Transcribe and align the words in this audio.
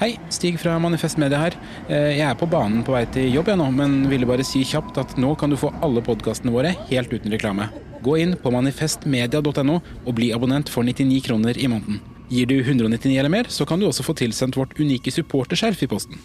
Hei, 0.00 0.16
Stig 0.28 0.58
fra 0.58 0.74
Manifest 0.82 1.18
Media 1.22 1.38
her. 1.38 1.54
Eh, 1.88 2.16
Jeg 2.18 2.26
er 2.26 2.34
på 2.34 2.48
banen 2.50 2.82
på 2.84 2.92
vei 2.96 3.04
til 3.14 3.30
jobb 3.32 3.48
jeg 3.52 3.58
nå, 3.60 3.68
men 3.72 4.08
ville 4.10 4.26
bare 4.26 4.44
si 4.46 4.64
kjapt 4.66 4.98
at 4.98 5.16
nå 5.16 5.34
kan 5.38 5.50
du 5.50 5.56
få 5.56 5.70
alle 5.86 6.02
podkastene 6.02 6.52
våre 6.54 6.74
helt 6.90 7.12
uten 7.14 7.30
reklame. 7.30 7.68
Gå 8.02 8.18
inn 8.20 8.34
på 8.36 8.50
manifestmedia.no 8.52 9.78
og 10.04 10.14
bli 10.18 10.32
abonnent 10.34 10.68
for 10.68 10.82
99 10.84 11.22
kroner 11.28 11.56
i 11.56 11.68
måneden. 11.70 12.00
Gir 12.28 12.46
du 12.50 12.56
199 12.60 13.18
eller 13.20 13.30
mer, 13.30 13.44
så 13.48 13.64
kan 13.68 13.78
du 13.80 13.86
også 13.86 14.02
få 14.04 14.16
tilsendt 14.18 14.56
vårt 14.58 14.74
unike 14.80 15.12
supporterskjerf 15.14 15.82
i 15.86 15.86
posten. 15.88 16.18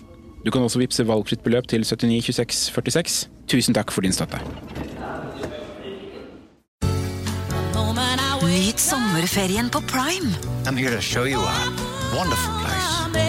Du 0.43 0.49
kan 0.51 0.63
også 0.63 0.79
vippse 0.79 1.05
valgfritt 1.05 1.43
beløp 1.43 1.67
til 1.67 1.83
792646. 1.85 3.27
Tusen 3.51 3.75
takk 3.75 3.91
for 3.91 4.01
din 4.01 4.15
støtte. 4.15 4.39
Nyt 8.49 8.79
sommerferien 8.79 9.69
på 9.69 9.81
Prime. 9.81 10.29
I'm 10.65 10.75
here 10.77 10.91
to 10.95 11.01
show 11.01 11.23
you 11.25 11.39
a 11.39 11.55
wonderful 12.15 12.53
place. 12.61 13.28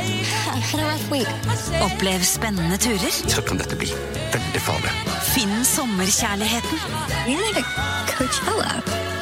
Opplev 1.85 2.25
spennende 2.25 2.79
turer. 2.81 3.11
Så 3.11 3.43
kan 3.47 3.61
dette 3.61 3.77
bli 3.79 3.91
veldig 4.33 4.63
farlig. 4.63 4.93
Finn 5.33 5.65
sommerkjærligheten. 5.65 6.79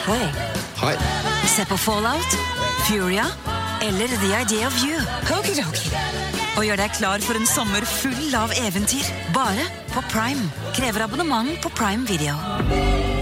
Hei. 0.09 0.25
Hei. 0.83 0.95
Se 1.57 1.67
på 1.69 1.77
Fallout, 1.77 2.39
Furia 2.89 3.27
eller 3.83 4.09
The 4.09 4.33
Idea 4.43 4.67
of 4.67 4.79
You. 4.85 4.99
Og 6.59 6.65
gjør 6.67 6.81
deg 6.81 6.97
klar 6.99 7.23
for 7.23 7.39
en 7.39 7.47
sommer 7.47 7.87
full 7.87 8.35
av 8.39 8.55
eventyr. 8.59 9.07
Bare 9.37 9.69
på 9.95 10.03
Prime. 10.11 10.51
Krever 10.75 11.07
abonnement 11.07 11.55
på 11.63 11.71
Prime 11.79 12.07
Video. 12.09 13.18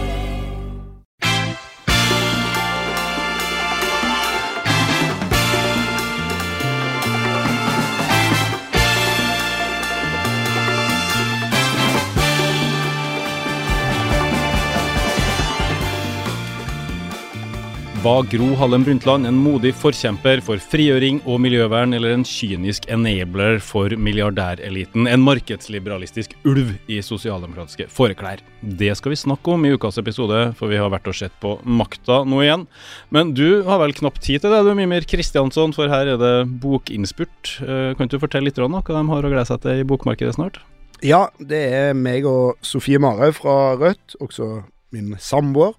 Var 18.06 18.22
Gro 18.30 18.54
Harlem 18.54 18.84
Brundtland 18.86 19.26
en 19.26 19.38
modig 19.42 19.72
forkjemper 19.74 20.38
for 20.46 20.60
frigjøring 20.62 21.16
og 21.26 21.40
miljøvern, 21.42 21.90
eller 21.96 22.12
en 22.14 22.22
kynisk 22.22 22.84
enabler 22.92 23.56
for 23.58 23.90
milliardæreliten? 23.98 25.08
En 25.10 25.24
markedsliberalistisk 25.26 26.36
ulv 26.46 26.70
i 26.86 27.00
sosialdemokratiske 27.02 27.88
fåreklær? 27.90 28.44
Det 28.62 28.92
skal 29.00 29.10
vi 29.10 29.18
snakke 29.18 29.50
om 29.56 29.66
i 29.66 29.72
ukas 29.74 29.98
episode, 29.98 30.38
for 30.54 30.70
vi 30.70 30.78
har 30.78 30.92
vært 30.94 31.10
og 31.10 31.18
sett 31.18 31.34
på 31.42 31.56
Makta 31.66 32.20
nå 32.30 32.44
igjen. 32.44 32.68
Men 33.10 33.34
du 33.34 33.64
har 33.66 33.82
vel 33.82 33.96
knapt 33.98 34.22
tid 34.22 34.44
til 34.44 34.54
det, 34.54 34.62
du 34.62 34.70
Mimir 34.78 35.08
Kristiansson, 35.10 35.74
for 35.74 35.90
her 35.90 36.12
er 36.14 36.22
det 36.22 36.34
bokinnspurt. 36.62 37.56
Eh, 37.66 37.90
Kan 37.98 38.06
du 38.06 38.20
fortelle 38.22 38.52
litt 38.52 38.62
om 38.62 38.78
hva 38.78 38.86
de 38.86 39.02
har 39.10 39.26
å 39.26 39.34
glede 39.34 39.48
seg 39.50 39.66
til 39.66 39.82
i 39.82 39.88
bokmarkedet 39.90 40.38
snart? 40.38 40.62
Ja, 41.02 41.24
det 41.42 41.64
er 41.74 41.98
meg 41.98 42.30
og 42.30 42.54
Sofie 42.62 43.02
Marhaug 43.02 43.34
fra 43.42 43.74
Rødt, 43.82 44.14
også 44.22 44.62
min 44.94 45.14
samboer, 45.20 45.74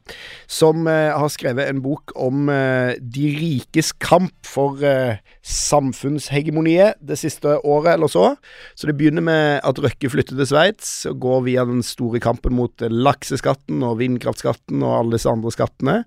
som 0.52 0.88
eh, 0.90 1.14
har 1.16 1.30
skrevet 1.32 1.70
en 1.70 1.82
bok 1.84 2.12
om 2.20 2.50
eh, 2.52 2.98
de 3.00 3.30
rikes 3.38 3.94
kamp 4.04 4.36
for 4.48 4.84
eh, 4.86 5.20
samfunnshegemoniet 5.48 7.00
det 7.00 7.18
siste 7.20 7.58
året 7.64 7.94
eller 7.96 8.12
så. 8.12 8.26
Så 8.76 8.90
det 8.90 8.98
begynner 9.00 9.24
med 9.24 9.62
at 9.68 9.80
Røkke 9.84 10.12
flytter 10.12 10.38
til 10.38 10.50
Sveits 10.50 10.92
og 11.10 11.22
går 11.24 11.46
via 11.48 11.66
den 11.68 11.84
store 11.86 12.22
kampen 12.24 12.58
mot 12.58 12.84
eh, 12.84 12.92
lakseskatten 12.92 13.86
og 13.88 14.00
vindkraftskatten 14.02 14.84
og 14.84 14.96
alle 14.98 15.18
disse 15.18 15.32
andre 15.32 15.54
skattene. 15.56 15.98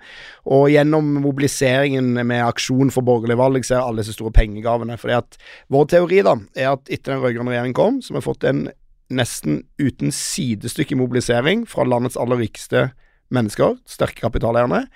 Og 0.50 0.68
gjennom 0.74 1.14
mobiliseringen 1.24 2.12
med 2.20 2.44
aksjon 2.44 2.92
for 2.94 3.06
borgerlig 3.06 3.38
valg 3.40 3.66
ser 3.66 3.80
alle 3.80 4.04
disse 4.04 4.18
store 4.18 4.34
pengegavene. 4.36 4.98
Fordi 5.00 5.16
at 5.18 5.40
vår 5.72 5.88
teori 5.96 6.20
da, 6.26 6.36
er 6.58 6.74
at 6.74 6.92
etter 6.92 7.14
den 7.14 7.24
rød-grønne 7.24 7.54
regjeringen 7.54 7.80
kom, 7.80 8.00
så 8.04 8.14
har 8.14 8.20
vi 8.20 8.28
fått 8.28 8.48
en 8.50 8.68
nesten 9.10 9.64
uten 9.80 10.12
sidestykke 10.14 10.96
mobilisering 10.98 11.66
fra 11.68 11.84
landets 11.88 12.18
aller 12.20 12.40
rikeste 12.44 12.90
mennesker, 13.34 13.76
sterke 13.90 14.22
kapitaleierne, 14.24 14.86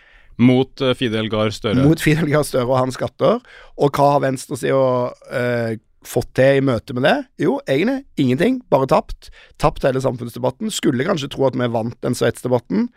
Mot 0.43 0.81
eh, 0.83 0.95
Fidel 0.99 1.29
Gahr 1.31 1.53
Støre. 1.55 1.85
mot 1.87 2.01
Fidel 2.03 2.27
Gahr 2.33 2.43
Støre 2.43 2.67
og 2.67 2.79
hans 2.81 2.97
skatter. 2.99 3.43
Og 3.79 3.95
hva 3.95 4.15
har 4.17 4.25
venstresida 4.25 5.13
eh, 5.31 5.77
fått 6.05 6.33
til 6.37 6.59
i 6.59 6.65
møte 6.65 6.97
med 6.97 7.07
det? 7.07 7.17
Jo, 7.45 7.61
egentlig 7.71 8.01
ingenting. 8.21 8.61
Bare 8.73 8.89
tapt. 8.91 9.31
Tapt 9.63 9.87
hele 9.87 10.03
samfunnsdebatten. 10.03 10.73
Skulle 10.75 11.07
kanskje 11.07 11.31
tro 11.33 11.47
at 11.47 11.59
vi 11.59 11.71
vant 11.71 11.97
den 12.03 12.19
Sveits-debatten. 12.19 12.89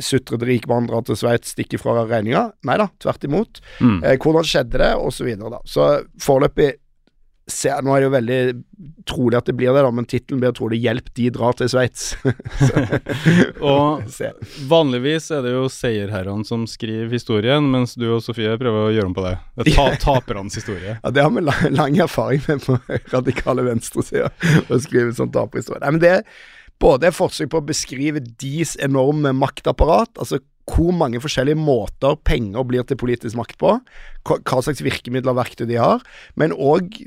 Sutrete 0.00 0.48
rikmann 0.48 0.88
drar 0.88 1.04
til 1.04 1.18
Sveits, 1.20 1.52
stikker 1.52 1.80
fra 1.82 2.06
regninga. 2.08 2.46
Nei 2.64 2.78
da, 2.80 2.88
tvert 3.04 3.28
imot. 3.28 3.60
Mm. 3.84 3.98
Eh, 4.00 4.16
hvordan 4.16 4.48
skjedde 4.48 4.80
det, 4.80 4.92
og 4.96 5.12
så 5.12 5.28
videre, 5.28 5.52
da. 5.58 5.60
Så 5.68 5.90
foreløpig 6.24 6.72
se, 7.46 7.70
Nå 7.82 7.94
er 7.94 8.02
det 8.02 8.06
jo 8.08 8.14
veldig 8.14 8.38
trolig 9.06 9.38
at 9.38 9.46
det 9.48 9.54
blir 9.58 9.70
det, 9.74 9.82
da, 9.86 9.90
men 9.94 10.08
tittelen 10.08 10.40
blir 10.42 10.54
trolig 10.56 10.80
'Hjelp, 10.82 11.12
de 11.14 11.28
drar 11.34 11.54
til 11.58 11.70
Sveits'. 11.70 12.16
Og 13.72 14.02
vanligvis 14.74 15.30
er 15.34 15.46
det 15.46 15.54
jo 15.54 15.68
seierherrene 15.70 16.46
som 16.48 16.66
skriver 16.70 17.12
historien, 17.14 17.70
mens 17.70 17.94
du 17.94 18.08
og 18.10 18.24
Sofie 18.24 18.56
prøver 18.58 18.88
å 18.88 18.92
gjøre 18.94 19.10
om 19.12 19.16
på 19.16 19.26
det. 19.28 19.36
Det 19.62 19.76
er 19.76 19.78
ta 19.78 19.86
tapernes 20.18 20.58
historie. 20.58 20.98
Ja, 20.98 21.14
Det 21.14 21.22
har 21.22 21.30
vi 21.30 21.46
lang, 21.46 21.62
lang 21.76 22.02
erfaring 22.02 22.42
med 22.48 22.66
på 22.66 22.80
radikale 23.14 23.66
venstresida, 23.68 24.32
å 24.66 24.82
skrive 24.82 25.14
sånn 25.16 25.32
taperhistorie. 25.34 25.84
Nei, 25.86 25.94
men 25.96 26.02
det 26.02 26.12
er 26.18 26.26
både 26.82 27.08
et 27.08 27.16
forsøk 27.16 27.54
på 27.54 27.62
å 27.62 27.68
beskrive 27.70 28.20
deres 28.20 28.74
enorme 28.82 29.32
maktapparat, 29.36 30.18
altså 30.18 30.42
hvor 30.66 30.90
mange 30.90 31.20
forskjellige 31.22 31.58
måter 31.62 32.16
penger 32.26 32.66
blir 32.66 32.82
til 32.86 32.98
politisk 32.98 33.38
makt 33.38 33.58
på, 33.60 33.76
hva, 34.26 34.60
slags 34.64 34.82
virkemidler 34.84 35.32
og 35.32 35.40
verktøy 35.40 35.66
de 35.70 35.78
har, 35.80 36.02
men 36.38 36.54
òg 36.54 36.98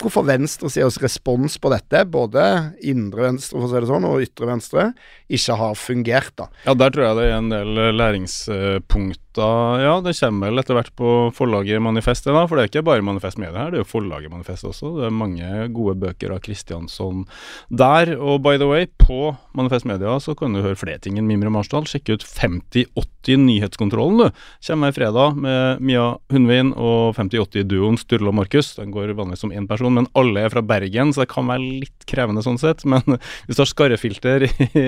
hvorfor 0.00 0.26
venstresidas 0.28 0.98
respons 1.02 1.58
på 1.60 1.72
dette, 1.72 2.04
både 2.12 2.42
indre 2.86 3.28
venstre 3.30 3.58
for 3.58 3.68
å 3.68 3.70
si 3.72 3.82
det 3.82 3.90
sånn, 3.90 4.08
og 4.08 4.24
ytre 4.24 4.50
venstre, 4.50 4.88
ikke 5.26 5.58
har 5.60 5.78
fungert. 5.78 6.34
da. 6.36 6.50
Ja, 6.66 6.74
der 6.74 6.92
tror 6.94 7.08
jeg 7.08 7.18
det 7.20 7.28
er 7.28 7.38
en 7.38 7.52
del 7.52 7.80
eh, 7.80 7.94
læringspunkter. 7.96 9.22
Ja, 9.36 9.98
det 10.00 10.14
kommer 10.16 10.48
vel 10.48 10.62
etter 10.62 10.78
hvert 10.78 10.94
på 10.96 11.10
forlaget 11.36 11.82
Manifestet, 11.84 12.32
da, 12.32 12.46
for 12.48 12.56
det 12.56 12.62
er 12.64 12.70
ikke 12.70 12.86
bare 12.88 13.04
Manifest 13.04 13.40
Media 13.40 13.66
her, 13.66 13.72
det 13.74 13.80
er 13.80 13.84
jo 13.84 13.90
forlaget 13.90 14.32
Manifest 14.32 14.64
også. 14.64 14.94
Det 14.96 15.08
er 15.08 15.18
mange 15.18 15.50
gode 15.76 15.98
bøker 16.00 16.32
av 16.32 16.40
Kristiansson 16.44 17.26
der. 17.68 18.14
Og 18.16 18.40
by 18.44 18.56
the 18.56 18.68
way, 18.70 18.88
på 19.00 19.34
Manifest 19.56 19.88
Media 19.88 20.16
så 20.22 20.32
kan 20.38 20.56
du 20.56 20.62
høre 20.64 20.78
flere 20.78 21.02
ting 21.04 21.20
enn 21.20 21.28
Mimre 21.28 21.52
Marsdal. 21.52 21.84
Sjekk 21.88 22.14
ut 22.14 22.24
5080 22.24 23.44
Nyhetskontrollen, 23.44 24.24
du. 24.24 24.46
Kommer 24.66 24.88
hver 24.88 25.00
fredag 25.02 25.36
med 25.44 25.84
Mia 25.84 26.08
Hundvin 26.46 26.70
og 26.78 27.16
5080-duoen 27.16 27.96
Sturle 27.98 28.30
og 28.30 28.36
Markus. 28.38 28.74
Den 28.78 28.92
går 28.94 29.10
vanligvis 29.18 29.42
som 29.42 29.52
én 29.54 29.66
person, 29.66 29.94
men 29.96 30.06
alle 30.18 30.44
er 30.46 30.52
fra 30.52 30.62
Bergen, 30.62 31.12
så 31.12 31.24
det 31.24 31.30
kan 31.32 31.48
være 31.50 31.80
litt 31.82 32.06
krevende 32.06 32.44
sånn 32.46 32.60
sett. 32.62 32.84
Men 32.86 33.02
hvis 33.46 33.58
du 33.58 33.64
har 33.64 33.70
skarrefilter 33.70 34.46
i, 34.46 34.86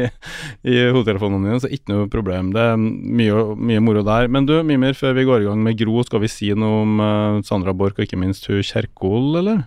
i 0.63 0.77
hodetelefonene 0.95 1.51
dine, 1.51 1.63
så 1.65 1.73
ikke 1.73 1.95
noe 1.95 2.13
problem. 2.13 2.53
Det 2.55 2.69
er 2.75 2.79
mye, 2.79 3.43
mye 3.59 3.83
moro 3.83 4.05
der. 4.07 4.31
Men 4.31 4.47
du, 4.47 4.55
Mimir, 4.67 4.95
før 4.99 5.19
vi 5.19 5.27
går 5.29 5.43
i 5.43 5.51
gang 5.51 5.67
med 5.67 5.81
Gro, 5.81 5.99
skal 6.07 6.23
vi 6.23 6.31
si 6.33 6.53
noe 6.55 6.85
om 6.85 7.03
eh, 7.03 7.43
Sandra 7.49 7.75
Borch 7.75 7.99
og 7.99 8.07
ikke 8.07 8.21
minst 8.21 8.47
hun 8.51 8.63
Kjerkol, 8.63 9.35
eller? 9.43 9.67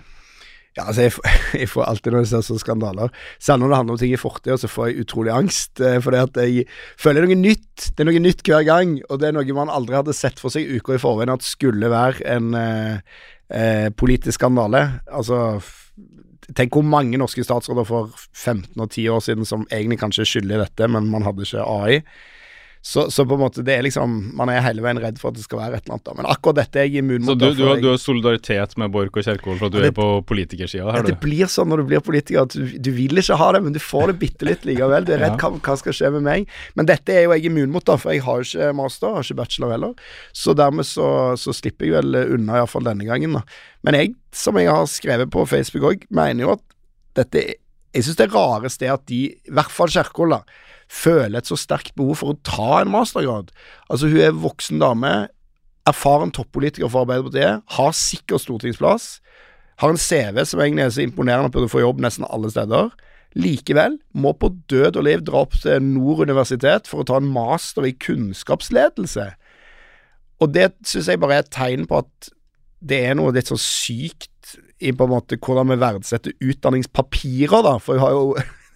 Ja, 0.77 0.85
altså 0.87 1.03
jeg, 1.03 1.11
jeg 1.61 1.67
får 1.67 1.83
alltid 1.83 2.13
når 2.13 2.23
jeg 2.23 2.29
ser 2.31 2.45
sånne 2.47 2.63
skandaler 2.63 3.09
Selv 3.43 3.59
når 3.59 3.71
det 3.73 3.79
handler 3.81 3.97
om 3.97 3.99
ting 3.99 4.13
i 4.15 4.21
fortida, 4.21 4.55
så 4.59 4.69
får 4.71 4.87
jeg 4.87 5.03
utrolig 5.03 5.33
angst. 5.35 5.73
for 5.75 6.05
Fordi 6.07 6.21
at 6.21 6.39
jeg 6.45 6.65
føler 7.01 7.25
er 7.25 7.31
noe 7.31 7.41
nytt. 7.41 7.89
Det 7.91 8.03
er 8.05 8.09
noe 8.11 8.23
nytt 8.23 8.45
hver 8.47 8.63
gang. 8.67 8.95
Og 9.09 9.19
det 9.19 9.29
er 9.29 9.35
noe 9.35 9.57
man 9.57 9.73
aldri 9.73 9.99
hadde 9.99 10.15
sett 10.15 10.39
for 10.39 10.53
seg 10.53 10.69
uker 10.71 10.95
i 10.95 11.03
forveien 11.03 11.33
at 11.33 11.45
skulle 11.45 11.91
være 11.91 12.23
en 12.37 12.55
eh, 12.55 13.21
eh, 13.51 13.87
politisk 13.91 14.39
skandale. 14.39 14.87
Altså 15.11 15.59
Tenk 16.51 16.73
hvor 16.75 16.83
mange 16.83 17.15
norske 17.21 17.45
statsråder 17.45 17.85
for 17.87 18.09
15 18.35 18.73
og 18.81 18.89
10 18.89 19.05
år 19.13 19.21
siden 19.23 19.47
som 19.47 19.61
egentlig 19.69 20.01
kanskje 20.01 20.25
er 20.25 20.27
skyldig 20.27 20.55
i 20.57 20.63
dette, 20.65 20.87
men 20.91 21.07
man 21.07 21.23
hadde 21.23 21.45
ikke 21.45 21.63
AI. 21.63 22.01
Så, 22.83 23.03
så 23.13 23.21
på 23.29 23.35
en 23.37 23.43
måte 23.43 23.61
det 23.61 23.75
er 23.77 23.83
liksom 23.85 24.09
Man 24.33 24.49
er 24.49 24.63
hele 24.65 24.81
veien 24.81 24.97
redd 24.97 25.19
for 25.21 25.29
at 25.29 25.35
det 25.37 25.43
skal 25.43 25.59
være 25.59 25.77
et 25.77 25.83
eller 25.85 25.99
annet. 25.99 26.05
da 26.07 26.13
Men 26.17 26.25
akkurat 26.33 26.55
dette 26.63 26.79
er 26.81 26.87
jeg 26.89 27.03
immun 27.03 27.21
Så 27.27 27.35
mot. 27.35 27.37
du, 27.37 27.45
du, 27.53 27.59
har, 27.67 27.75
jeg- 27.75 27.83
du 27.83 27.89
har 27.91 27.99
solidaritet 28.01 28.73
med 28.81 28.89
Borch 28.95 29.13
og 29.21 29.23
Kjerkol 29.27 29.59
for 29.59 29.67
at 29.69 29.75
du 29.75 29.77
det- 29.83 29.91
er 29.91 29.95
på 29.99 30.07
politikersida 30.25 30.91
her, 30.95 31.03
det 31.05 31.19
blir 31.22 31.45
sånn 31.45 31.69
når 31.69 31.78
du 31.78 31.85
blir 31.91 32.01
politiker 32.01 32.41
at 32.41 32.55
du, 32.57 32.66
du 32.81 32.89
vil 32.91 33.22
ikke 33.22 33.37
ha 33.37 33.51
det, 33.53 33.61
men 33.67 33.73
du 33.73 33.79
får 33.79 34.07
det 34.09 34.17
bitte 34.23 34.47
litt 34.49 34.66
likevel. 34.66 35.05
Du 35.05 35.13
er 35.13 35.22
redd 35.22 35.37
Ja. 35.37 35.49
hva, 35.51 35.59
hva 35.61 35.78
skal 35.78 35.93
skje 35.93 36.11
med 36.17 36.23
meg. 36.25 36.47
Men 36.75 36.89
dette 36.89 37.13
er 37.13 37.23
jo 37.28 37.35
jeg 37.37 37.45
immun 37.51 37.69
mot, 37.69 37.85
da, 37.85 37.97
for 38.01 38.11
jeg 38.17 38.23
har 38.25 38.41
jo 38.41 38.49
ikke 38.49 38.73
master, 38.81 39.13
har 39.13 39.22
ikke 39.29 39.37
bachelor 39.43 39.72
heller. 39.77 39.93
Så 40.34 40.55
dermed 40.57 40.85
så, 40.89 41.37
så 41.37 41.53
slipper 41.53 41.85
jeg 41.85 42.01
vel 42.01 42.16
unna, 42.34 42.57
iallfall 42.63 42.84
denne 42.89 43.05
gangen. 43.05 43.34
da. 43.37 43.43
Men 43.85 43.93
jeg, 43.93 44.16
som 44.34 44.57
jeg 44.57 44.67
har 44.73 44.89
skrevet 44.89 45.29
på 45.29 45.45
Facebook 45.47 45.85
òg, 45.93 46.07
mener 46.09 46.47
jo 46.47 46.51
at 46.57 46.66
dette 47.13 47.53
Jeg 47.93 48.03
syns 48.07 48.16
det 48.16 48.31
rareste 48.31 48.85
er 48.87 48.93
at 48.93 49.05
de, 49.05 49.17
i 49.35 49.51
hvert 49.51 49.69
fall 49.69 49.87
Kjerkol, 49.91 50.29
da, 50.31 50.41
føler 50.91 51.40
et 51.40 51.49
så 51.49 51.58
sterkt 51.59 51.96
behov 51.96 52.20
for 52.20 52.34
å 52.34 52.40
ta 52.46 52.82
en 52.82 52.91
mastergrad. 52.91 53.52
Altså, 53.88 54.09
hun 54.11 54.23
er 54.26 54.35
voksen 54.35 54.82
dame, 54.82 55.14
erfaren 55.90 56.34
toppolitiker 56.35 56.91
for 56.91 57.05
Arbeiderpartiet, 57.05 57.64
har 57.78 57.96
sikker 57.97 58.41
stortingsplass. 58.41 59.16
Har 59.82 59.93
en 59.93 60.02
CV 60.02 60.43
som 60.46 60.61
egentlig 60.61 60.85
er 60.85 60.93
så 60.93 61.05
imponerende 61.05 61.49
at 61.49 61.55
burde 61.55 61.72
få 61.72 61.82
jobb 61.82 62.03
nesten 62.03 62.28
alle 62.28 62.52
steder. 62.53 62.91
Likevel 63.40 63.96
må 64.11 64.34
på 64.35 64.52
død 64.70 64.99
og 64.99 65.08
liv 65.08 65.23
dra 65.26 65.46
opp 65.46 65.55
til 65.64 65.79
Nord 65.85 66.26
universitet 66.28 66.90
for 66.91 67.02
å 67.02 67.08
ta 67.08 67.22
en 67.22 67.32
master 67.32 67.87
i 67.87 67.96
kunnskapsledelse. 67.96 69.32
Og 70.44 70.52
det 70.52 70.73
syns 70.87 71.08
jeg 71.09 71.22
bare 71.22 71.40
er 71.40 71.46
et 71.46 71.53
tegn 71.53 71.87
på 71.90 72.02
at 72.03 72.32
det 72.82 72.99
er 73.08 73.16
noe 73.17 73.34
litt 73.34 73.49
sånn 73.49 73.61
sykt 73.61 74.58
i 74.82 74.91
på 74.91 75.05
en 75.05 75.14
måte 75.14 75.37
hvordan 75.37 75.70
vi 75.70 75.78
verdsetter 75.82 76.34
utdanningspapirer, 76.41 77.61
da. 77.64 77.76
For 77.79 77.96
hun 77.96 78.03
har 78.03 78.16
jo 78.17 78.23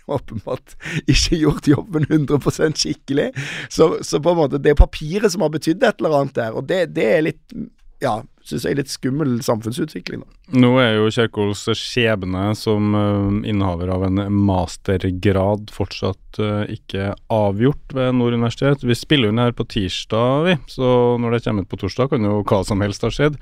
åpenbart 0.18 0.76
ikke 1.06 1.40
gjort 1.42 1.68
jobben 1.70 2.06
100% 2.06 2.78
skikkelig. 2.82 3.32
Så, 3.70 3.96
så 4.06 4.22
på 4.22 4.34
en 4.34 4.42
måte 4.44 4.62
det 4.62 4.76
er 4.76 4.80
papiret 4.80 5.34
som 5.34 5.46
har 5.46 5.54
betydd 5.54 5.84
et 5.84 6.02
eller 6.02 6.20
annet 6.22 6.38
der, 6.38 6.56
og 6.56 6.68
det, 6.70 6.86
det 6.96 7.10
er 7.18 7.26
litt 7.30 7.58
ja, 8.04 8.20
syns 8.46 8.66
jeg 8.66 8.76
er 8.76 8.80
litt 8.82 8.92
skummel 8.94 9.38
samfunnsutvikling. 9.46 10.22
Da. 10.22 10.60
Nå 10.62 10.76
er 10.82 11.00
jo 11.00 11.10
Kjerkols 11.14 11.64
skjebne 11.80 12.52
som 12.58 12.94
uh, 12.94 13.42
innehaver 13.48 13.90
av 13.96 14.06
en 14.06 14.22
mastergrad 14.46 15.72
fortsatt 15.74 16.40
uh, 16.42 16.64
ikke 16.70 17.16
avgjort 17.34 17.96
ved 17.98 18.14
Nord 18.20 18.38
universitet. 18.38 18.86
Vi 18.86 18.98
spiller 18.98 19.32
jo 19.32 19.38
her 19.42 19.56
på 19.58 19.66
tirsdag, 19.74 20.46
vi, 20.46 20.56
så 20.70 20.90
når 21.22 21.36
det 21.38 21.42
kommer 21.48 21.66
ut 21.66 21.72
på 21.72 21.80
torsdag, 21.82 22.12
kan 22.14 22.28
jo 22.30 22.44
hva 22.46 22.62
som 22.68 22.84
helst 22.86 23.06
ha 23.06 23.12
skjedd. 23.14 23.40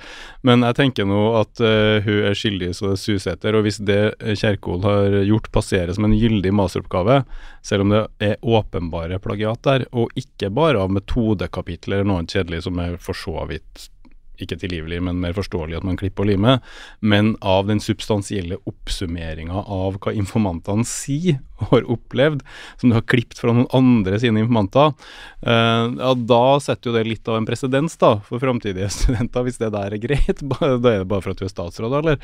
Men 0.47 0.63
jeg 0.69 0.79
tenker 0.79 1.09
nå 1.09 1.21
at 1.41 1.63
uh, 1.63 1.99
hun 2.05 2.29
er 2.29 2.39
skyldig 2.39 2.71
så 2.77 2.93
det 2.93 3.01
suser 3.03 3.35
etter, 3.35 3.57
og 3.57 3.67
hvis 3.67 3.81
det 3.83 4.01
Kjerkol 4.39 4.83
har 4.87 5.19
gjort, 5.27 5.51
passerer 5.53 5.91
som 5.95 6.07
en 6.07 6.15
gyldig 6.15 6.53
masteroppgave, 6.55 7.23
selv 7.63 7.83
om 7.83 7.91
det 7.91 8.05
er 8.23 8.39
åpenbare 8.39 9.19
plagiat 9.23 9.63
der, 9.67 9.87
og 9.91 10.13
ikke 10.19 10.51
bare 10.53 10.79
av 10.79 10.93
metodekapitler 10.95 12.01
eller 12.01 12.09
noe 12.09 12.27
kjedelig 12.27 12.63
som 12.65 12.79
er 12.79 12.95
for 13.01 13.17
så 13.17 13.43
vidt 13.49 13.89
ikke 14.43 14.59
tilgivelig, 14.61 15.01
men 15.07 15.21
mer 15.23 15.35
forståelig 15.37 15.79
at 15.79 15.87
man 15.87 15.97
klipper 15.99 16.25
og 16.25 16.31
limer, 16.31 16.61
men 17.01 17.33
av 17.41 17.67
den 17.69 17.81
substansielle 17.83 18.59
oppsummeringa 18.69 19.65
av 19.65 19.99
hva 20.03 20.13
informantene 20.15 20.85
sier 20.87 21.39
og 21.63 21.69
har 21.71 21.87
opplevd, 21.95 22.41
som 22.81 22.91
du 22.91 22.97
har 22.97 23.05
klippet 23.07 23.39
fra 23.39 23.53
noen 23.55 23.69
andre 23.75 24.19
sine 24.21 24.41
informanter, 24.43 24.93
uh, 25.47 25.85
ja, 25.87 26.11
da 26.17 26.43
setter 26.63 26.89
jo 26.89 26.95
det 26.97 27.05
litt 27.07 27.29
av 27.29 27.39
en 27.39 27.47
presedens 27.47 27.95
da, 28.01 28.15
for 28.27 28.43
framtidige 28.43 28.89
studenter, 28.97 29.47
hvis 29.47 29.61
det 29.61 29.71
der 29.75 29.95
er 29.95 30.03
greit. 30.03 30.43
da 30.43 30.59
er 30.67 30.77
det 30.81 31.09
bare 31.09 31.23
for 31.23 31.33
at 31.33 31.41
du 31.41 31.47
er 31.47 31.53
statsråd, 31.53 31.97
eller? 32.01 32.19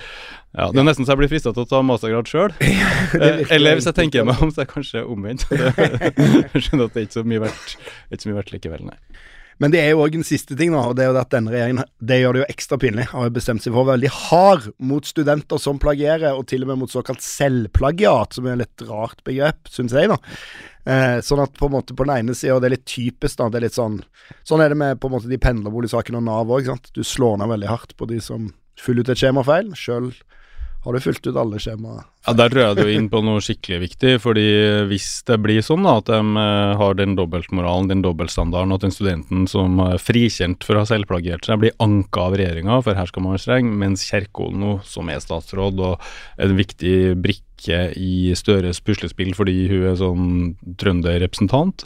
Ja, 0.58 0.70
Det 0.74 0.84
er 0.84 0.90
nesten 0.90 1.08
så 1.08 1.16
jeg 1.16 1.24
blir 1.24 1.32
frista 1.32 1.54
til 1.56 1.66
å 1.66 1.70
ta 1.70 1.82
mastergrad 1.86 2.30
sjøl. 2.30 2.54
uh, 2.60 3.44
eller 3.48 3.80
hvis 3.80 3.90
jeg 3.90 4.00
tenker 4.02 4.28
meg 4.28 4.44
om, 4.44 4.52
så 4.52 4.64
er 4.64 4.70
det 4.70 4.74
kanskje 4.76 5.06
omvendt. 5.08 5.48
jeg 5.54 6.66
skjønner 6.66 6.90
at 6.90 6.96
det 6.96 7.04
er 7.04 7.10
ikke 7.10 7.20
så 7.22 7.28
mye 7.28 7.46
verdt, 7.48 7.76
ikke 8.10 8.24
så 8.24 8.32
mye 8.32 8.42
verdt 8.42 8.56
likevel, 8.58 8.88
nei. 8.92 9.00
Men 9.60 9.74
det 9.74 9.82
er 9.84 9.90
jo 9.92 10.06
òg 10.06 10.16
en 10.16 10.24
siste 10.24 10.56
ting, 10.56 10.72
nå, 10.72 10.80
og 10.80 10.96
det 10.96 11.04
er 11.04 11.10
jo 11.12 11.20
at 11.20 11.34
denne 11.34 11.52
regjeringen 11.52 11.84
det 12.00 12.22
gjør 12.22 12.38
det 12.38 12.42
jo 12.42 12.50
ekstra 12.54 12.78
pinlig. 12.80 13.10
Har 13.12 13.28
jo 13.28 13.36
bestemt 13.36 13.64
seg 13.64 13.74
for 13.74 13.84
å 13.84 13.90
være 13.90 13.98
veldig 13.98 14.12
hard 14.16 14.70
mot 14.92 15.08
studenter 15.10 15.60
som 15.60 15.82
plagierer, 15.84 16.32
og 16.32 16.48
til 16.48 16.64
og 16.64 16.72
med 16.72 16.80
mot 16.86 16.94
såkalt 16.94 17.24
selvplagiat, 17.26 18.38
som 18.38 18.48
er 18.48 18.56
et 18.56 18.64
litt 18.64 18.86
rart 18.88 19.20
begrep, 19.28 19.68
syns 19.74 19.96
jeg, 19.96 20.12
da. 20.12 20.20
Eh, 20.90 21.18
sånn 21.26 21.44
at 21.44 21.60
på 21.60 21.68
en 21.68 21.76
måte 21.76 21.94
på 21.94 22.08
den 22.08 22.24
ene 22.24 22.38
sida, 22.38 22.56
og 22.56 22.64
det 22.64 22.70
er 22.70 22.76
litt 22.78 22.88
typisk, 22.88 23.36
da, 23.42 23.50
det 23.52 23.60
er 23.60 23.68
litt 23.68 23.78
sånn 23.78 24.00
Sånn 24.48 24.62
er 24.62 24.72
det 24.72 24.78
med 24.78 25.00
på 25.02 25.10
en 25.10 25.16
måte 25.16 25.30
de 25.30 25.40
pendlerboligsakene 25.42 26.20
og 26.22 26.26
Nav 26.28 26.52
òg, 26.54 26.70
Du 26.94 27.02
slår 27.04 27.40
ned 27.42 27.50
veldig 27.52 27.70
hardt 27.70 27.96
på 27.98 28.08
de 28.10 28.20
som 28.24 28.52
fyller 28.80 29.04
ut 29.04 29.12
et 29.12 29.20
skjema 29.20 29.44
feil. 29.44 29.74
Har 30.80 30.96
du 30.96 31.04
fulgt 31.04 31.28
ut 31.28 31.38
alle 31.40 31.60
skjemaer? 31.60 32.06
Ja, 32.28 32.34
Der 32.40 32.54
rører 32.54 32.78
du 32.78 32.92
inn 32.92 33.10
på 33.12 33.20
noe 33.26 33.42
skikkelig 33.44 33.80
viktig. 33.84 34.14
fordi 34.24 34.48
hvis 34.88 35.24
det 35.28 35.40
blir 35.44 35.62
sånn 35.66 35.84
da, 35.84 35.98
at 36.00 36.08
de 36.08 36.20
eh, 36.20 36.78
har 36.80 36.96
den 36.96 37.16
dobbeltmoralen, 37.20 37.90
den 37.92 38.04
dobbeltstandarden, 38.06 38.72
at 38.72 38.86
den 38.86 38.96
studenten 38.96 39.48
som 39.48 39.80
er 39.84 40.00
frikjent 40.00 40.64
for 40.64 40.76
å 40.76 40.86
ha 40.86 40.90
selvplagiert 40.90 41.46
seg, 41.46 41.60
blir 41.60 41.76
anka 41.84 42.30
av 42.30 42.38
regjeringa, 42.40 42.82
for 42.86 42.96
her 42.96 43.12
skal 43.12 43.26
man 43.26 43.36
være 43.36 43.44
streng, 43.44 43.74
mens 43.82 44.08
Kjerkol 44.08 44.56
nå, 44.56 44.80
som 44.88 45.12
er 45.12 45.20
statsråd 45.24 45.84
og 45.84 46.10
en 46.40 46.56
viktig 46.56 47.16
brikke 47.20 47.90
i 48.00 48.32
Støres 48.40 48.80
puslespill 48.80 49.34
fordi 49.36 49.66
hun 49.68 49.90
er 49.92 49.98
sånn 50.00 50.30
trønderrepresentant, 50.80 51.84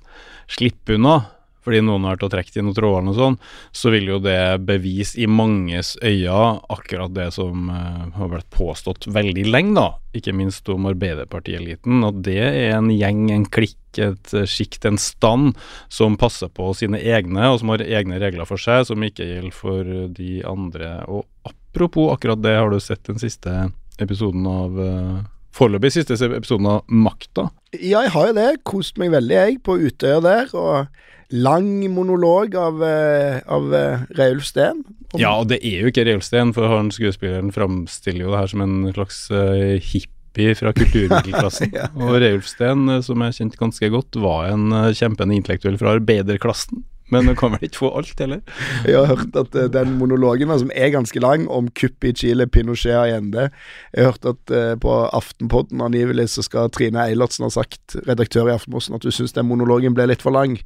slipper 0.54 1.00
unna 1.00 1.24
fordi 1.64 1.82
noen 1.86 2.06
har 2.08 2.18
vært 2.18 2.26
å 2.28 2.32
trekke 2.34 2.60
i 2.60 2.64
noen 2.64 2.78
tråder 2.78 3.10
og 3.12 3.18
sånn, 3.18 3.38
så 3.76 3.94
vil 3.94 4.12
jo 4.14 4.20
det 4.24 4.40
bevise 4.68 5.20
i 5.22 5.28
manges 5.30 5.96
øyne 6.04 6.60
akkurat 6.74 7.14
det 7.16 7.30
som 7.36 7.70
uh, 7.72 8.10
har 8.16 8.32
blitt 8.32 8.50
påstått 8.54 9.08
veldig 9.14 9.46
lenge, 9.50 9.76
da, 9.78 9.88
ikke 10.16 10.36
minst 10.36 10.70
om 10.72 10.88
Arbeiderpartieliten, 10.92 12.04
at 12.08 12.22
det 12.26 12.40
er 12.44 12.78
en 12.78 12.92
gjeng, 12.94 13.26
en 13.34 13.48
klikk, 13.48 13.80
et 14.02 14.34
sjikt, 14.50 14.86
en 14.90 15.00
stand 15.02 15.54
som 15.94 16.18
passer 16.20 16.50
på 16.54 16.72
sine 16.78 17.02
egne, 17.02 17.50
og 17.52 17.62
som 17.62 17.74
har 17.74 17.84
egne 17.86 18.22
regler 18.22 18.48
for 18.50 18.62
seg, 18.62 18.88
som 18.90 19.04
ikke 19.06 19.28
gjelder 19.28 19.58
for 19.58 19.94
de 20.18 20.40
andre. 20.50 20.96
Og 21.10 21.28
apropos 21.50 22.14
akkurat 22.16 22.42
det, 22.42 22.58
har 22.58 22.74
du 22.74 22.80
sett 22.82 23.06
den 23.10 23.22
siste 23.22 23.68
episoden 24.02 24.48
av 24.50 24.80
uh, 24.80 25.22
Foreløpig 25.54 25.92
siste 25.94 26.16
episoden 26.26 26.66
av 26.66 26.88
Makta. 26.90 27.52
Ja, 27.78 28.02
jeg 28.02 28.14
har 28.16 28.32
jo 28.32 28.38
det. 28.40 28.48
Kost 28.66 28.98
meg 28.98 29.12
veldig, 29.14 29.36
jeg, 29.38 29.60
på 29.62 29.76
Utøya 29.78 30.18
der. 30.26 30.50
og 30.58 30.88
lang 31.34 31.70
monolog 31.94 32.56
av, 32.60 32.82
uh, 32.84 33.42
av 33.50 33.74
uh, 33.74 34.06
Reulf 34.20 34.46
Steen. 34.48 34.84
Ja, 35.18 35.36
og 35.40 35.50
det 35.50 35.60
er 35.66 35.84
jo 35.84 35.92
ikke 35.94 36.06
Reulf 36.08 36.26
Steen, 36.28 36.54
for 36.56 36.70
han 36.70 36.92
skuespilleren 36.94 37.54
framstiller 37.54 38.28
jo 38.28 38.34
det 38.34 38.42
her 38.44 38.54
som 38.54 38.66
en 38.66 38.78
slags 38.94 39.26
uh, 39.34 39.76
hippie 39.82 40.56
fra 40.58 40.74
kulturmiddelklassen. 40.78 41.74
ja. 41.80 41.90
Og 41.98 42.18
Reulf 42.22 42.50
Steen, 42.50 42.88
som 43.06 43.26
jeg 43.26 43.40
kjente 43.40 43.62
ganske 43.62 43.92
godt, 43.94 44.22
var 44.22 44.52
en 44.54 44.70
kjempende 44.94 45.38
intellektuell 45.38 45.80
fra 45.82 45.98
arbeiderklassen. 45.98 46.86
Men 47.14 47.28
du 47.28 47.36
kan 47.38 47.54
vel 47.54 47.68
ikke 47.68 47.82
få 47.84 47.92
alt, 47.98 48.14
heller? 48.20 48.42
Jeg 48.88 48.96
har 48.98 49.10
hørt 49.12 49.36
at 49.38 49.56
uh, 49.58 49.68
den 49.72 49.98
monologen, 50.00 50.54
som 50.60 50.72
er 50.74 50.94
ganske 50.94 51.22
lang, 51.22 51.46
om 51.52 51.70
kuppet 51.76 52.14
i 52.14 52.14
Chile, 52.24 52.48
Pinochet 52.48 52.96
og 52.96 53.18
Ende 53.18 53.50
Jeg 53.94 54.06
har 54.06 54.14
hørt 54.14 54.30
at 54.34 54.54
uh, 54.56 54.74
på 54.80 54.96
Aftenpodden 55.14 55.82
angivelig 55.84 56.30
så 56.34 56.46
skal 56.46 56.72
Trine 56.74 57.04
Eilertsen 57.06 57.46
ha 57.46 57.52
sagt, 57.54 57.98
redaktør 58.08 58.50
i 58.50 58.56
Aftenposten, 58.56 58.96
at 58.96 59.06
du 59.06 59.12
syns 59.12 59.36
den 59.36 59.50
monologen 59.50 59.98
ble 59.98 60.08
litt 60.10 60.24
for 60.26 60.34
lang. 60.34 60.58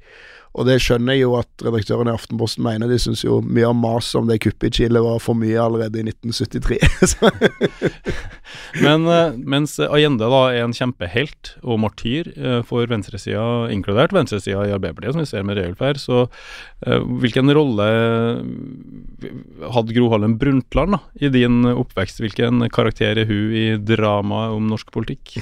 Og 0.57 0.65
det 0.65 0.79
skjønner 0.81 1.13
jeg 1.13 1.27
jo 1.27 1.35
at 1.37 1.65
redaktøren 1.65 2.09
i 2.09 2.15
Aftenposten 2.15 2.65
mener. 2.65 2.89
De 2.89 2.97
syns 3.01 3.21
jo 3.25 3.39
mye 3.45 3.67
av 3.69 3.77
maset 3.77 4.17
om 4.21 4.29
det 4.29 4.39
kuppet 4.41 4.71
i 4.71 4.81
Chile 4.81 5.03
var 5.05 5.21
for 5.21 5.37
mye 5.37 5.59
allerede 5.61 6.01
i 6.01 6.07
1973. 6.09 6.79
Men 8.83 9.05
uh, 9.07 9.35
mens 9.37 9.77
Allende 9.83 10.27
da 10.31 10.41
er 10.51 10.63
en 10.63 10.75
kjempehelt 10.75 11.53
og 11.63 11.81
martyr 11.83 12.29
uh, 12.35 12.61
for 12.67 12.87
venstresida, 12.89 13.67
inkludert 13.73 14.15
venstresida 14.15 14.65
i 14.67 14.73
Arbeiderpartiet, 14.75 15.15
som 15.15 15.23
vi 15.23 15.29
ser 15.29 15.45
med 15.47 15.59
Reulf 15.59 15.83
her, 15.83 15.99
så 16.01 16.25
uh, 16.27 17.01
hvilken 17.21 17.51
rolle 17.55 17.87
hadde 19.73 19.95
Gro 19.95 20.09
Harlem 20.13 20.37
Brundtland 20.41 20.97
da, 20.97 21.01
i 21.21 21.31
din 21.33 21.61
oppvekst? 21.69 22.21
Hvilken 22.23 22.65
karakter 22.73 23.21
er 23.21 23.29
hun 23.29 23.55
i 23.57 23.65
dramaet 23.81 24.57
om 24.57 24.67
norsk 24.71 24.91
politikk? 24.95 25.37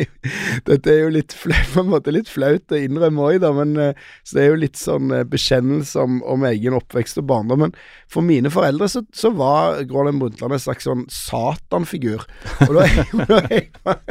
Dette 0.68 0.92
er 0.92 1.04
jo 1.04 1.12
litt, 1.14 1.34
flau, 1.36 2.00
litt 2.14 2.30
flaut 2.32 2.74
å 2.74 2.80
innrømme 2.80 3.28
òg, 3.28 3.40
da, 3.44 3.52
men 3.56 3.76
så 4.24 4.36
det 4.36 4.44
er 4.44 4.52
jo 4.52 4.53
litt 4.60 4.78
sånn 4.80 5.12
bekjennelse 5.30 6.02
om, 6.02 6.18
om, 6.28 6.44
egen 6.48 6.76
oppvekst 6.76 7.20
og 7.22 7.28
barndom. 7.30 7.64
Men 7.66 7.74
for 8.10 8.26
mine 8.26 8.52
foreldre 8.52 8.88
så, 8.90 9.04
så 9.14 9.32
var 9.34 9.80
Harlem 9.92 10.20
Brundtland 10.22 10.56
en 10.56 10.62
slags 10.62 10.88
sånn 10.88 11.06
satanfigur. 11.12 12.26
Og 12.68 12.76
da 12.78 12.86
jeg, 12.88 13.08
når 13.22 13.48
jeg, 13.52 13.70
var, 13.86 14.04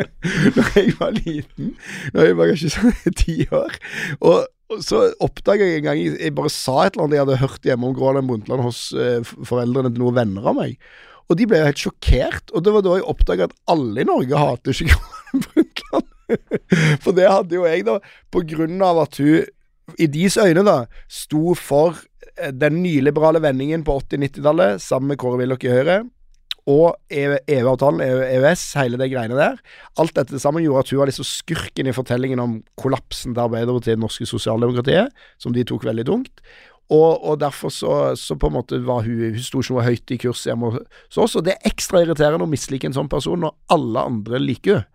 jeg 0.77 0.97
var 0.99 1.15
liten, 1.19 1.75
da 2.15 2.27
jeg 2.27 2.39
var 2.39 2.51
kanskje 2.53 2.73
sånn 2.77 3.15
ti 3.23 3.39
år 3.51 3.79
og 4.23 4.81
så 4.81 5.03
oppdaga 5.21 5.65
jeg 5.67 5.81
en 5.81 5.85
gang 5.85 5.99
jeg 6.01 6.33
bare 6.33 6.49
sa 6.49 6.85
et 6.85 6.95
eller 6.95 7.05
annet 7.05 7.17
jeg 7.17 7.23
hadde 7.25 7.41
hørt 7.43 7.67
hjemme 7.67 7.89
om 7.89 7.97
Harlem 7.99 8.29
Brundtland 8.29 8.63
hos 8.65 8.79
eh, 8.97 9.19
foreldrene 9.21 9.91
til 9.93 10.01
noen 10.01 10.17
venner 10.17 10.47
av 10.49 10.57
meg. 10.57 10.77
Og 11.29 11.37
de 11.39 11.47
ble 11.49 11.59
jo 11.59 11.67
helt 11.67 11.83
sjokkert. 11.83 12.53
Og 12.53 12.63
det 12.65 12.73
var 12.75 12.85
da 12.85 12.97
jeg 12.97 13.07
oppdaga 13.11 13.47
at 13.49 13.55
alle 13.71 14.03
i 14.03 14.07
Norge 14.07 14.39
hater 14.39 14.73
ikke 14.73 14.97
Harlem 15.03 15.45
Brundtland. 15.45 16.09
For 17.03 17.13
det 17.15 17.27
hadde 17.29 17.59
jo 17.59 17.67
jeg, 17.67 17.85
da, 17.87 17.99
på 18.33 18.43
grunn 18.49 18.81
av 18.85 19.03
at 19.03 19.19
hun 19.21 19.43
i 19.99 20.07
deres 20.11 20.37
øyne, 20.41 20.63
da, 20.65 20.83
sto 21.11 21.53
for 21.59 21.99
eh, 22.37 22.51
den 22.55 22.81
nyliberale 22.83 23.41
vendingen 23.43 23.85
på 23.85 23.99
80-90-tallet 24.01 24.83
sammen 24.83 25.13
med 25.13 25.21
Kåre 25.21 25.41
Willoch 25.41 25.65
i 25.67 25.73
Høyre 25.73 26.03
og 26.69 26.95
EU-avtalen, 27.11 27.99
e 27.99 28.27
EØS, 28.37 28.61
hele 28.79 28.99
det 28.99 29.09
greiene 29.11 29.35
der. 29.35 29.57
Alt 29.99 30.15
dette 30.15 30.39
sammen 30.39 30.63
gjorde 30.63 30.85
at 30.85 30.91
hun 30.93 31.01
var 31.01 31.09
liksom 31.09 31.27
skurken 31.27 31.89
i 31.89 31.95
fortellingen 31.95 32.39
om 32.39 32.53
kollapsen 32.79 33.33
til 33.33 33.43
Arbeiderpartiet, 33.43 33.97
det 33.97 34.03
norske 34.03 34.27
sosialdemokratiet, 34.29 35.11
som 35.43 35.55
de 35.55 35.65
tok 35.67 35.83
veldig 35.89 36.05
tungt. 36.07 36.39
Og, 36.91 37.19
og 37.19 37.39
derfor 37.39 37.71
så, 37.71 37.91
så, 38.19 38.35
på 38.39 38.47
en 38.47 38.57
måte 38.57 38.77
var 38.83 39.05
hun 39.05 39.35
Hun 39.35 39.43
sto 39.43 39.61
ikke 39.63 39.73
noe 39.73 39.85
høyt 39.85 40.11
i 40.11 40.17
kurs 40.19 40.43
hjemme 40.45 40.73
hos 40.75 41.17
oss, 41.17 41.35
og 41.39 41.45
det 41.47 41.55
er 41.55 41.69
ekstra 41.71 42.03
irriterende 42.03 42.47
å 42.47 42.51
mislike 42.51 42.87
en 42.87 42.95
sånn 42.95 43.11
person 43.11 43.39
når 43.43 43.55
alle 43.73 44.07
andre 44.11 44.41
liker 44.43 44.81
henne. 44.81 44.89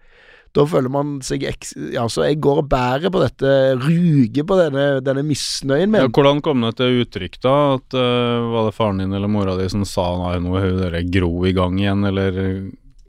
Da 0.58 0.66
føler 0.66 0.90
man 0.90 1.18
seg 1.22 1.46
Ja, 1.94 2.08
så 2.10 2.26
jeg 2.26 2.40
går 2.42 2.64
og 2.64 2.68
bærer 2.70 3.12
på 3.14 3.22
dette, 3.22 3.52
ruger 3.78 4.46
på 4.48 4.58
denne, 4.58 4.86
denne 5.04 5.22
misnøyen 5.26 5.92
min. 5.92 6.02
Ja, 6.02 6.10
hvordan 6.10 6.42
kom 6.42 6.66
det 6.66 6.74
til 6.80 7.04
uttrykk, 7.04 7.38
da? 7.44 7.54
At 7.78 7.94
uh, 7.94 8.50
Var 8.56 8.68
det 8.68 8.76
faren 8.76 9.02
din 9.02 9.14
eller 9.14 9.30
mora 9.30 9.54
di 9.58 9.68
som 9.70 9.86
sa 9.86 10.10
nei, 10.24 10.36
nå 10.42 10.58
er 10.58 10.68
hun 10.72 11.10
Gro 11.14 11.32
i 11.46 11.54
gang 11.56 11.78
igjen, 11.78 12.04
eller 12.08 12.42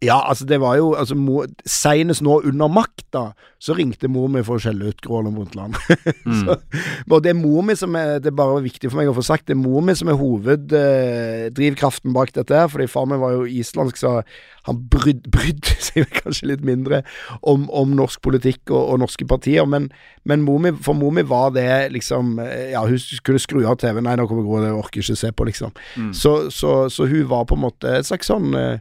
Ja, 0.01 0.21
altså 0.29 0.45
det 0.47 0.61
var 0.61 0.77
jo 0.79 0.93
altså, 0.95 1.15
mo- 1.15 1.45
Senest 1.67 2.23
nå 2.23 2.39
under 2.47 2.71
makta 2.71 3.33
så 3.59 3.75
ringte 3.75 4.07
mor 4.07 4.29
mi 4.31 4.39
for 4.47 4.55
å 4.55 4.63
skjelle 4.63 4.93
ut 4.93 5.07
Harlem 5.11 5.35
Brundtland. 5.35 5.75
mm. 6.29 6.45
og 7.11 7.23
det 7.25 7.33
er 7.33 7.35
mor 7.35 7.65
mi 7.67 7.75
som 7.75 7.95
er 7.99 8.21
Det 8.23 8.31
er 8.31 8.37
bare 8.37 8.61
viktig 8.63 8.87
for 8.87 9.01
meg 9.01 9.09
å 9.11 9.15
få 9.17 9.23
sagt 9.27 9.49
Det 9.49 9.57
er 9.57 9.59
mor 9.59 9.83
mi 9.83 9.95
som 9.99 10.07
er 10.07 10.19
hoveddrivkraften 10.19 12.15
bak 12.15 12.31
dette. 12.37 12.55
her 12.55 12.71
Fordi 12.71 12.87
far 12.87 13.09
min 13.09 13.19
var 13.19 13.35
jo 13.35 13.43
islandsk, 13.43 13.99
så 13.99 14.21
han 14.69 14.79
bryd, 14.91 15.27
brydde 15.33 15.75
seg 15.89 16.07
kanskje 16.21 16.53
litt 16.53 16.63
mindre 16.63 17.01
om, 17.41 17.67
om 17.67 17.91
norsk 17.99 18.23
politikk 18.23 18.71
og, 18.71 18.79
og 18.93 19.03
norske 19.03 19.27
partier. 19.27 19.67
Men, 19.67 19.89
men 20.23 20.47
mor 20.47 20.63
mi, 20.63 20.71
for 20.79 20.95
mor 20.95 21.11
mi 21.15 21.25
var 21.27 21.51
det 21.57 21.91
liksom 21.95 22.37
eh, 22.43 22.71
Ja, 22.71 22.85
hun 22.87 22.99
skulle 23.01 23.43
skru 23.43 23.65
av 23.67 23.81
TV. 23.83 23.99
Nei, 24.05 24.15
nå 24.15 24.29
kommer 24.29 24.47
Gro, 24.47 24.63
det 24.63 24.71
orker 24.71 25.01
jeg 25.01 25.09
ikke 25.09 25.23
se 25.25 25.35
på, 25.35 25.51
liksom. 25.51 25.75
Så, 26.15 26.35
så, 26.55 26.85
så 26.87 27.09
hun 27.09 27.27
var 27.27 27.47
på 27.49 27.59
en 27.59 27.65
måte 27.67 27.99
et 27.99 28.07
slags 28.07 28.31
sånn 28.31 28.53
eh, 28.55 28.79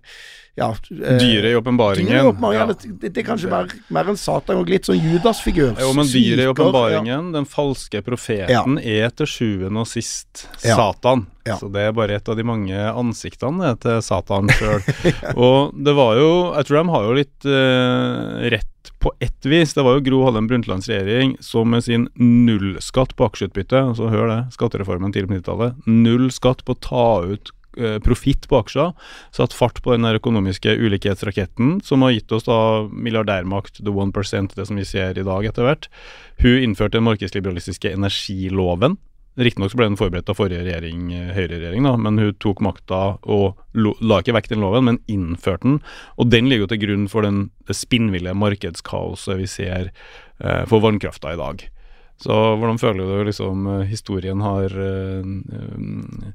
ja, 0.59 0.69
eh, 0.91 1.19
Dyret 1.21 1.53
i 1.53 1.57
åpenbaringen. 1.57 2.15
Ja. 2.15 2.67
det, 2.67 3.09
det, 3.09 3.17
er 3.23 3.27
kanskje 3.27 3.51
mer, 3.53 3.71
mer 3.95 4.11
en 4.13 4.19
Satan 4.19 4.61
og 4.61 4.71
litt 4.71 4.89
sånn 4.89 4.99
Judas-figur. 4.99 5.77
Jo, 5.79 5.93
men 5.97 6.09
dyret 6.11 6.45
i 6.45 6.49
åpenbaringen, 6.51 7.11
ja. 7.11 7.19
den 7.39 7.49
falske 7.49 8.03
profeten, 8.07 8.79
er 8.83 9.13
til 9.15 9.31
sjuende 9.31 9.85
og 9.85 9.91
sist. 9.91 10.49
Satan. 10.59 11.29
Så 11.49 11.71
det 11.73 11.87
er 11.89 11.95
bare 11.97 12.19
et 12.19 12.29
av 12.29 12.37
de 12.37 12.45
mange 12.45 12.77
ansiktene 12.77 13.73
til 13.81 14.03
Satan 14.05 14.51
sjøl. 14.59 14.83
Og 15.49 15.73
det 15.73 15.95
var 15.97 16.19
jo 16.19 16.29
Jeg 16.59 16.69
tror 16.69 16.77
de 16.77 16.93
har 16.93 17.07
jo 17.07 17.15
litt 17.17 17.49
eh, 17.49 18.51
rett 18.53 18.93
på 18.99 19.13
ett 19.23 19.47
vis. 19.47 19.73
Det 19.75 19.85
var 19.87 19.97
jo 19.97 20.05
Gro 20.05 20.23
Harlem 20.27 20.49
Brundtlands 20.51 20.89
regjering 20.91 21.37
som 21.41 21.71
med 21.71 21.87
sin 21.87 22.09
nullskatt 22.19 23.15
på 23.17 23.29
aksjeutbytte, 23.31 23.81
altså 23.93 24.11
hør 24.13 24.29
det, 24.33 24.41
skattereformen 24.57 25.15
tidlig 25.15 25.31
på 25.31 25.39
90-tallet, 25.39 25.87
null 25.87 26.29
skatt 26.35 26.65
på 26.67 26.75
å 26.75 26.83
ta 26.83 27.09
ut 27.31 27.53
profitt 28.03 28.47
på 28.49 28.59
aksjer, 28.63 28.95
satt 29.35 29.53
fart 29.55 29.83
på 29.85 29.93
den 29.93 30.07
der 30.07 30.17
økonomiske 30.19 30.73
ulikhetsraketten, 30.81 31.77
som 31.85 32.03
har 32.03 32.15
gitt 32.17 32.33
oss 32.33 32.49
da 32.49 32.89
milliardærmakt, 32.89 33.83
the 33.85 33.93
one 33.93 34.15
percent, 34.15 34.57
det 34.57 34.67
som 34.67 34.81
vi 34.81 34.87
ser 34.89 35.19
i 35.19 35.27
dag 35.27 35.47
etter 35.47 35.69
hvert. 35.69 35.91
Hun 36.43 36.65
innførte 36.65 36.97
den 36.97 37.07
markedsliberalistiske 37.07 37.93
energiloven. 37.93 38.97
Riktignok 39.39 39.77
ble 39.79 39.87
den 39.87 39.99
forberedt 39.99 40.31
av 40.33 40.35
forrige 40.41 40.65
regjering, 40.67 41.13
eh, 41.15 41.31
høyreregjering, 41.37 41.85
da, 41.87 41.95
men 41.97 42.19
hun 42.19 42.35
tok 42.43 42.59
makta 42.65 43.19
og 43.23 43.61
la 43.75 44.19
ikke 44.19 44.35
vekk 44.35 44.49
den 44.51 44.65
loven, 44.65 44.89
men 44.89 44.99
innførte 45.07 45.63
den. 45.63 45.81
Og 46.19 46.33
den 46.33 46.49
ligger 46.51 46.67
jo 46.67 46.73
til 46.73 46.83
grunn 46.83 47.07
for 47.13 47.23
den, 47.23 47.51
det 47.69 47.77
spinnville 47.79 48.35
markedskaoset 48.35 49.39
vi 49.39 49.47
ser 49.47 49.93
eh, 50.43 50.65
for 50.67 50.83
vannkrafta 50.83 51.37
i 51.37 51.39
dag. 51.39 51.69
Så 52.19 52.35
hvordan 52.59 52.81
føler 52.83 53.07
du 53.07 53.29
liksom 53.29 53.67
eh, 53.77 53.87
historien 53.87 54.43
har 54.43 54.75
eh, 54.75 55.23
eh, 55.55 56.33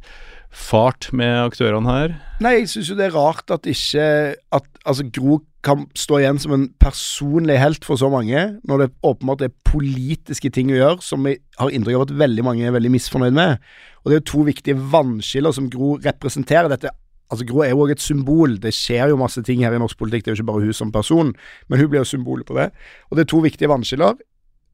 fart 0.53 1.09
med 1.15 1.33
aktørene 1.49 1.89
her? 1.89 2.13
Nei, 2.43 2.59
jeg 2.59 2.69
syns 2.71 2.91
jo 2.91 2.97
det 2.99 3.07
er 3.09 3.17
rart 3.17 3.51
at 3.53 3.67
ikke 3.69 4.05
At 4.53 4.69
altså 4.85 5.05
Gro 5.15 5.41
kan 5.63 5.85
stå 5.95 6.17
igjen 6.19 6.39
som 6.43 6.51
en 6.51 6.65
personlig 6.81 7.55
helt 7.61 7.85
for 7.87 7.95
så 7.95 8.09
mange, 8.11 8.39
når 8.67 8.81
det 8.81 8.89
åpenbart 9.07 9.45
er 9.45 9.53
politiske 9.63 10.51
ting 10.51 10.73
å 10.73 10.75
gjøre 10.75 11.05
som 11.05 11.23
vi 11.23 11.37
har 11.55 11.71
inntrykk 11.71 12.01
av 12.01 12.03
at 12.09 12.17
veldig 12.19 12.43
mange 12.43 12.65
er 12.67 12.75
veldig 12.75 12.91
misfornøyd 12.91 13.37
med. 13.37 13.63
Og 14.03 14.11
det 14.11 14.17
er 14.17 14.19
jo 14.19 14.31
to 14.33 14.43
viktige 14.49 14.89
vannskiller 14.91 15.55
som 15.55 15.69
Gro 15.71 15.95
representerer. 16.03 16.67
Dette 16.73 16.91
Altså 17.31 17.47
Gro 17.49 17.63
er 17.65 17.71
jo 17.71 17.85
òg 17.85 17.95
et 17.95 18.03
symbol. 18.03 18.59
Det 18.61 18.73
skjer 18.75 19.09
jo 19.09 19.17
masse 19.17 19.41
ting 19.47 19.63
her 19.65 19.73
i 19.73 19.79
norsk 19.81 19.97
politikk. 19.97 20.25
Det 20.25 20.29
er 20.29 20.35
jo 20.35 20.41
ikke 20.43 20.51
bare 20.51 20.67
hun 20.67 20.75
som 20.77 20.91
person, 20.93 21.31
men 21.71 21.79
hun 21.79 21.89
blir 21.89 22.03
jo 22.03 22.11
symbolet 22.11 22.45
på 22.45 22.59
det. 22.59 22.67
Og 23.09 23.17
det 23.17 23.23
er 23.23 23.31
to 23.31 23.39
viktige 23.41 23.71
vannskiller. 23.71 24.19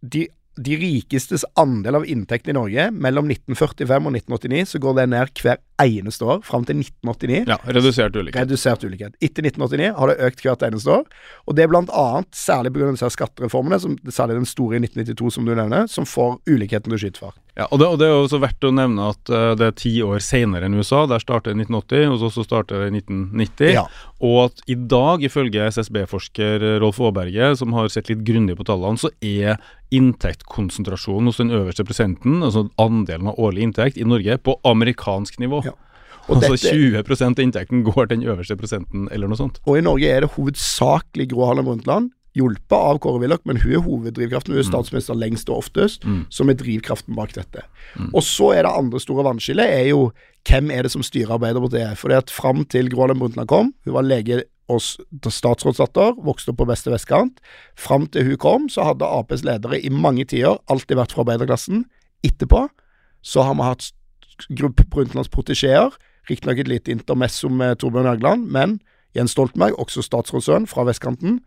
De, 0.02 0.26
de 0.60 0.78
rikestes 0.80 1.46
andel 1.60 2.00
av 2.02 2.06
inntekten 2.10 2.54
i 2.54 2.58
Norge, 2.58 2.90
mellom 2.92 3.30
1945 3.32 4.10
og 4.10 4.16
1989, 4.20 4.66
så 4.74 4.82
går 4.84 4.98
det 5.00 5.10
ned 5.14 5.42
hver 5.44 5.60
eneste 5.80 6.28
år, 6.28 6.42
fram 6.44 6.66
til 6.68 6.82
1989. 6.82 7.46
Ja, 7.48 7.58
redusert 7.72 8.16
ulikhet. 8.18 8.42
Redusert 8.44 8.84
ulikhet. 8.84 9.16
Etter 9.24 9.46
1989 9.48 9.94
har 9.96 10.12
det 10.12 10.18
økt 10.28 10.44
hvert 10.44 10.66
eneste 10.68 10.92
år. 10.98 11.06
Og 11.48 11.56
det 11.56 11.66
er 11.66 11.72
blant 11.72 11.92
annet, 11.96 12.30
særlig 12.36 12.74
pga. 12.76 12.92
disse 12.92 13.12
skattereformene, 13.16 13.80
som, 13.80 13.96
særlig 14.12 14.42
den 14.42 14.50
store 14.50 14.80
i 14.80 14.84
1992 14.84 15.36
som 15.38 15.48
du 15.48 15.54
nevner, 15.56 15.88
som 15.92 16.08
får 16.10 16.42
ulikheten 16.50 16.90
til 16.90 16.98
å 16.98 17.02
skyte 17.06 17.24
fart. 17.24 17.40
Ja, 17.60 17.66
og 17.72 17.82
det, 17.82 17.88
og 17.92 17.98
det 18.00 18.08
er 18.08 18.16
også 18.16 18.40
verdt 18.40 18.68
å 18.68 18.72
nevne 18.72 19.10
at 19.12 19.32
uh, 19.34 19.52
det 19.60 19.66
er 19.68 19.80
ti 19.80 19.94
år 20.06 20.22
senere 20.24 20.68
enn 20.68 20.78
USA. 20.80 21.04
Der 21.12 21.24
starter 21.24 21.52
det 21.52 21.58
i 21.58 21.66
1980, 21.66 22.14
og 22.16 22.36
så 22.36 22.46
starter 22.46 22.84
det 22.84 22.92
i 22.92 23.02
1990. 23.02 23.74
Ja. 23.76 23.88
Og 24.24 24.50
at 24.50 24.64
i 24.68 24.78
dag, 24.80 25.24
ifølge 25.24 25.68
SSB-forsker 25.72 26.64
Rolf 26.84 27.00
Aaberge, 27.04 27.54
som 27.60 27.76
har 27.76 27.92
sett 27.92 28.12
litt 28.12 28.24
grundig 28.28 28.56
på 28.60 28.68
tallene, 28.68 29.00
så 29.00 29.12
er 29.24 29.60
inntektskonsentrasjonen 29.96 31.30
hos 31.32 31.40
den 31.42 31.52
øverste 31.56 31.86
prosenten, 31.88 32.44
altså 32.46 32.68
andelen 32.82 33.32
av 33.32 33.40
årlig 33.42 33.68
inntekt, 33.68 33.98
i 33.98 34.08
Norge 34.08 34.38
på 34.38 34.60
amerikansk 34.68 35.40
nivå. 35.42 35.64
Ja. 35.66 35.76
Og 36.30 36.38
altså 36.38 36.54
dette- 36.54 36.76
20 36.76 37.26
av 37.26 37.40
inntekten 37.42 37.84
går 37.84 38.08
til 38.08 38.20
den 38.20 38.28
øverste 38.30 38.56
prosenten, 38.56 39.08
eller 39.12 39.28
noe 39.28 39.38
sånt. 39.38 39.60
Og 39.66 39.78
i 39.78 39.82
Norge 39.82 40.06
er 40.06 40.22
det 40.22 40.32
hovedsakelig 40.36 41.30
Gro 41.32 41.46
Harlem 41.46 41.66
Brundtland, 41.66 42.12
hjulpet 42.38 42.78
av 42.78 43.00
Kåre 43.00 43.20
Willoch, 43.20 43.42
men 43.46 43.58
hun 43.58 43.74
er 43.74 43.82
hoveddrivkraften. 43.82 44.54
Hun 44.54 44.60
er 44.62 44.68
statsminister 44.68 45.18
lengst 45.18 45.50
og 45.50 45.64
oftest, 45.64 46.06
som 46.30 46.50
er 46.50 46.54
drivkraften 46.54 47.16
bak 47.18 47.34
dette. 47.34 47.64
Og 48.14 48.22
så 48.22 48.54
er 48.54 48.64
det 48.64 48.78
andre 48.78 49.00
store 49.00 49.26
vannskillet, 49.26 49.66
er 49.66 49.90
jo 49.90 50.12
hvem 50.48 50.72
er 50.72 50.84
det 50.84 50.92
som 50.92 51.02
styrer 51.04 51.36
Arbeiderpartiet? 51.36 51.98
Fordi 51.98 52.14
at 52.14 52.30
fram 52.30 52.64
til 52.66 52.90
Gro 52.90 53.02
Harlem 53.02 53.20
Brundtland 53.20 53.48
kom, 53.48 53.74
hun 53.86 53.94
var 53.94 54.04
lege 54.04 54.44
og 54.70 54.82
statsrådsdatter, 55.34 56.20
vokste 56.26 56.54
opp 56.54 56.60
på 56.62 56.68
beste 56.70 56.92
vestkant. 56.94 57.40
Fram 57.80 58.06
til 58.14 58.28
hun 58.28 58.42
kom, 58.42 58.68
så 58.70 58.86
hadde 58.88 59.08
Aps 59.08 59.44
ledere 59.48 59.80
i 59.82 59.90
mange 59.90 60.28
tider 60.30 60.60
alltid 60.70 61.00
vært 61.00 61.16
fra 61.16 61.26
arbeiderklassen. 61.26 61.88
Etterpå 62.26 62.68
så 63.26 63.44
har 63.48 63.58
vi 63.58 63.68
hatt 63.68 63.90
gruppe 64.56 64.86
Brundtlands 64.88 65.32
protesjeer, 65.34 65.96
riktignok 66.30 66.62
et 66.62 66.70
lite 66.70 66.94
intermesso 66.94 67.50
med 67.50 67.82
Torbjørn 67.82 68.08
Jagland, 68.14 68.46
men 68.48 68.78
Jens 69.18 69.34
Stoltenberg, 69.34 69.80
også 69.82 70.04
statsrådssønn 70.06 70.68
fra 70.70 70.86
vestkanten. 70.86 71.40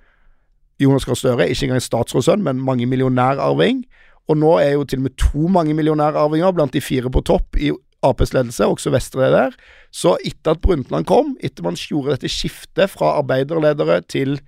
Jonas 0.83 1.07
Gahr 1.07 1.15
Støre, 1.15 1.47
ikke 1.49 1.69
engang 1.69 1.83
statsrådssønn, 1.83 2.43
men 2.43 2.61
mange 2.61 2.89
millionærarving. 2.91 3.85
Og 4.29 4.39
nå 4.39 4.57
er 4.59 4.75
jo 4.75 4.85
til 4.85 4.99
og 4.99 5.07
med 5.07 5.17
to 5.21 5.47
mange 5.49 5.75
millionærarvinger 5.79 6.53
blant 6.57 6.75
de 6.75 6.83
fire 6.83 7.11
på 7.11 7.23
topp 7.27 7.57
i 7.57 7.71
Aps 8.03 8.33
ledelse, 8.35 8.67
også 8.67 8.93
Vestre 8.95 9.29
er 9.29 9.35
der. 9.37 9.57
Så 9.95 10.17
etter 10.27 10.57
at 10.57 10.63
Brundtland 10.65 11.07
kom, 11.09 11.37
etter 11.45 11.67
man 11.67 11.79
gjorde 11.79 12.17
dette 12.17 12.31
skiftet 12.33 12.91
fra 12.91 13.17
arbeiderledere 13.21 14.01
til 14.11 14.39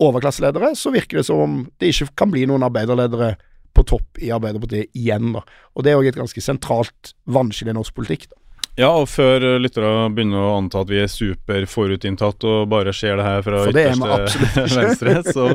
overklasseledere, 0.00 0.72
så 0.78 0.92
virker 0.94 1.20
det 1.20 1.26
som 1.28 1.44
om 1.44 1.56
det 1.80 1.92
ikke 1.92 2.12
kan 2.22 2.32
bli 2.32 2.46
noen 2.48 2.64
arbeiderledere 2.64 3.34
på 3.76 3.84
topp 3.86 4.20
i 4.22 4.32
Arbeiderpartiet 4.34 4.96
igjen. 4.96 5.34
da. 5.36 5.44
Og 5.76 5.84
det 5.84 5.92
er 5.92 6.00
òg 6.00 6.10
et 6.10 6.18
ganske 6.18 6.42
sentralt 6.42 7.14
vanskelig 7.30 7.74
i 7.74 7.78
norsk 7.78 7.96
politikk. 7.96 8.30
da. 8.30 8.40
Ja, 8.78 8.90
og 8.96 9.08
før 9.10 9.42
eh, 9.44 9.58
lyttere 9.60 10.08
begynner 10.14 10.44
å 10.46 10.52
anta 10.60 10.80
at 10.84 10.90
vi 10.90 11.00
er 11.02 11.10
superforutinntatt 11.10 12.44
og 12.48 12.68
bare 12.70 12.94
ser 12.96 13.18
det 13.18 13.26
her 13.26 13.42
fra 13.44 13.64
det 13.74 13.82
er 13.90 13.98
ytterste 13.98 14.68
venstre, 14.78 15.16
så, 15.26 15.48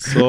så 0.00 0.28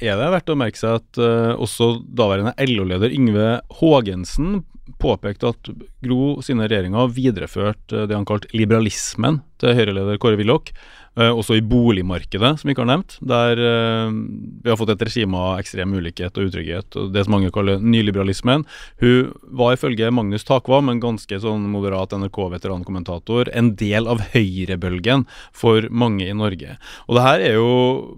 er 0.00 0.16
det 0.18 0.30
verdt 0.34 0.54
å 0.54 0.58
merke 0.58 0.80
seg 0.80 0.96
at 0.98 1.20
uh, 1.20 1.52
også 1.62 1.92
daværende 2.16 2.56
LO-leder 2.72 3.12
Yngve 3.14 3.50
Haagensen 3.78 4.64
påpekte 5.02 5.50
at 5.50 5.70
Gro 6.04 6.36
sine 6.44 6.66
regjeringer 6.68 7.02
har 7.02 7.14
videreført 7.14 7.94
eh, 7.94 8.06
det 8.08 8.16
han 8.16 8.28
kalte 8.28 8.50
liberalismen 8.56 9.42
til 9.60 9.74
Høyre-leder 9.76 10.20
Kåre 10.22 10.38
Willoch, 10.38 10.70
eh, 11.18 11.30
også 11.30 11.56
i 11.58 11.64
boligmarkedet, 11.64 12.52
som 12.60 12.68
vi 12.68 12.74
ikke 12.74 12.84
har 12.84 12.92
nevnt, 12.92 13.16
der 13.24 13.62
eh, 13.62 14.14
vi 14.62 14.70
har 14.70 14.78
fått 14.78 14.94
et 14.94 15.04
regime 15.08 15.40
av 15.40 15.60
ekstrem 15.62 15.96
ulikhet 15.96 16.38
og 16.38 16.50
utrygghet, 16.50 16.98
og 17.00 17.12
det 17.14 17.26
som 17.26 17.36
mange 17.36 17.52
kaller 17.54 17.82
nyliberalismen. 17.82 18.66
Hun 19.02 19.34
var 19.58 19.76
ifølge 19.76 20.12
Magnus 20.14 20.46
Takvam, 20.46 20.92
en 20.92 21.02
ganske 21.02 21.42
sånn 21.42 21.68
moderat 21.72 22.14
NRK-veterankommentator, 22.16 23.50
en 23.52 23.74
del 23.80 24.10
av 24.10 24.22
høyrebølgen 24.34 25.26
for 25.56 25.88
mange 25.90 26.28
i 26.28 26.36
Norge. 26.36 26.78
Og 27.08 27.18
det 27.18 27.26
her 27.26 27.46
er 27.50 27.58
jo 27.58 27.70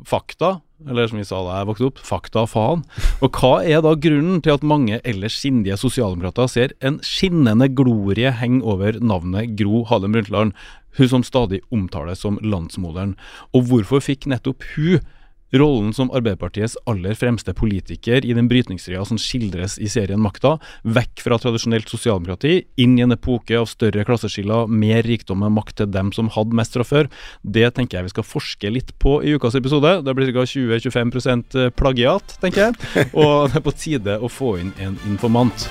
fakta, 0.08 0.58
eller 0.87 1.08
som 1.11 1.18
vi 1.18 1.26
sa 1.26 1.40
da 1.42 1.58
jeg 1.58 1.68
vokste 1.70 1.87
opp, 1.88 2.00
fakta 2.06 2.44
faen. 2.47 2.85
Og 3.25 3.35
hva 3.35 3.52
er 3.66 3.82
da 3.82 3.97
grunnen 3.99 4.42
til 4.44 4.54
at 4.54 4.66
mange 4.66 5.00
ellers 5.02 5.38
sindige 5.40 5.78
sosialdemokrater 5.80 6.50
ser 6.50 6.75
en 6.85 7.00
skinnende 7.06 7.70
glorie 7.75 8.30
henge 8.38 8.62
over 8.62 9.00
navnet 9.02 9.56
Gro 9.58 9.85
Harlem 9.90 10.14
Brundtland, 10.14 10.54
hun 10.99 11.11
som 11.11 11.26
stadig 11.26 11.61
omtales 11.75 12.23
som 12.23 12.38
landsmoderen? 12.42 13.16
Og 13.50 13.66
hvorfor 13.70 14.04
fikk 14.04 14.28
nettopp 14.30 14.66
hun 14.76 15.02
rollen 15.56 15.92
som 15.96 16.10
Arbeiderpartiets 16.12 16.76
aller 16.88 17.16
fremste 17.18 17.54
politiker 17.56 18.24
i 18.24 18.34
den 18.36 18.48
brytningstida 18.50 19.04
som 19.08 19.20
skildres 19.20 19.78
i 19.80 19.88
serien 19.90 20.20
Makta, 20.22 20.56
vekk 20.84 21.24
fra 21.24 21.38
tradisjonelt 21.40 21.88
sosialdemokrati, 21.90 22.60
inn 22.80 22.98
i 22.98 23.04
en 23.06 23.14
epoke 23.14 23.56
av 23.58 23.68
større 23.70 24.04
klasseskiller, 24.08 24.68
mer 24.68 25.02
rikdom 25.06 25.46
og 25.46 25.54
makt 25.60 25.80
til 25.82 25.90
dem 25.94 26.12
som 26.16 26.30
hadde 26.34 26.58
mest 26.58 26.76
fra 26.76 26.86
før. 26.86 27.10
Det 27.42 27.68
tenker 27.76 28.00
jeg 28.00 28.08
vi 28.08 28.14
skal 28.16 28.28
forske 28.28 28.74
litt 28.74 28.94
på 29.02 29.18
i 29.24 29.34
ukas 29.38 29.58
episode. 29.58 29.98
Det 30.04 30.16
blir 30.16 30.32
ca. 30.34 30.46
20-25% 30.48 31.58
plagiat, 31.78 32.38
tenker 32.42 32.68
jeg. 32.68 33.10
Og 33.14 33.48
det 33.48 33.60
er 33.60 33.66
på 33.66 33.76
tide 33.76 34.20
å 34.20 34.30
få 34.32 34.56
inn 34.62 34.72
en 34.82 34.98
informant. 35.08 35.68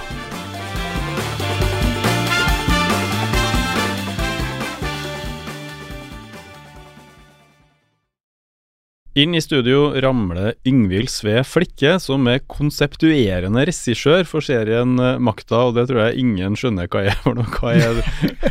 Inn 9.18 9.34
i 9.34 9.40
studio 9.42 9.96
ramler 9.98 10.54
Yngvild 10.70 11.10
Sve 11.10 11.40
Flikke, 11.42 11.96
som 11.98 12.28
er 12.30 12.44
konseptuerende 12.46 13.64
regissør 13.66 14.28
for 14.30 14.46
serien 14.46 14.92
eh, 15.02 15.16
Makta, 15.18 15.64
og 15.72 15.74
det 15.74 15.88
tror 15.90 16.04
jeg 16.04 16.22
ingen 16.22 16.54
skjønner 16.60 16.86
hva 16.94 17.02
er 17.10 17.18
for 17.24 17.34
noe. 17.34 17.50
Hva, 17.50 17.72
er, 17.74 17.98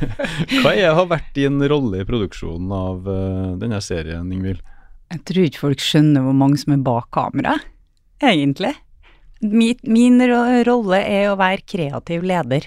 hva 0.65 0.73
er, 0.73 0.97
har 0.99 1.07
vært 1.13 1.31
din 1.39 1.63
rolle 1.71 2.03
i 2.03 2.09
produksjonen 2.09 2.75
av 2.75 3.07
uh, 3.07 3.53
denne 3.61 3.79
serien, 3.79 4.27
Yngvild? 4.27 4.59
Jeg 5.15 5.23
tror 5.31 5.47
ikke 5.47 5.63
folk 5.69 5.87
skjønner 5.87 6.27
hvor 6.27 6.35
mange 6.43 6.59
som 6.59 6.75
er 6.75 6.83
bak 6.91 7.13
kamera, 7.15 7.55
egentlig. 8.19 8.75
Min, 9.47 9.79
min 9.87 10.19
rolle 10.67 10.99
er 10.99 11.31
å 11.31 11.39
være 11.39 11.63
kreativ 11.63 12.27
leder. 12.27 12.67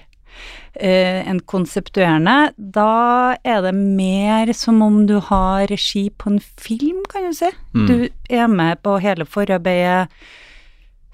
Uh, 0.79 1.25
en 1.27 1.39
konseptuerende, 1.49 2.51
da 2.55 3.35
er 3.43 3.63
det 3.65 3.73
mer 3.75 4.51
som 4.55 4.83
om 4.85 5.01
du 5.09 5.17
har 5.29 5.65
regi 5.71 6.05
på 6.13 6.35
en 6.35 6.39
film, 6.61 7.01
kan 7.09 7.25
du 7.27 7.35
si. 7.35 7.49
Mm. 7.73 7.87
Du 7.89 7.95
er 8.29 8.47
med 8.51 8.79
på 8.85 8.99
hele 9.03 9.25
forarbeidet, 9.27 10.07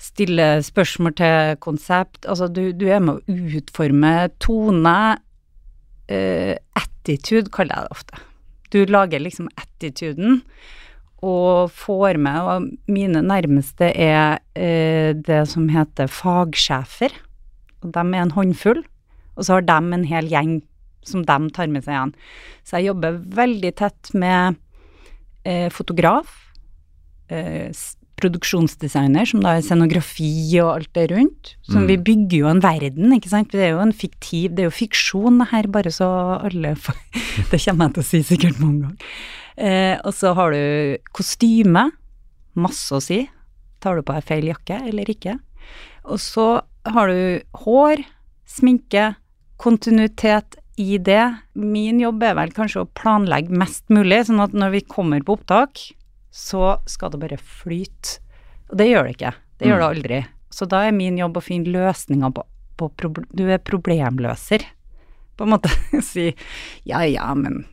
stiller 0.05 0.61
spørsmål 0.61 1.15
til 1.17 1.55
konsept. 1.63 2.25
Altså, 2.27 2.49
du, 2.51 2.69
du 2.75 2.85
er 2.91 3.01
med 3.01 3.21
å 3.23 3.39
utforme 3.57 4.15
tone. 4.43 4.97
Uh, 6.05 6.53
attitude, 6.77 7.49
kaller 7.49 7.79
jeg 7.79 7.87
det 7.87 7.95
ofte. 7.95 8.25
Du 8.73 8.81
lager 8.91 9.23
liksom 9.23 9.47
attituden 9.57 10.43
og 11.25 11.71
får 11.73 12.19
med, 12.21 12.41
og 12.43 12.91
mine 12.91 13.23
nærmeste 13.25 13.87
er 13.89 14.37
uh, 14.59 15.15
det 15.15 15.45
som 15.49 15.71
heter 15.73 16.11
fagsjefer. 16.11 17.15
Og 17.81 17.93
de 17.95 18.03
er 18.03 18.21
en 18.21 18.35
håndfull. 18.35 18.83
Og 19.35 19.43
så 19.47 19.57
har 19.57 19.65
de 19.67 19.93
en 19.99 20.03
hel 20.07 20.27
gjeng 20.31 20.61
som 21.05 21.21
de 21.27 21.49
tar 21.53 21.67
med 21.69 21.83
seg 21.85 21.93
igjen. 21.93 22.13
Så 22.65 22.79
jeg 22.79 22.87
jobber 22.89 23.19
veldig 23.37 23.73
tett 23.77 24.13
med 24.17 24.55
eh, 25.45 25.67
fotograf, 25.69 26.31
eh, 27.29 27.69
produksjonsdesigner, 28.15 29.27
som 29.27 29.41
da 29.43 29.57
er 29.57 29.61
scenografi 29.65 30.31
og 30.63 30.69
alt 30.77 30.91
det 30.95 31.03
rundt. 31.11 31.55
Som 31.67 31.83
Mm. 31.83 31.87
vi 31.87 31.97
bygger 31.97 32.37
jo 32.39 32.47
en 32.47 32.61
verden, 32.63 33.11
ikke 33.13 33.29
sant. 33.29 33.51
Det 33.51 33.59
er 33.61 33.71
jo 33.75 33.79
en 33.83 33.91
fiktiv, 33.93 34.55
det 34.55 34.59
er 34.63 34.69
jo 34.71 34.79
fiksjon 34.87 35.37
det 35.39 35.49
her, 35.51 35.67
bare 35.67 35.91
så 35.91 36.07
alle 36.41 36.75
får 36.75 36.95
Det 37.51 37.59
kommer 37.65 37.85
jeg 37.89 37.93
til 37.93 38.01
å 38.03 38.07
si 38.07 38.23
sikkert 38.23 38.59
mange 38.59 38.81
ganger. 38.87 38.97
Eh, 39.57 39.97
og 40.03 40.13
så 40.13 40.33
har 40.33 40.51
du 40.51 40.97
kostyme. 41.13 41.91
Masse 42.55 42.95
å 42.95 43.01
si. 43.03 43.29
Tar 43.81 43.95
du 43.97 44.01
på 44.01 44.13
deg 44.15 44.23
feil 44.23 44.45
jakke 44.47 44.79
eller 44.87 45.05
ikke? 45.11 45.37
Og 46.05 46.17
så 46.19 46.61
har 46.85 47.07
du 47.07 47.41
hår, 47.65 48.03
sminke, 48.47 49.15
kontinuitet 49.61 50.57
i 50.75 50.97
det. 50.97 51.23
Min 51.53 51.99
jobb 52.03 52.23
er 52.23 52.35
vel 52.37 52.53
kanskje 52.55 52.83
å 52.83 52.91
planlegge 52.97 53.55
mest 53.55 53.87
mulig, 53.93 54.25
sånn 54.27 54.43
at 54.43 54.55
når 54.55 54.75
vi 54.75 54.85
kommer 54.91 55.23
på 55.23 55.37
opptak, 55.37 55.81
så 56.35 56.75
skal 56.89 57.13
det 57.13 57.21
bare 57.21 57.39
flyte. 57.39 58.19
Og 58.71 58.79
det 58.81 58.89
gjør 58.89 59.07
det 59.07 59.15
ikke. 59.15 59.35
Det 59.59 59.69
gjør 59.69 59.81
det 59.81 59.91
aldri. 59.91 60.23
Så 60.51 60.67
da 60.71 60.85
er 60.87 60.95
min 60.95 61.19
jobb 61.19 61.37
å 61.39 61.43
finne 61.43 61.71
løsninger 61.71 62.33
på, 62.35 62.43
på 62.79 62.89
Du 63.31 63.45
er 63.47 63.63
problemløser, 63.63 64.65
på 65.35 65.47
en 65.47 65.55
måte. 65.55 65.71
si 66.11 66.31
ja 66.87 67.03
ja, 67.07 67.31
men 67.35 67.63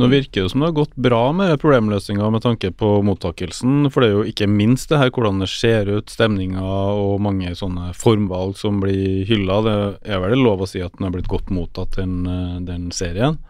Nå 0.00 0.08
virker 0.08 0.46
det 0.46 0.52
som 0.52 0.62
det 0.62 0.70
har 0.70 0.78
gått 0.78 0.94
bra 0.96 1.20
med 1.36 1.58
problemløsninga 1.60 2.30
med 2.32 2.44
tanke 2.46 2.70
på 2.72 2.94
mottakelsen, 3.04 3.90
for 3.92 4.00
det 4.00 4.08
er 4.08 4.14
jo 4.16 4.26
ikke 4.30 4.48
minst 4.48 4.88
det 4.88 5.02
her 5.02 5.12
hvordan 5.12 5.42
det 5.44 5.50
ser 5.52 5.90
ut, 5.90 6.12
stemninga 6.12 6.64
og 6.96 7.20
mange 7.24 7.52
sånne 7.58 7.92
formvalg 7.98 8.56
som 8.60 8.80
blir 8.80 9.26
hylla. 9.28 9.60
Det 9.66 9.78
er 10.08 10.22
vel 10.24 10.40
lov 10.40 10.64
å 10.64 10.70
si 10.70 10.80
at 10.80 10.96
den 10.96 11.08
har 11.08 11.16
blitt 11.16 11.30
godt 11.32 11.52
mottatt, 11.52 11.98
den, 12.00 12.22
den 12.68 12.88
serien? 12.96 13.40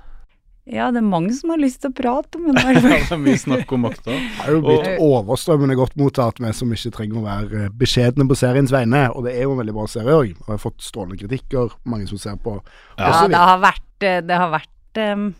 ja, 0.64 0.92
det 0.94 1.00
er 1.00 1.06
mange 1.06 1.32
som 1.34 1.50
har 1.50 1.58
lyst 1.58 1.80
til 1.82 1.90
å 1.90 1.96
prate 1.96 2.38
om 2.38 2.46
den. 2.46 2.58
Ja, 2.62 2.98
det 3.02 3.16
er 3.16 3.18
mye 3.18 3.38
snakk 3.40 3.72
om 3.74 3.82
makta. 3.82 4.14
Det 4.14 4.44
er 4.46 4.54
jo 4.54 4.60
blitt 4.62 5.02
overstrømmende 5.02 5.76
godt 5.78 5.96
mottatt, 5.98 6.38
vi 6.42 6.52
som 6.54 6.70
ikke 6.74 6.92
trenger 6.94 7.18
å 7.18 7.24
være 7.24 7.64
eh, 7.64 7.72
beskjedne 7.80 8.28
på 8.30 8.38
seriens 8.38 8.74
vegne. 8.74 9.08
Og 9.10 9.26
det 9.26 9.34
er 9.34 9.48
jo 9.48 9.56
en 9.56 9.62
veldig 9.62 9.74
bra 9.74 9.88
serie 9.90 10.14
òg, 10.14 10.36
og 10.36 10.46
jeg 10.46 10.54
har 10.54 10.62
fått 10.62 10.84
strålende 10.86 11.18
kritikker. 11.18 11.74
Mange 11.90 12.06
som 12.10 12.20
ser 12.22 12.38
på. 12.42 12.60
Ja, 12.94 13.24
det 13.26 13.42
har 13.42 13.58
vært, 13.64 13.96
eh, 14.06 14.20
det 14.22 14.38
har 14.38 14.52
vært 14.54 15.02
em, 15.02 15.32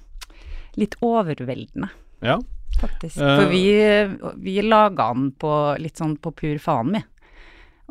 litt 0.80 0.94
overveldende, 1.04 1.88
Ja. 2.22 2.38
faktisk. 2.80 3.18
Eh. 3.18 3.36
For 3.40 3.50
vi, 3.52 3.64
vi 4.44 4.62
laga 4.62 5.10
den 5.12 5.32
på 5.32 5.52
litt 5.82 5.96
sånn 6.00 6.16
på 6.22 6.32
pur 6.32 6.58
faen, 6.62 6.92
vi. 6.96 7.02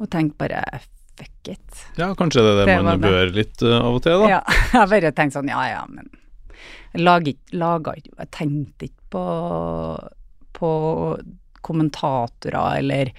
Og 0.02 0.10
tenkte 0.10 0.38
bare 0.48 0.64
fuck 1.18 1.52
it. 1.52 1.84
ja, 1.98 2.14
kanskje 2.18 2.42
det 2.42 2.52
er 2.54 2.58
det, 2.62 2.66
Det 2.66 2.76
man 2.82 2.86
man 2.86 3.02
det. 3.02 3.10
bør 3.12 3.34
litt 3.36 3.62
uh, 3.62 3.76
av 3.86 3.96
og 4.00 4.02
til, 4.04 4.24
da. 4.24 4.30
Ja, 4.30 4.42
jeg 4.74 4.90
bare 4.96 5.12
tenkte 5.14 5.38
sånn, 5.40 5.52
ja 5.52 5.66
ja, 5.70 5.84
men 5.90 6.10
laga 6.98 7.32
ikke, 7.32 8.16
Jeg 8.18 8.32
tenkte 8.32 8.88
ikke 8.90 9.06
på, 9.14 9.26
på 10.58 10.72
kommentatorer 11.62 12.80
eller 12.80 13.12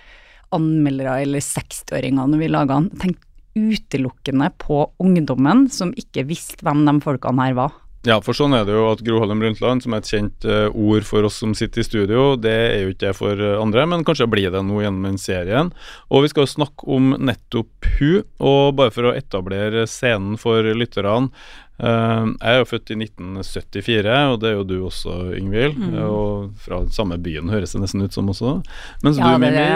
anmeldere 0.52 1.20
eller 1.24 1.40
60-åringer 1.44 2.28
når 2.28 2.42
vi 2.42 2.48
laga 2.50 2.80
den. 2.80 2.90
Tenkte 3.00 3.28
utelukkende 3.54 4.48
på 4.60 4.82
ungdommen 5.04 5.66
som 5.72 5.92
ikke 5.96 6.24
visste 6.28 6.64
hvem 6.64 6.84
de 6.88 6.94
folkene 7.04 7.46
her 7.46 7.56
var. 7.56 7.74
Ja, 8.02 8.16
for 8.18 8.34
sånn 8.34 8.54
er 8.56 8.64
det 8.66 8.74
jo 8.74 8.88
at 8.90 9.02
Gro 9.06 9.20
Harlem 9.22 9.38
Brundtland, 9.38 9.84
som 9.84 9.94
er 9.94 10.00
et 10.02 10.10
kjent 10.10 10.46
uh, 10.48 10.74
ord 10.74 11.04
for 11.06 11.22
oss 11.28 11.36
som 11.38 11.52
sitter 11.54 11.84
i 11.84 11.86
studio, 11.86 12.24
det 12.34 12.54
er 12.54 12.80
jo 12.82 12.90
ikke 12.90 13.04
det 13.04 13.12
for 13.14 13.38
eh, 13.38 13.60
andre, 13.62 13.84
men 13.86 14.02
kanskje 14.06 14.26
blir 14.30 14.50
det 14.50 14.62
nå 14.66 14.80
gjennom 14.82 15.06
den 15.06 15.20
serien. 15.22 15.70
Og 16.10 16.24
vi 16.24 16.32
skal 16.32 16.48
jo 16.48 16.50
snakke 16.50 16.88
om 16.90 17.14
nettopp 17.22 17.90
hun, 18.00 18.26
og 18.42 18.74
bare 18.80 18.94
for 18.94 19.06
å 19.06 19.14
etablere 19.14 19.86
scenen 19.90 20.34
for 20.40 20.66
lytterne. 20.74 21.30
Uh, 21.78 22.34
jeg 22.34 22.50
er 22.50 22.60
jo 22.60 22.68
født 22.72 22.90
i 22.90 22.98
1974, 23.06 24.18
og 24.34 24.36
det 24.42 24.50
er 24.50 24.58
jo 24.58 24.66
du 24.66 24.76
også, 24.90 25.22
Yngvild. 25.38 25.80
Og 26.02 26.52
fra 26.66 26.82
samme 26.94 27.22
byen 27.22 27.54
høres 27.54 27.76
det 27.76 27.86
nesten 27.86 28.02
ut 28.02 28.18
som 28.18 28.34
også. 28.34 28.58
Mens 29.06 29.22
Ja, 29.22 29.34
du, 29.38 29.46
er 29.46 29.58
det. 29.60 29.72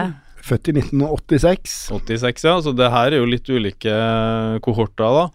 Født 0.47 0.71
i 0.71 0.81
1986. 0.83 1.81
86, 1.95 2.47
ja. 2.47 2.59
Så 2.63 2.75
det 2.75 2.91
her 2.91 3.15
er 3.15 3.23
jo 3.23 3.31
litt 3.31 3.47
ulike 3.51 3.99
kohorter, 4.67 5.23
da. 5.23 5.29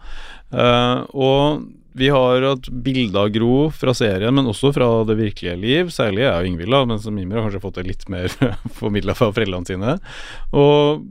Uh, 0.52 0.98
og 1.16 1.70
vi 1.94 2.08
har 2.08 2.42
hatt 2.42 2.68
bilder 2.68 3.26
av 3.26 3.32
Gro 3.34 3.56
fra 3.74 3.92
serien, 3.96 4.32
men 4.34 4.48
også 4.48 4.70
fra 4.72 4.88
det 5.08 5.16
virkelige 5.18 5.56
liv. 5.60 5.90
Særlig 5.92 6.24
jeg 6.24 6.32
og 6.32 6.48
Ingvild, 6.48 6.76
mens 6.88 7.08
Mimir 7.12 7.38
har 7.38 7.46
kanskje 7.46 7.62
fått 7.64 7.80
det 7.80 7.86
litt 7.90 8.06
mer 8.12 8.32
formidla 8.78 9.16
fra 9.18 9.28
foreldrene 9.34 9.68
sine. 9.68 9.96
Og 10.56 11.02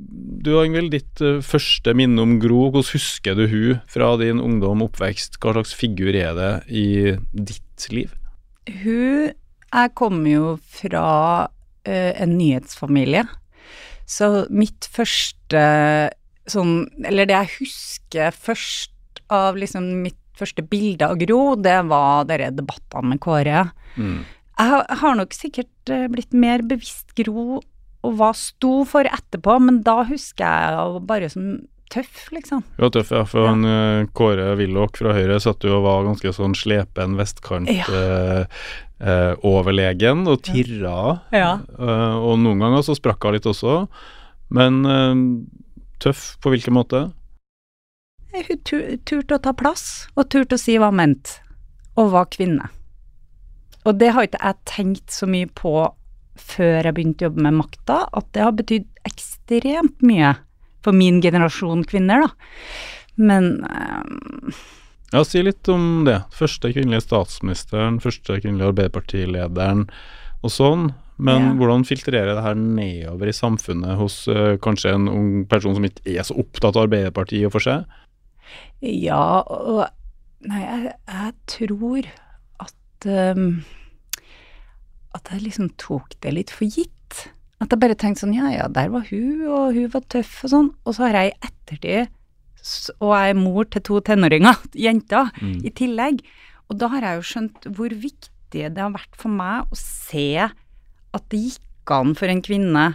du 0.41 0.51
Ingvild, 0.55 0.91
ditt 0.95 1.21
eh, 1.21 1.41
første 1.45 1.93
minne 1.97 2.25
om 2.25 2.39
Gro, 2.41 2.63
hvordan 2.71 2.89
husker 2.95 3.37
du 3.37 3.45
hun 3.51 3.83
fra 3.91 4.15
din 4.21 4.41
ungdom, 4.41 4.81
oppvekst? 4.87 5.37
Hva 5.41 5.53
slags 5.57 5.75
figur 5.77 6.15
er 6.17 6.33
det 6.37 6.51
i 6.67 6.87
ditt 7.31 7.89
liv? 7.93 8.13
Hun 8.81 9.31
Jeg 9.71 9.91
kommer 9.95 10.27
jo 10.27 10.47
fra 10.67 11.47
uh, 11.47 12.11
en 12.11 12.33
nyhetsfamilie, 12.35 13.23
så 14.03 14.45
mitt 14.51 14.89
første 14.91 15.61
sånn 16.49 16.89
Eller 17.07 17.29
det 17.29 17.37
jeg 17.37 17.53
husker 17.61 18.35
først 18.35 19.21
av 19.31 19.55
liksom 19.55 19.85
mitt 20.03 20.20
første 20.41 20.65
bildet 20.67 21.07
av 21.07 21.17
Gro, 21.21 21.55
det 21.55 21.79
var 21.89 22.27
dere 22.29 22.51
debattene 22.55 23.13
med 23.13 23.21
Kåre. 23.23 23.65
Mm. 23.95 24.21
Jeg 24.61 24.97
har, 25.01 25.15
nok 25.17 25.33
sikkert 25.33 25.89
eh, 25.93 26.07
blitt 26.11 26.33
mer 26.37 26.63
bevisst 26.67 27.15
Gro 27.17 27.61
og 28.01 28.15
hva 28.17 28.31
sto 28.37 28.81
for 28.89 29.05
etterpå, 29.05 29.59
men 29.61 29.81
da 29.85 30.01
husker 30.09 30.45
jeg 30.45 30.77
henne 30.77 31.05
bare 31.09 31.29
som 31.29 31.51
tøff, 31.91 32.29
liksom. 32.31 32.63
Hun 32.77 32.85
var 32.85 32.93
tøff, 32.95 33.11
ja. 33.13 33.23
For 33.27 33.49
han, 33.49 33.65
eh, 33.67 34.05
Kåre 34.15 34.55
Willoch 34.59 34.97
fra 34.97 35.13
Høyre 35.17 35.39
satt 35.43 35.65
jo 35.67 35.75
og 35.79 35.85
var 35.85 36.07
ganske 36.07 36.33
sånn 36.33 36.55
slepen 36.57 37.17
vestkant 37.19 37.69
Ja. 37.69 37.85
eh, 37.91 38.45
eh, 39.01 39.33
og 39.43 40.41
tirra. 40.45 41.21
Ja. 41.35 41.59
Eh, 41.77 42.15
og 42.15 42.39
noen 42.39 42.59
ganger 42.63 42.85
så 42.85 42.95
sprakk 42.95 43.23
hun 43.27 43.33
litt 43.35 43.49
også. 43.49 43.87
Men 44.49 44.85
eh, 44.85 45.15
tøff 45.99 46.37
på 46.41 46.53
hvilken 46.53 46.73
måte? 46.73 47.11
Hun 48.31 48.61
turte 49.05 49.35
å 49.35 49.41
ta 49.43 49.53
plass, 49.53 50.07
og 50.15 50.29
turte 50.31 50.55
å 50.55 50.61
si 50.61 50.77
hva 50.79 50.91
hun 50.91 50.99
mente, 51.01 51.39
og 51.99 52.13
var 52.13 52.29
kvinne. 52.31 52.69
Og 53.85 53.97
det 53.99 54.11
har 54.15 54.27
ikke 54.27 54.39
jeg 54.43 54.61
tenkt 54.69 55.11
så 55.11 55.27
mye 55.29 55.49
på 55.57 55.73
før 56.41 56.87
jeg 56.87 56.95
begynte 56.95 57.25
å 57.25 57.29
jobbe 57.29 57.43
med 57.47 57.57
makta, 57.59 57.97
at 58.13 58.27
det 58.33 58.45
har 58.45 58.55
betydd 58.55 58.87
ekstremt 59.09 60.05
mye 60.05 60.35
for 60.85 60.95
min 60.97 61.19
generasjon 61.21 61.83
kvinner, 61.89 62.27
da. 62.27 62.29
Men 63.21 63.57
um 63.65 64.53
Ja, 65.11 65.25
si 65.27 65.41
litt 65.43 65.67
om 65.67 66.05
det. 66.07 66.21
Første 66.31 66.69
kvinnelige 66.71 67.03
statsministeren, 67.03 67.97
første 67.99 68.37
kvinnelige 68.39 68.69
Arbeiderpartilederen 68.71 69.89
og 70.41 70.53
sånn. 70.55 70.93
Men 71.19 71.41
Ja. 71.41 71.53
hvordan 71.59 71.83
filtrerer 71.85 72.33
det 72.33 72.43
her 72.45 72.55
nedover 72.55 73.27
i 73.27 73.35
samfunnet 73.35 73.97
hos 73.99 74.27
uh, 74.31 74.55
kanskje 74.57 74.93
en 74.95 75.09
ung 75.09 75.45
person 75.45 75.75
som 75.75 75.83
ikke 75.83 76.15
er 76.15 76.23
så 76.23 76.39
opptatt 76.39 76.77
av 76.77 76.87
Arbeiderpartiet 76.87 77.45
og 77.45 77.51
for 77.51 77.59
seg? 77.59 77.83
Ja, 78.81 79.25
og 79.45 79.87
Nei, 80.41 80.61
jeg, 80.63 80.93
jeg 81.05 81.33
tror 81.51 82.07
at 82.63 83.05
um, 83.05 83.59
At 85.13 85.29
jeg 85.29 85.43
liksom 85.43 85.67
tok 85.77 86.15
det 86.23 86.31
litt 86.33 86.53
for 86.53 86.65
gitt. 86.65 87.27
At 87.61 87.69
jeg 87.69 87.81
bare 87.83 87.97
tenkte 87.99 88.23
sånn, 88.23 88.33
ja 88.33 88.49
ja, 88.49 88.65
der 88.71 88.89
var 88.89 89.05
hun, 89.11 89.43
og 89.45 89.75
hun 89.75 89.91
var 89.93 90.05
tøff 90.09 90.39
og 90.47 90.53
sånn. 90.53 90.71
Og 90.81 90.97
så 90.97 91.05
har 91.05 91.19
jeg 91.19 91.33
i 91.33 91.49
ettertid, 91.49 92.13
og 92.97 93.11
jeg 93.13 93.33
er 93.33 93.37
mor 93.37 93.67
til 93.69 93.83
to 93.85 93.99
tenåringer, 94.07 94.57
jenter, 94.87 95.29
i 95.41 95.73
tillegg. 95.77 96.23
Og 96.71 96.79
da 96.81 96.89
har 96.95 97.05
jeg 97.05 97.19
jo 97.19 97.27
skjønt 97.33 97.69
hvor 97.75 97.93
viktig 97.93 98.65
det 98.71 98.81
har 98.81 98.95
vært 98.95 99.19
for 99.19 99.33
meg 99.35 99.69
å 99.69 99.77
se 99.77 100.25
at 100.41 101.27
det 101.29 101.43
gikk 101.43 101.93
an 101.93 102.15
for 102.17 102.31
en 102.31 102.41
kvinne 102.45 102.85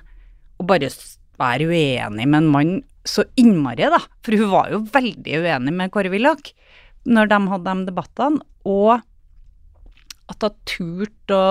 å 0.57 0.67
bare 0.67 0.91
være 1.37 1.69
uenig 1.69 2.27
med 2.27 2.39
en 2.41 2.51
mann 2.53 2.75
så 3.09 3.25
innmari, 3.39 3.89
da. 3.93 4.01
For 4.25 4.37
hun 4.39 4.53
var 4.53 4.73
jo 4.73 4.85
veldig 4.93 5.41
uenig 5.45 5.75
med 5.75 5.93
Kåre 5.95 6.13
Willoch 6.13 6.53
når 7.07 7.31
de 7.31 7.41
hadde 7.53 7.75
de 7.79 7.87
debattene, 7.87 8.41
og 8.67 8.97
at 10.27 10.43
hun 10.43 10.57
turte 10.67 11.37
å, 11.39 11.51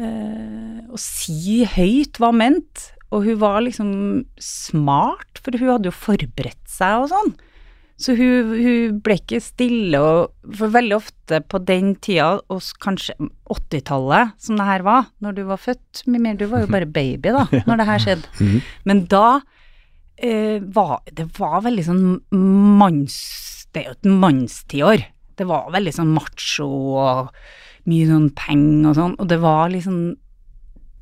eh, 0.00 0.80
å 0.88 1.00
si 1.00 1.62
høyt 1.68 2.16
hva 2.20 2.32
hun 2.32 2.40
mente. 2.40 2.92
Og 3.12 3.28
hun 3.28 3.38
var 3.38 3.60
liksom 3.62 3.90
smart, 4.40 5.38
for 5.38 5.54
hun 5.60 5.74
hadde 5.76 5.90
jo 5.90 5.94
forberedt 5.94 6.64
seg 6.70 7.04
og 7.04 7.12
sånn. 7.12 7.34
Så 8.00 8.16
hun, 8.18 8.48
hun 8.58 8.96
ble 9.06 9.14
ikke 9.20 9.38
stille, 9.44 10.00
og 10.02 10.56
for 10.58 10.72
veldig 10.74 10.96
ofte 10.96 11.38
på 11.46 11.60
den 11.62 11.92
tida, 12.02 12.40
og 12.50 12.64
kanskje 12.82 13.14
80-tallet, 13.54 14.34
som 14.42 14.58
det 14.58 14.66
her 14.66 14.82
var, 14.86 15.12
når 15.22 15.36
du 15.36 15.44
var 15.46 15.62
født 15.62 16.02
Mimir, 16.10 16.34
du 16.40 16.48
var 16.50 16.64
jo 16.64 16.72
bare 16.74 16.90
baby 16.90 17.36
da, 17.36 17.44
når 17.68 17.80
det 17.80 17.88
her 17.92 18.02
skjedde. 18.02 18.48
Men 18.88 19.04
da 19.12 19.28
eh, 20.18 20.60
var 20.60 21.00
det 21.12 21.26
var 21.38 21.60
veldig 21.64 21.84
sånn 21.84 22.04
manns... 22.78 23.66
Det 23.74 23.82
er 23.82 23.88
jo 23.90 23.94
et 23.96 24.10
mannstiår. 24.22 25.04
Det 25.34 25.46
var 25.48 25.70
veldig 25.74 25.92
sånn 25.96 26.12
macho 26.14 26.66
og 27.02 27.32
mye 27.90 28.04
sånn 28.06 28.28
penger 28.38 28.92
og 28.92 28.94
sånn, 29.00 29.16
og 29.18 29.26
det 29.28 29.40
var 29.42 29.72
liksom. 29.72 29.96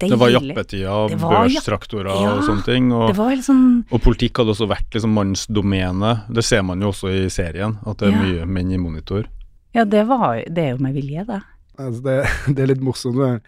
Det 0.03 0.16
var 0.18 0.33
jappetida, 0.33 0.94
børstraktorer 1.14 2.09
Ja, 2.11 2.33
og 2.35 2.40
sånne 2.42 2.64
ting. 2.66 2.88
Og, 2.90 3.05
Det 3.12 3.18
var 3.20 3.29
helt 3.31 3.44
sånn 3.46 3.85
og 3.87 4.01
politikk 4.03 4.40
hadde 4.40 4.51
også 4.57 4.66
vært 4.66 4.96
liksom 4.96 5.12
mannsdomene. 5.14 6.14
Det 6.33 6.42
ser 6.42 6.64
man 6.66 6.81
jo 6.83 6.88
også 6.90 7.12
i 7.12 7.29
serien, 7.31 7.77
at 7.87 7.98
det 8.01 8.09
er 8.09 8.16
Ja. 8.16 8.22
mye 8.25 8.46
menn 8.46 8.72
i 8.72 8.81
monitor. 8.83 9.29
Ja, 9.75 9.85
det 9.85 10.07
var 10.09 10.42
Det 10.48 10.59
er 10.59 10.70
jo 10.72 10.83
med 10.83 10.94
vilje, 10.94 11.27
det. 11.27 11.42
Altså 11.80 12.02
det, 12.04 12.16
det 12.54 12.62
er 12.64 12.68
litt 12.74 12.82
morsomt 12.85 13.16
med 13.16 13.40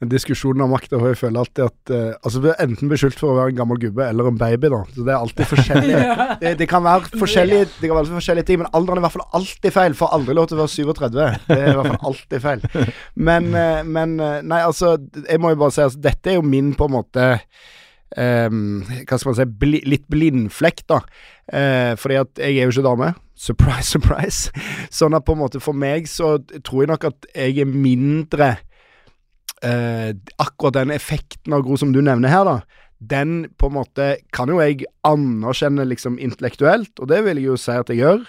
den 0.00 0.10
diskusjonen 0.12 0.64
om 0.64 0.72
makt. 0.74 0.92
og 0.96 1.06
Jeg 1.08 1.18
føler 1.20 1.40
alltid 1.40 1.64
at 1.64 1.92
uh, 1.94 2.18
Altså 2.20 2.42
Du 2.42 2.48
er 2.50 2.60
enten 2.64 2.90
beskyldt 2.92 3.18
for 3.20 3.32
å 3.32 3.38
være 3.38 3.54
en 3.54 3.60
gammel 3.62 3.80
gubbe 3.80 4.04
eller 4.06 4.28
en 4.28 4.38
baby, 4.40 4.70
da. 4.72 4.82
Så 4.92 5.06
det 5.06 5.14
er 5.14 5.18
alltid 5.18 5.50
forskjellig. 5.50 5.96
det, 6.42 6.54
det, 6.60 6.68
kan 6.70 6.84
være 6.84 7.20
forskjellige 7.20 7.70
Det 7.78 7.88
kan 7.88 7.96
være 7.98 8.12
forskjellige 8.18 8.50
ting, 8.50 8.62
men 8.62 8.70
alderen 8.76 9.00
er 9.00 9.04
i 9.04 9.06
hvert 9.08 9.16
fall 9.16 9.40
alltid 9.40 9.76
feil. 9.76 9.98
Får 9.98 10.14
aldri 10.18 10.36
lov 10.36 10.50
til 10.50 10.58
å 10.58 10.62
være 10.62 10.74
37. 10.76 11.18
Det 11.48 11.58
er 11.58 11.72
i 11.72 11.76
hvert 11.80 11.92
fall 11.94 12.08
alltid 12.12 12.46
feil. 12.46 12.68
Men, 13.30 13.50
uh, 13.52 13.80
men 13.84 14.14
uh, 14.20 14.38
Nei, 14.46 14.60
altså, 14.64 14.94
jeg 15.26 15.40
må 15.42 15.52
jo 15.52 15.58
bare 15.60 15.74
si 15.74 15.82
altså, 15.84 16.00
dette 16.02 16.32
er 16.32 16.38
jo 16.38 16.46
min 16.46 16.72
på 16.78 16.86
en 16.88 16.94
måte 16.94 17.24
um, 18.16 18.80
hva 18.86 19.18
skal 19.18 19.30
man 19.30 19.36
si, 19.38 19.46
bli, 19.62 19.80
litt 19.88 20.06
blindflekk, 20.10 20.84
da. 20.90 21.00
Fordi 21.98 22.16
at 22.20 22.40
jeg 22.40 22.60
er 22.60 22.68
jo 22.68 22.72
ikke 22.72 22.86
dame. 22.86 23.10
Surprise, 23.40 23.88
surprise. 23.94 24.52
Sånn 24.92 25.16
at 25.16 25.24
på 25.26 25.36
en 25.36 25.42
måte 25.44 25.62
for 25.62 25.76
meg 25.76 26.08
så 26.10 26.36
tror 26.66 26.84
jeg 26.84 26.92
nok 26.92 27.08
at 27.08 27.30
jeg 27.32 27.62
er 27.64 27.70
mindre 27.70 28.52
eh, 29.64 30.12
Akkurat 30.40 30.76
den 30.76 30.92
effekten 30.94 31.56
av 31.56 31.64
Gro 31.64 31.78
som 31.80 31.94
du 31.94 32.02
nevner 32.04 32.32
her, 32.32 32.44
da. 32.48 32.86
Den 33.00 33.46
på 33.56 33.70
en 33.70 33.78
måte 33.78 34.10
kan 34.36 34.50
jo 34.52 34.60
jeg 34.60 34.84
anerkjenne 35.08 35.86
liksom 35.88 36.18
intellektuelt, 36.20 36.92
og 37.00 37.08
det 37.08 37.22
vil 37.24 37.40
jeg 37.40 37.48
jo 37.48 37.60
si 37.60 37.72
at 37.72 37.88
jeg 37.88 38.02
gjør. 38.02 38.26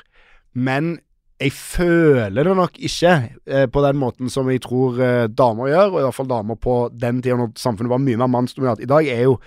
Men 0.56 0.93
jeg 1.41 1.52
føler 1.58 2.45
det 2.45 2.54
nok 2.56 2.78
ikke 2.80 3.13
eh, 3.50 3.65
på 3.71 3.84
den 3.84 3.97
måten 4.00 4.30
som 4.32 4.47
jeg 4.52 4.62
tror 4.63 5.00
eh, 5.02 5.28
damer 5.28 5.71
gjør, 5.71 5.88
og 5.89 6.00
i 6.00 6.06
hvert 6.06 6.17
fall 6.19 6.30
damer 6.30 6.60
på 6.62 6.76
den 6.93 7.19
tida 7.24 7.39
når 7.39 7.56
samfunnet 7.60 7.91
var 7.91 8.04
mye 8.04 8.19
mer 8.21 8.32
mannsdominert. 8.32 8.84
I 8.84 8.89
dag 8.91 9.10
er 9.10 9.26
jo 9.26 9.39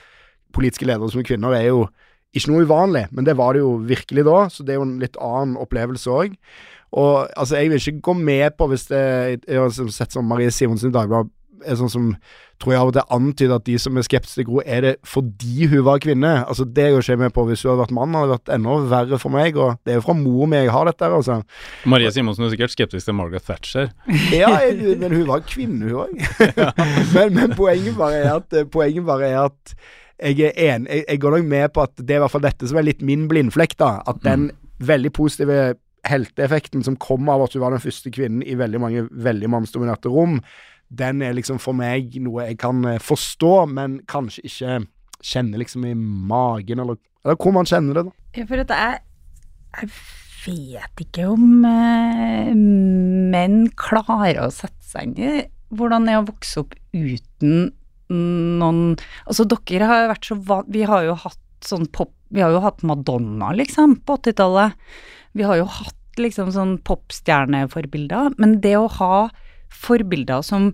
politiske 0.55 0.88
ledere 0.88 1.09
som 1.11 1.22
er 1.22 1.29
kvinner 1.29 1.55
er 1.57 1.68
jo 1.70 1.87
ikke 2.34 2.50
noe 2.50 2.66
uvanlig, 2.66 3.06
men 3.14 3.26
det 3.26 3.36
var 3.38 3.54
det 3.54 3.62
jo 3.62 3.76
virkelig 3.86 4.26
da, 4.26 4.38
så 4.50 4.66
det 4.66 4.74
er 4.74 4.80
jo 4.80 4.86
en 4.88 4.98
litt 5.02 5.18
annen 5.22 5.56
opplevelse 5.60 6.10
òg. 6.10 6.34
Og 6.94 7.14
altså, 7.34 7.58
jeg 7.58 7.70
vil 7.72 7.80
ikke 7.80 8.06
gå 8.06 8.12
med 8.14 8.54
på 8.54 8.68
hvis 8.70 8.84
det 8.86 9.00
Jeg 9.48 9.58
har 9.58 9.66
liksom 9.66 9.88
sett 9.90 10.14
sånn 10.14 10.28
Marie 10.30 10.52
Simonsen 10.54 10.92
i 10.92 10.94
Dagbladet 10.94 11.32
er 11.64 11.78
sånn 11.78 11.92
som 11.92 12.10
tror 12.62 12.72
jeg 12.72 12.80
av 12.80 12.90
og 12.90 12.94
til 12.94 13.14
antyder 13.16 13.54
at 13.56 13.64
de 13.66 13.74
som 13.82 13.96
er 13.98 14.06
skeptiske 14.06 14.38
til 14.38 14.46
Gro, 14.48 14.60
er 14.62 14.84
det 14.84 14.92
fordi 15.08 15.66
hun 15.72 15.84
var 15.86 16.02
kvinne. 16.02 16.32
Altså 16.44 16.66
Det 16.68 16.86
går 16.92 17.02
ikke 17.02 17.12
jeg 17.14 17.22
med 17.24 17.34
på. 17.34 17.46
Hvis 17.48 17.64
hun 17.64 17.72
hadde 17.72 17.82
vært 17.82 17.96
mann, 17.96 18.14
hadde 18.14 18.28
det 18.30 18.36
vært 18.36 18.52
enda 18.56 18.76
verre 18.92 19.18
for 19.22 19.34
meg. 19.34 19.58
Og 19.58 19.80
det 19.84 19.94
er 19.94 19.98
jo 19.98 20.04
fra 20.06 20.16
mor 20.18 20.50
mi 20.50 20.60
jeg 20.60 20.72
har 20.74 20.88
dette 20.88 21.10
altså. 21.18 21.40
Marie 21.90 22.12
Simonsen 22.14 22.46
er 22.46 22.54
sikkert 22.54 22.74
skeptisk 22.74 23.08
til 23.08 23.18
Margaret 23.18 23.48
Thatcher. 23.48 23.90
Ja, 24.34 24.52
jeg, 24.62 24.96
men 25.00 25.12
hun 25.14 25.26
var 25.28 25.44
kvinne, 25.48 25.90
hun 25.90 26.06
òg. 26.06 26.14
men, 27.16 27.34
men 27.36 27.58
poenget 27.58 27.98
bare 27.98 28.22
er 28.22 28.32
at 28.38 28.58
Poenget 28.72 29.06
bare 29.06 29.30
er 29.32 29.44
at 29.48 29.76
jeg 30.22 30.50
er 30.50 30.74
enig 30.74 30.90
jeg, 30.90 31.07
jeg 31.09 31.20
går 31.22 31.38
nok 31.38 31.48
med 31.50 31.72
på 31.74 31.87
at 31.87 31.96
det 31.98 32.14
er 32.14 32.20
i 32.20 32.24
hvert 32.24 32.35
fall 32.35 32.44
dette 32.44 32.68
som 32.70 32.79
er 32.79 32.87
litt 32.87 33.03
min 33.03 33.27
blindflekk, 33.31 33.77
da. 33.81 33.90
At 34.11 34.22
den 34.27 34.50
veldig 34.85 35.12
positive 35.14 35.59
helteeffekten 36.05 36.85
som 36.85 36.98
kom 37.00 37.29
av 37.33 37.46
at 37.46 37.55
hun 37.57 37.62
var 37.64 37.74
den 37.74 37.83
første 37.83 38.12
kvinnen 38.12 38.44
i 38.44 38.57
veldig 38.61 38.81
mange 38.83 39.07
veldig 39.11 39.50
mannsdominerte 39.50 40.12
rom, 40.12 40.40
den 40.92 41.22
er 41.24 41.37
liksom 41.37 41.61
for 41.62 41.77
meg 41.77 42.14
noe 42.22 42.50
jeg 42.50 42.59
kan 42.61 42.85
eh, 42.88 43.00
forstå, 43.03 43.55
men 43.72 44.00
kanskje 44.11 44.44
ikke 44.50 44.74
kjenne 45.24 45.61
liksom 45.61 45.87
i 45.88 45.94
magen, 45.94 46.83
eller, 46.85 47.00
eller 47.24 47.38
hvor 47.40 47.55
man 47.57 47.68
kjenner 47.68 47.96
det, 47.96 48.05
da. 48.11 48.29
Ja, 48.37 48.44
for 48.50 48.61
at 48.61 48.74
jeg, 48.74 49.00
jeg 49.81 49.90
vet 50.44 51.05
ikke 51.07 51.31
om 51.33 51.64
eh, 51.68 52.53
menn 52.55 53.64
klarer 53.81 54.44
å 54.44 54.50
sette 54.53 54.85
seg 54.85 55.14
inn 55.14 55.24
i 55.24 55.46
hvordan 55.74 56.05
det 56.07 56.14
er 56.14 56.20
å 56.20 56.29
vokse 56.29 56.61
opp 56.62 56.77
uten 56.92 57.72
noen 58.12 58.96
Altså, 59.24 59.46
dere 59.48 59.88
har 59.88 60.02
jo 60.02 60.12
vært 60.12 60.28
så 60.28 60.36
vant 60.50 60.70
Vi 60.72 60.84
har 60.88 61.06
jo 61.06 61.16
hatt 61.24 61.40
sånn 61.64 61.86
pop... 61.88 62.12
Vi 62.34 62.42
har 62.42 62.52
jo 62.52 62.60
hatt 62.64 62.82
Madonna, 62.84 63.52
liksom, 63.56 63.94
på 64.04 64.18
80-tallet. 64.18 64.74
Vi 65.38 65.46
har 65.46 65.60
jo 65.60 65.68
hatt 65.70 66.18
liksom 66.20 66.50
sånn 66.52 66.74
popstjerneforbilder. 66.84 68.34
Men 68.42 68.58
det 68.60 68.74
å 68.76 68.90
ha 68.98 69.28
forbilder 69.72 70.42
som 70.44 70.72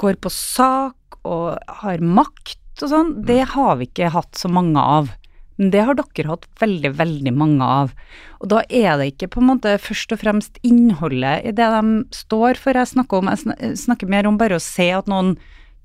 går 0.00 0.16
på 0.22 0.32
sak 0.32 1.18
og 1.26 1.58
har 1.82 2.00
makt 2.00 2.84
og 2.84 2.92
sånn, 2.92 3.10
det 3.26 3.42
har 3.54 3.78
vi 3.80 3.88
ikke 3.88 4.12
hatt 4.14 4.38
så 4.38 4.50
mange 4.52 4.80
av. 4.80 5.10
Men 5.58 5.72
det 5.74 5.82
har 5.88 5.98
dere 5.98 6.30
hatt 6.30 6.46
veldig, 6.60 6.92
veldig 7.00 7.34
mange 7.34 7.66
av. 7.66 7.94
Og 8.38 8.50
da 8.52 8.62
er 8.70 8.92
det 9.00 9.10
ikke 9.12 9.32
på 9.34 9.42
en 9.42 9.50
måte 9.50 9.74
først 9.82 10.14
og 10.14 10.22
fremst 10.22 10.60
innholdet 10.66 11.48
i 11.50 11.54
det 11.58 11.66
de 11.74 11.82
står 12.14 12.60
for 12.62 12.78
jeg 12.78 12.92
snakker 12.94 13.18
om. 13.18 13.30
Jeg 13.34 13.74
snakker 13.82 14.10
mer 14.10 14.30
om 14.30 14.38
bare 14.38 14.60
å 14.60 14.62
se 14.62 14.86
at 14.94 15.10
noen 15.10 15.34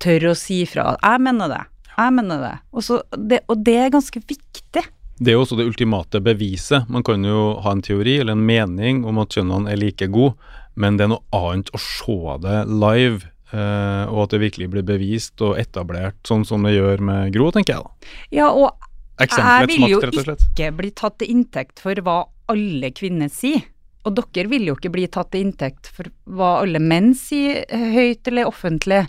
tør 0.02 0.32
å 0.32 0.36
si 0.38 0.64
fra. 0.70 0.94
Jeg 1.02 1.22
mener 1.26 1.52
det. 1.52 1.62
Jeg 1.94 2.16
mener 2.16 2.42
det. 2.42 2.54
Også, 2.74 3.02
det. 3.18 3.44
og 3.52 3.62
det 3.66 3.78
er 3.86 3.94
ganske 3.94 4.22
viktig. 4.22 4.84
Det 5.24 5.30
er 5.30 5.38
jo 5.38 5.44
også 5.44 5.60
det 5.60 5.68
ultimate 5.70 6.20
beviset. 6.26 6.90
Man 6.92 7.06
kan 7.06 7.24
jo 7.26 7.54
ha 7.64 7.76
en 7.76 7.84
teori 7.86 8.18
eller 8.20 8.36
en 8.36 8.46
mening 8.48 9.04
om 9.08 9.22
at 9.22 9.36
kjønnene 9.36 9.72
er 9.72 9.80
like 9.80 10.08
gode, 10.12 10.34
men 10.74 10.98
det 10.98 11.06
er 11.06 11.14
noe 11.14 11.38
annet 11.38 11.70
å 11.74 11.82
se 11.82 12.18
det 12.44 12.64
live, 12.72 13.30
eh, 13.54 14.06
og 14.10 14.24
at 14.26 14.34
det 14.34 14.42
virkelig 14.48 14.72
blir 14.74 14.88
bevist 14.88 15.44
og 15.46 15.60
etablert, 15.62 16.18
sånn 16.26 16.48
som 16.50 16.66
det 16.66 16.74
gjør 16.74 17.06
med 17.06 17.36
Gro, 17.36 17.52
tenker 17.54 17.78
jeg 17.78 17.86
da. 17.86 18.16
Ja, 18.34 18.50
og 18.50 18.74
jeg 19.22 19.70
vil 19.70 19.86
jo 19.92 20.02
ikke 20.02 20.72
bli 20.74 20.90
tatt 20.98 21.20
til 21.22 21.36
inntekt 21.36 21.84
for 21.84 22.02
hva 22.02 22.24
alle 22.50 22.90
kvinner 22.98 23.30
sier. 23.32 23.62
Og 24.04 24.18
dere 24.18 24.50
vil 24.52 24.66
jo 24.68 24.76
ikke 24.76 24.92
bli 24.92 25.06
tatt 25.08 25.30
til 25.32 25.46
inntekt 25.46 25.88
for 25.94 26.10
hva 26.26 26.58
alle 26.64 26.82
menn 26.84 27.14
sier, 27.16 27.62
høyt 27.70 28.28
eller 28.28 28.50
offentlig. 28.50 29.06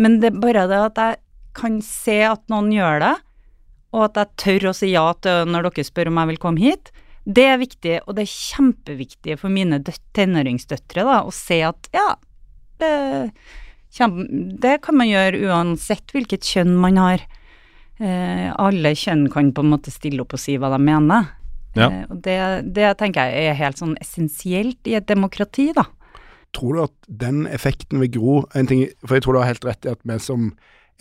Men 0.00 0.18
det 0.22 0.32
er 0.32 0.42
bare 0.42 0.66
det 0.70 0.80
at 0.90 1.00
jeg 1.00 1.20
kan 1.54 1.78
se 1.86 2.18
at 2.26 2.42
noen 2.50 2.72
gjør 2.74 3.00
det, 3.04 3.14
og 3.94 4.08
at 4.08 4.18
jeg 4.18 4.38
tør 4.42 4.70
å 4.70 4.74
si 4.74 4.90
ja 4.90 5.06
til 5.22 5.50
når 5.50 5.68
dere 5.68 5.86
spør 5.86 6.10
om 6.10 6.18
jeg 6.22 6.32
vil 6.32 6.40
komme 6.42 6.64
hit. 6.64 6.90
Det 7.24 7.44
er 7.46 7.60
viktig, 7.60 7.94
og 8.04 8.16
det 8.16 8.26
er 8.26 8.32
kjempeviktig 8.32 9.38
for 9.40 9.52
mine 9.54 9.78
døt- 9.80 10.02
tenåringsdøtre 10.16 11.06
da, 11.06 11.20
å 11.24 11.30
se 11.32 11.62
at 11.64 11.88
ja, 11.94 12.08
det, 12.82 12.90
det 14.60 14.74
kan 14.84 14.98
man 14.98 15.08
gjøre 15.08 15.40
uansett 15.46 16.12
hvilket 16.12 16.44
kjønn 16.44 16.74
man 16.82 17.00
har. 17.00 17.24
Eh, 18.02 18.50
alle 18.58 18.92
kjønn 18.98 19.28
kan 19.32 19.54
på 19.54 19.62
en 19.62 19.72
måte 19.72 19.94
stille 19.94 20.24
opp 20.24 20.34
og 20.34 20.42
si 20.42 20.58
hva 20.58 20.72
de 20.74 20.82
mener. 20.82 21.30
Ja. 21.78 21.88
Eh, 21.88 22.04
og 22.10 22.20
det, 22.26 22.38
det 22.74 22.92
tenker 23.00 23.30
jeg 23.30 23.52
er 23.52 23.60
helt 23.62 23.80
sånn 23.80 23.94
essensielt 24.02 24.90
i 24.90 24.98
et 24.98 25.06
demokrati, 25.08 25.70
da. 25.76 25.86
Tror 26.54 26.72
du 26.78 26.82
at 26.84 27.10
den 27.10 27.44
effekten 27.50 27.98
vil 28.00 28.12
Gro 28.14 28.36
en 28.54 28.66
ting, 28.70 28.86
For 29.04 29.16
jeg 29.18 29.24
tror 29.26 29.34
du 29.34 29.42
har 29.42 29.50
helt 29.52 29.64
rett 29.66 29.84
i 29.88 29.92
at 29.92 29.98
vi 30.06 30.18
som 30.22 30.52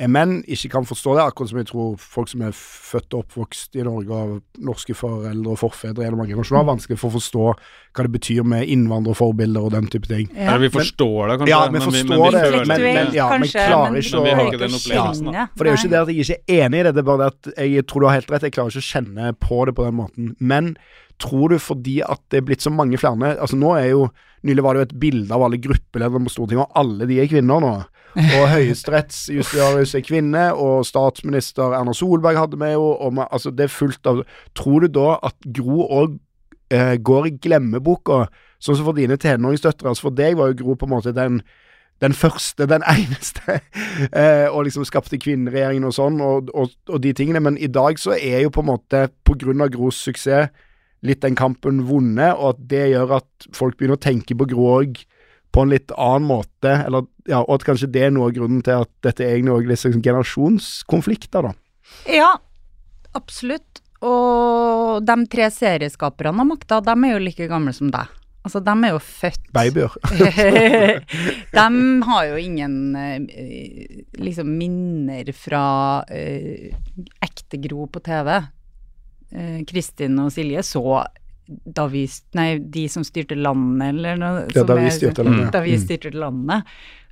er 0.02 0.08
menn, 0.10 0.40
ikke 0.50 0.72
kan 0.74 0.86
forstå 0.90 1.12
det. 1.14 1.22
Akkurat 1.22 1.50
som 1.52 1.60
jeg 1.60 1.68
tror 1.70 1.92
folk 2.02 2.28
som 2.32 2.42
er 2.42 2.56
født 2.58 3.14
og 3.14 3.28
oppvokst 3.28 3.76
i 3.78 3.84
Norge 3.86 4.10
av 4.18 4.32
norske 4.66 4.96
foreldre 4.98 5.52
og 5.54 5.60
forfedre 5.62 6.02
gjennom 6.02 6.18
mange 6.24 6.34
generasjoner, 6.34 6.64
har 6.64 6.70
vanskelig 6.72 6.98
for 6.98 7.12
å 7.12 7.20
forstå 7.20 7.44
hva 7.94 8.06
det 8.08 8.12
betyr 8.16 8.42
med 8.44 8.66
innvandrerforbilder 8.74 9.62
og 9.68 9.76
den 9.76 9.86
type 9.94 10.10
ting. 10.10 10.26
Ja. 10.34 10.48
Eller 10.56 10.64
vi 10.66 10.72
forstår 10.74 11.30
det, 11.30 11.38
kanskje. 11.44 11.52
Ja, 11.54 11.60
vi 11.68 11.72
men 11.78 11.86
forstår 11.86 12.10
men 12.10 12.34
det, 12.34 12.68
men- 12.68 12.82
men- 12.82 13.14
ja, 13.14 13.30
men 13.30 13.42
kanskje, 13.46 13.68
klarer 13.70 13.92
men 13.92 14.02
ikke 14.02 14.18
å- 14.18 14.24
vi 14.24 14.30
Vi 14.30 14.34
har 14.34 14.42
klarer 14.42 14.50
ikke 14.50 14.64
den 14.64 14.74
å 14.74 14.82
opplevelsen, 14.82 15.26
kjenne. 15.30 15.50
For 15.56 15.64
det 15.64 15.70
er 15.70 15.76
jo 15.76 15.82
ikke 15.84 15.94
det 15.94 16.02
at 16.02 16.08
jeg 16.08 16.18
ikke 16.26 16.40
er 16.50 16.66
enig 16.66 16.80
i 16.80 16.84
det, 16.84 16.94
det 16.96 16.98
er 17.06 17.10
bare 17.12 17.18
det 17.18 17.30
at 17.34 17.58
jeg 17.70 17.86
tror 17.88 18.00
du 18.02 18.08
har 18.08 18.18
helt 18.18 18.32
rett, 18.32 18.42
jeg 18.42 18.52
klarer 18.58 18.74
ikke 18.74 18.82
å 18.82 18.92
kjenne 18.94 19.34
på 19.38 19.66
det 19.70 19.76
på 19.76 19.86
den 19.86 19.94
måten. 20.02 20.36
Men 20.40 20.78
tror 21.20 21.50
du 21.50 21.60
fordi 21.60 22.02
at 22.02 22.20
det 22.32 22.38
er 22.42 22.42
blitt 22.50 22.62
så 22.66 22.74
mange 22.74 22.98
flere 22.98 23.38
Altså 23.38 23.54
nå 23.56 23.78
er 23.78 23.90
jo 23.94 24.10
Nylig 24.44 24.64
var 24.64 24.76
det 24.76 24.82
jo 24.82 24.88
et 24.90 25.00
bilde 25.00 25.36
av 25.36 25.46
alle 25.46 25.60
gruppeledere 25.64 26.24
på 26.26 26.34
Stortinget, 26.34 26.68
og 26.68 26.80
alle 26.82 27.08
de 27.08 27.20
er 27.22 27.30
kvinner 27.32 27.64
nå. 27.64 27.74
Og 28.14 28.44
høyesterettsjustitiarius 28.52 29.96
er 29.98 30.06
kvinne, 30.06 30.44
og 30.54 30.86
statsminister 30.86 31.74
Erna 31.78 31.96
Solberg 31.98 32.38
hadde 32.38 32.60
med 32.62 32.76
jo 32.76 32.92
og 32.94 33.24
Altså, 33.24 33.52
det 33.52 33.68
er 33.68 33.74
fullt 33.74 34.06
av 34.10 34.22
Tror 34.58 34.86
du 34.86 34.92
da 35.00 35.18
at 35.24 35.48
Gro 35.56 35.88
òg 35.88 36.20
eh, 36.74 36.96
går 37.02 37.30
i 37.30 37.36
glemmeboka, 37.42 38.28
sånn 38.62 38.78
som 38.78 38.88
for 38.90 38.98
dine 38.98 39.18
tenåringsdøtre? 39.18 39.90
Altså 39.90 40.10
for 40.10 40.18
deg 40.18 40.38
var 40.38 40.52
jo 40.52 40.60
Gro 40.62 40.78
på 40.78 40.90
en 40.90 40.96
måte 40.98 41.16
den 41.16 41.42
den 42.04 42.14
første, 42.14 42.66
den 42.68 42.84
eneste, 42.96 43.62
eh, 44.12 44.50
og 44.52 44.66
liksom 44.66 44.84
skapte 44.84 45.20
kvinneregjeringen 45.22 45.88
og 45.88 45.94
sånn, 45.96 46.20
og, 46.22 46.50
og, 46.52 46.74
og, 46.90 46.98
de 47.04 47.14
tingene. 47.16 47.40
Men 47.40 47.56
i 47.58 47.70
dag 47.72 48.00
så 48.02 48.18
er 48.18 48.44
jo 48.44 48.52
på 48.52 48.64
en 48.64 48.72
måte, 48.74 49.06
på 49.24 49.38
grunn 49.40 49.64
av 49.64 49.72
Gros 49.72 50.02
suksess, 50.04 50.52
litt 51.04 51.24
den 51.24 51.36
kampen 51.40 51.84
vunnet, 51.88 52.38
og 52.38 52.54
at 52.54 52.64
det 52.72 52.86
gjør 52.94 53.18
at 53.20 53.50
folk 53.56 53.78
begynner 53.78 54.00
å 54.00 54.06
tenke 54.06 54.38
på 54.40 54.48
grog 54.54 55.02
på 55.54 55.62
en 55.62 55.74
litt 55.74 55.92
annen 55.94 56.26
måte, 56.32 56.72
eller, 56.88 57.06
ja, 57.30 57.44
og 57.44 57.60
at 57.60 57.68
kanskje 57.68 57.92
det 57.94 58.08
er 58.08 58.16
noe 58.16 58.32
av 58.32 58.38
grunnen 58.38 58.64
til 58.66 58.86
at 58.86 58.92
dette 59.06 59.26
er 59.26 59.36
egentlig 59.36 59.54
også 59.54 59.92
liksom 59.92 60.06
generasjonskonflikter, 60.08 61.50
da. 61.50 61.54
Ja, 62.10 62.32
absolutt. 63.14 63.84
Og 64.04 65.06
de 65.06 65.16
tre 65.32 65.48
serieskaperne 65.54 66.44
av 66.44 66.50
makta, 66.50 66.82
de 66.84 66.96
er 66.98 67.16
jo 67.16 67.24
like 67.24 67.48
gamle 67.52 67.76
som 67.76 67.92
deg. 67.94 68.10
Altså, 68.44 68.60
de 68.60 68.74
er 68.74 68.92
jo 68.92 69.00
født 69.00 69.46
Babyer. 69.56 69.94
de 71.60 71.68
har 72.10 72.26
jo 72.28 72.42
ingen 72.42 72.76
eh, 73.00 74.02
liksom 74.20 74.50
minner 74.58 75.32
fra 75.38 75.68
uh, 76.04 76.98
ekte 77.24 77.62
Gro 77.64 77.88
på 77.88 78.04
TV. 78.04 78.34
Uh, 79.34 79.62
Kristin 79.70 80.20
og 80.22 80.32
Silje 80.34 80.64
så 80.66 81.04
da 81.44 81.88
vi 81.92 82.06
Nei, 82.38 82.56
de 82.72 82.86
som 82.88 83.04
styrte 83.04 83.36
landet, 83.36 83.90
eller 83.90 84.20
noe 84.20 84.44
Ja, 84.56 84.64
da 84.64 84.78
vi 84.80 84.92
styrte 84.94 85.26
landet. 85.26 85.50
Da 85.52 85.62
vi 85.66 85.74
styrte 85.82 86.14
landet. 86.16 86.70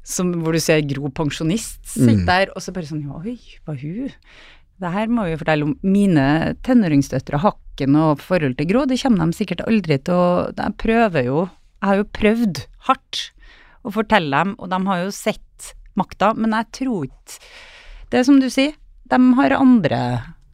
Som, 0.07 0.31
hvor 0.41 0.55
du 0.55 0.61
ser 0.63 0.79
Gro 0.89 1.11
pensjonist 1.13 1.83
sitte 1.85 2.23
mm. 2.23 2.25
der, 2.25 2.53
og 2.55 2.63
så 2.63 2.73
bare 2.73 2.87
sånn 2.89 3.03
Oi, 3.19 3.35
hva 3.67 3.75
hun 3.77 4.09
det 4.81 4.89
her 4.95 5.11
må 5.13 5.27
vi 5.27 5.37
fortelle 5.37 5.67
om. 5.67 5.75
Mine 5.85 6.55
tenåringsdøtre 6.65 7.41
har 7.43 7.53
ikke 7.53 7.85
noe 7.91 8.15
forhold 8.17 8.57
til 8.57 8.69
Gro, 8.71 8.85
det 8.89 8.97
kommer 9.01 9.29
de 9.29 9.37
sikkert 9.37 9.61
aldri 9.67 9.99
til 10.01 10.17
å 10.17 10.49
Jeg 10.57 10.77
prøver 10.81 11.27
jo, 11.27 11.43
jeg 11.81 11.89
har 11.89 11.99
jo 11.99 12.07
prøvd 12.17 12.63
hardt 12.87 13.21
å 13.85 13.93
fortelle 13.93 14.41
dem, 14.41 14.55
og 14.57 14.71
de 14.73 14.79
har 14.87 15.03
jo 15.03 15.13
sett 15.13 15.71
makta, 15.97 16.31
men 16.37 16.53
jeg 16.57 16.69
tror 16.79 17.05
ikke 17.09 17.39
Det 18.11 18.19
er 18.19 18.27
som 18.27 18.39
du 18.41 18.49
sier, 18.51 18.73
de 19.11 19.19
har 19.37 19.53
andre 19.55 20.01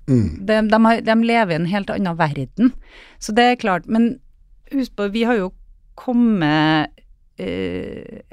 mm. 0.07 0.45
de, 0.47 0.61
de, 0.71 0.79
har, 0.85 1.03
de, 1.05 1.17
lever 1.23 1.53
i 1.53 1.59
en 1.61 1.69
helt 1.71 1.91
annen 1.93 2.17
verden. 2.19 2.73
Så 3.19 3.35
det 3.35 3.45
er 3.51 3.61
klart. 3.61 3.87
Men 3.87 4.17
husk 4.71 4.95
på, 4.97 5.09
vi 5.13 5.23
har 5.27 5.39
jo 5.39 5.51
kommet 5.97 6.93
eh, 7.39 8.23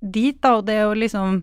dit, 0.00 0.36
da, 0.42 0.58
og 0.58 0.68
det 0.68 0.78
er 0.78 0.86
jo 0.88 1.00
liksom 1.00 1.42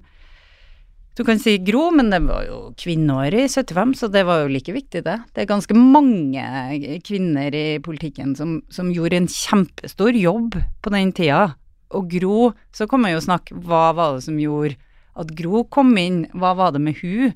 du 1.18 1.24
kan 1.26 1.40
si 1.42 1.56
Gro, 1.66 1.88
men 1.98 2.12
det 2.14 2.20
var 2.28 2.44
jo 2.46 2.58
kvinneår 2.78 3.34
i 3.34 3.48
75, 3.50 3.96
så 3.98 4.08
det 4.14 4.22
var 4.28 4.44
jo 4.44 4.52
like 4.54 4.74
viktig, 4.76 5.02
det. 5.02 5.16
Det 5.34 5.42
er 5.42 5.50
ganske 5.50 5.74
mange 5.74 6.44
kvinner 7.08 7.56
i 7.58 7.80
politikken 7.82 8.36
som, 8.38 8.60
som 8.70 8.92
gjorde 8.94 9.24
en 9.24 9.30
kjempestor 9.32 10.14
jobb 10.14 10.60
på 10.86 10.94
den 10.94 11.10
tida. 11.18 11.56
Og 11.98 12.06
Gro, 12.12 12.52
så 12.70 12.86
kan 12.86 13.02
man 13.02 13.16
jo 13.16 13.24
snakke 13.26 13.58
hva 13.66 13.96
var 13.98 14.20
det 14.20 14.28
som 14.28 14.38
gjorde 14.38 14.78
at 15.18 15.34
Gro 15.34 15.64
kom 15.74 15.96
inn, 15.98 16.28
hva 16.38 16.54
var 16.60 16.76
det 16.76 16.84
med 16.86 17.02
hun 17.02 17.34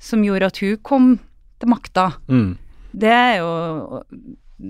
som 0.00 0.24
gjorde 0.24 0.48
at 0.48 0.62
hun 0.64 0.80
kom 0.80 1.12
til 1.60 1.70
makta? 1.70 2.10
Mm. 2.28 2.56
Det 2.94 3.10
er 3.10 3.34
jo 3.40 4.02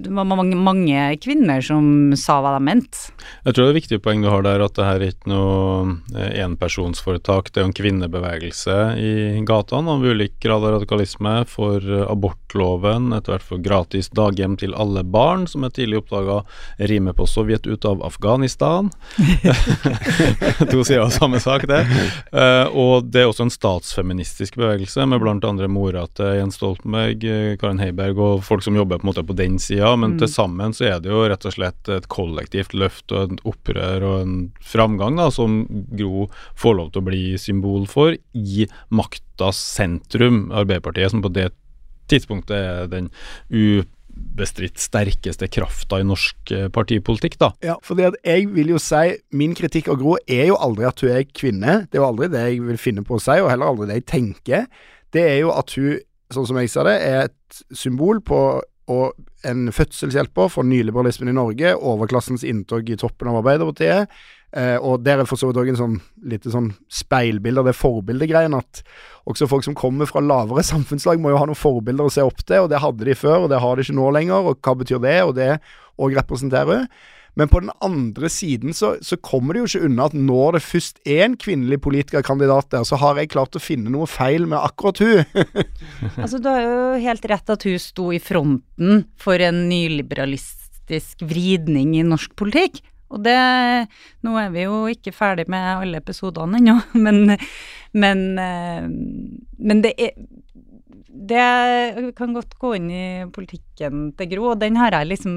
det 0.03 0.13
var 0.13 0.27
mange, 0.29 0.57
mange, 0.59 1.01
kvinner 1.23 1.63
som 1.65 2.13
sa 2.19 2.41
hva 2.43 2.57
de 2.57 2.65
mente. 2.67 3.13
Jeg 3.47 3.55
tror 3.55 3.69
det 3.69 3.71
er 3.71 3.81
viktige 3.81 3.95
viktig 3.95 4.03
poeng 4.05 4.23
du 4.23 4.29
har 4.29 4.43
der, 4.43 4.63
at 4.65 4.75
det 4.75 4.85
her 4.87 5.03
er 5.03 5.13
ikke 5.13 5.31
noe 5.31 5.99
eh, 6.17 6.41
enpersonsforetak. 6.45 7.53
Det 7.53 7.61
er 7.61 7.65
jo 7.65 7.71
en 7.71 7.77
kvinnebevegelse 7.77 8.77
i 8.99 9.43
gatene 9.47 9.95
av 9.95 10.05
ulik 10.05 10.39
grad 10.43 10.65
av 10.65 10.79
radikalisme 10.79 11.45
for 11.47 11.79
eh, 11.79 12.07
abortloven, 12.11 13.13
etter 13.15 13.35
hvert 13.35 13.47
for 13.47 13.63
gratis 13.63 14.11
daghjem 14.15 14.57
til 14.61 14.75
alle 14.75 15.05
barn, 15.05 15.47
som 15.47 15.65
er 15.65 15.75
tidlig 15.75 16.03
oppdaga 16.03 16.43
rimer 16.79 17.15
på 17.15 17.27
Sovjet 17.27 17.67
ut 17.67 17.85
av 17.85 18.03
Afghanistan. 18.05 18.91
to 20.73 20.83
sider 20.85 21.05
av 21.05 21.13
samme 21.15 21.41
sak, 21.43 21.67
det. 21.69 21.83
Uh, 22.35 22.67
og 22.75 23.07
det 23.13 23.23
er 23.23 23.31
også 23.31 23.47
en 23.47 23.53
statsfeministisk 23.53 24.59
bevegelse, 24.59 25.07
med 25.07 25.23
andre 25.45 25.69
mora 25.69 26.05
til 26.17 26.39
Jens 26.39 26.59
Stoltenberg, 26.59 27.25
Karin 27.61 27.83
Heiberg 27.83 28.19
og 28.21 28.45
folk 28.47 28.65
som 28.65 28.77
jobber 28.77 29.01
på 29.03 29.15
på 29.15 29.37
den 29.37 29.59
sida 29.63 29.84
sida, 29.85 29.97
men 29.97 30.15
mm. 30.15 30.19
til 30.23 30.31
sammen 30.31 30.75
så 30.75 30.89
er 30.89 31.01
det 31.03 31.13
jo 31.13 31.25
rett 31.29 31.45
og 31.45 31.55
slett 31.55 31.91
et 31.93 32.09
kollektivt 32.13 32.75
løft 32.75 33.13
og 33.13 33.35
et 33.35 33.43
opprør 33.49 34.07
og 34.09 34.21
en 34.23 34.37
framgang 34.65 35.19
da, 35.21 35.31
som 35.31 35.65
Gro 35.93 36.29
får 36.57 36.79
lov 36.79 36.93
til 36.93 37.03
å 37.03 37.09
bli 37.09 37.25
symbol 37.41 37.87
for 37.91 38.15
i 38.15 38.69
maktas 38.89 39.61
sentrum, 39.61 40.49
Arbeiderpartiet, 40.53 41.13
som 41.13 41.25
på 41.25 41.33
det 41.35 41.51
tidspunktet 42.11 42.57
er 42.57 42.89
den 42.93 43.11
ubestridt 43.51 44.81
sterkeste 44.81 45.49
krafta 45.53 46.01
i 46.01 46.07
norsk 46.07 46.53
eh, 46.55 46.67
partipolitikk, 46.73 47.39
da. 47.41 47.53
Ja, 47.65 47.79
for 47.85 48.01
jeg 48.01 48.49
vil 48.53 48.75
jo 48.75 48.81
si 48.83 49.17
Min 49.37 49.57
kritikk 49.57 49.89
av 49.93 50.01
Gro 50.01 50.19
er 50.25 50.51
jo 50.51 50.59
aldri 50.61 50.89
at 50.89 51.01
hun 51.05 51.15
er 51.15 51.25
kvinne. 51.29 51.85
Det 51.89 51.99
er 51.99 52.05
jo 52.05 52.11
aldri 52.11 52.33
det 52.33 52.45
jeg 52.49 52.67
vil 52.67 52.81
finne 52.81 53.07
på 53.07 53.19
å 53.19 53.23
si, 53.23 53.39
og 53.41 53.51
heller 53.53 53.73
aldri 53.73 53.91
det 53.91 54.03
jeg 54.03 54.11
tenker. 54.17 54.69
Det 55.15 55.25
er 55.31 55.41
jo 55.45 55.55
at 55.55 55.73
hun, 55.79 55.99
sånn 56.35 56.47
som 56.49 56.61
jeg 56.61 56.73
sa 56.73 56.85
det, 56.87 57.01
er 57.01 57.27
et 57.29 57.65
symbol 57.77 58.21
på 58.25 58.39
og 58.93 59.15
en 59.49 59.69
fødselshjelper 59.73 60.51
for 60.53 60.67
nyliberalismen 60.67 61.31
i 61.31 61.37
Norge, 61.37 61.75
overklassens 61.77 62.45
inntog 62.45 62.89
i 62.91 62.99
toppen 63.01 63.31
av 63.31 63.41
Arbeiderpartiet. 63.41 64.13
Eh, 64.55 64.77
og 64.77 65.03
der 65.03 65.23
er 65.23 65.27
for 65.27 65.41
så 65.41 65.49
vidt 65.49 65.59
òg 65.59 65.73
en 65.73 65.79
sånn 65.81 65.97
lite 66.31 66.53
sånn 66.53 66.69
speilbilde 66.93 67.65
av 67.65 67.71
det 67.71 67.75
forbildegreien 67.75 68.55
at 68.55 68.85
også 69.27 69.49
folk 69.51 69.67
som 69.67 69.75
kommer 69.75 70.07
fra 70.07 70.23
lavere 70.23 70.63
samfunnslag, 70.67 71.19
må 71.19 71.33
jo 71.33 71.41
ha 71.41 71.49
noen 71.49 71.59
forbilder 71.59 72.07
å 72.07 72.13
se 72.13 72.23
opp 72.23 72.45
til, 72.45 72.67
og 72.67 72.71
det 72.71 72.83
hadde 72.85 73.09
de 73.09 73.17
før, 73.19 73.47
og 73.47 73.51
det 73.51 73.59
har 73.65 73.75
de 73.75 73.87
ikke 73.87 73.99
nå 73.99 74.13
lenger, 74.15 74.53
og 74.53 74.61
hva 74.63 74.77
betyr 74.79 75.03
det, 75.03 75.17
og 75.25 75.35
det 75.41 75.51
òg 75.99 76.17
representerer. 76.21 76.87
Men 77.35 77.51
på 77.51 77.61
den 77.65 77.73
andre 77.83 78.31
siden 78.31 78.75
så, 78.77 78.95
så, 79.03 79.19
kommer 79.19 79.55
det 79.55 79.63
jo 79.63 79.69
ikke 79.71 79.89
unna 79.89 80.07
at 80.07 80.15
når 80.15 80.59
det 80.59 80.63
først 80.63 81.01
er 81.03 81.25
en 81.27 81.37
kvinnelig 81.41 81.81
politikerkandidat 81.83 82.71
der, 82.75 82.87
så 82.87 82.99
har 83.03 83.19
jeg 83.19 83.33
klart 83.35 83.59
å 83.59 83.63
finne 83.63 83.91
noe 83.91 84.07
feil 84.11 84.47
med 84.51 84.61
akkurat 84.61 85.03
hun. 85.03 85.25
altså, 86.23 86.39
du 86.39 86.49
har 86.51 86.63
jo 86.63 86.77
helt 87.03 87.27
rett 87.31 87.55
at 87.57 87.67
hun 87.67 87.83
sto 87.83 88.11
i 88.15 88.23
fronten 88.23 89.07
for 89.21 89.43
en 89.43 89.65
nyliberalistisk 89.71 91.25
vridning 91.27 91.97
i 91.99 92.07
norsk 92.07 92.37
politikk. 92.39 92.85
Og 93.15 93.21
det 93.23 93.35
Nå 94.27 94.39
er 94.41 94.55
vi 94.55 94.65
jo 94.65 94.85
ikke 94.91 95.13
ferdig 95.15 95.45
med 95.53 95.67
alle 95.75 96.01
episodene 96.01 96.59
ennå, 96.63 96.79
men, 97.05 97.37
men, 97.95 98.25
eh, 98.39 98.89
men 99.59 99.85
det 99.85 99.95
er 99.99 100.17
det 101.15 102.13
kan 102.19 102.35
godt 102.35 102.57
gå 102.59 102.73
inn 102.75 102.89
i 102.91 103.05
politikken 103.33 104.09
til 104.19 104.31
Gro, 104.33 104.49
og 104.51 104.59
den 104.61 104.75
har 104.81 104.97
jeg 104.97 105.13
liksom 105.13 105.37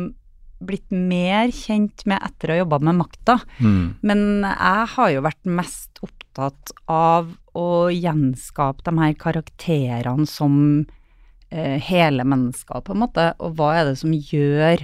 blitt 0.64 0.90
mer 0.92 1.52
kjent 1.54 2.06
med 2.10 2.22
etter 2.24 2.52
å 2.52 2.56
ha 2.56 2.62
jobba 2.64 2.80
med 2.88 3.00
makta. 3.02 3.38
Mm. 3.62 3.98
Men 4.02 4.22
jeg 4.44 4.86
har 4.94 5.12
jo 5.14 5.26
vært 5.26 5.50
mest 5.60 6.02
opptatt 6.06 6.74
av 6.92 7.34
å 7.58 7.68
gjenskape 7.94 8.86
de 8.86 8.96
her 9.00 9.18
karakterene 9.20 10.28
som 10.30 10.86
eh, 11.50 11.78
hele 11.90 12.26
mennesker, 12.28 12.84
på 12.86 12.96
en 12.96 13.04
måte. 13.06 13.32
Og 13.42 13.58
hva 13.58 13.74
er 13.78 13.92
det 13.92 13.98
som 14.02 14.14
gjør 14.14 14.84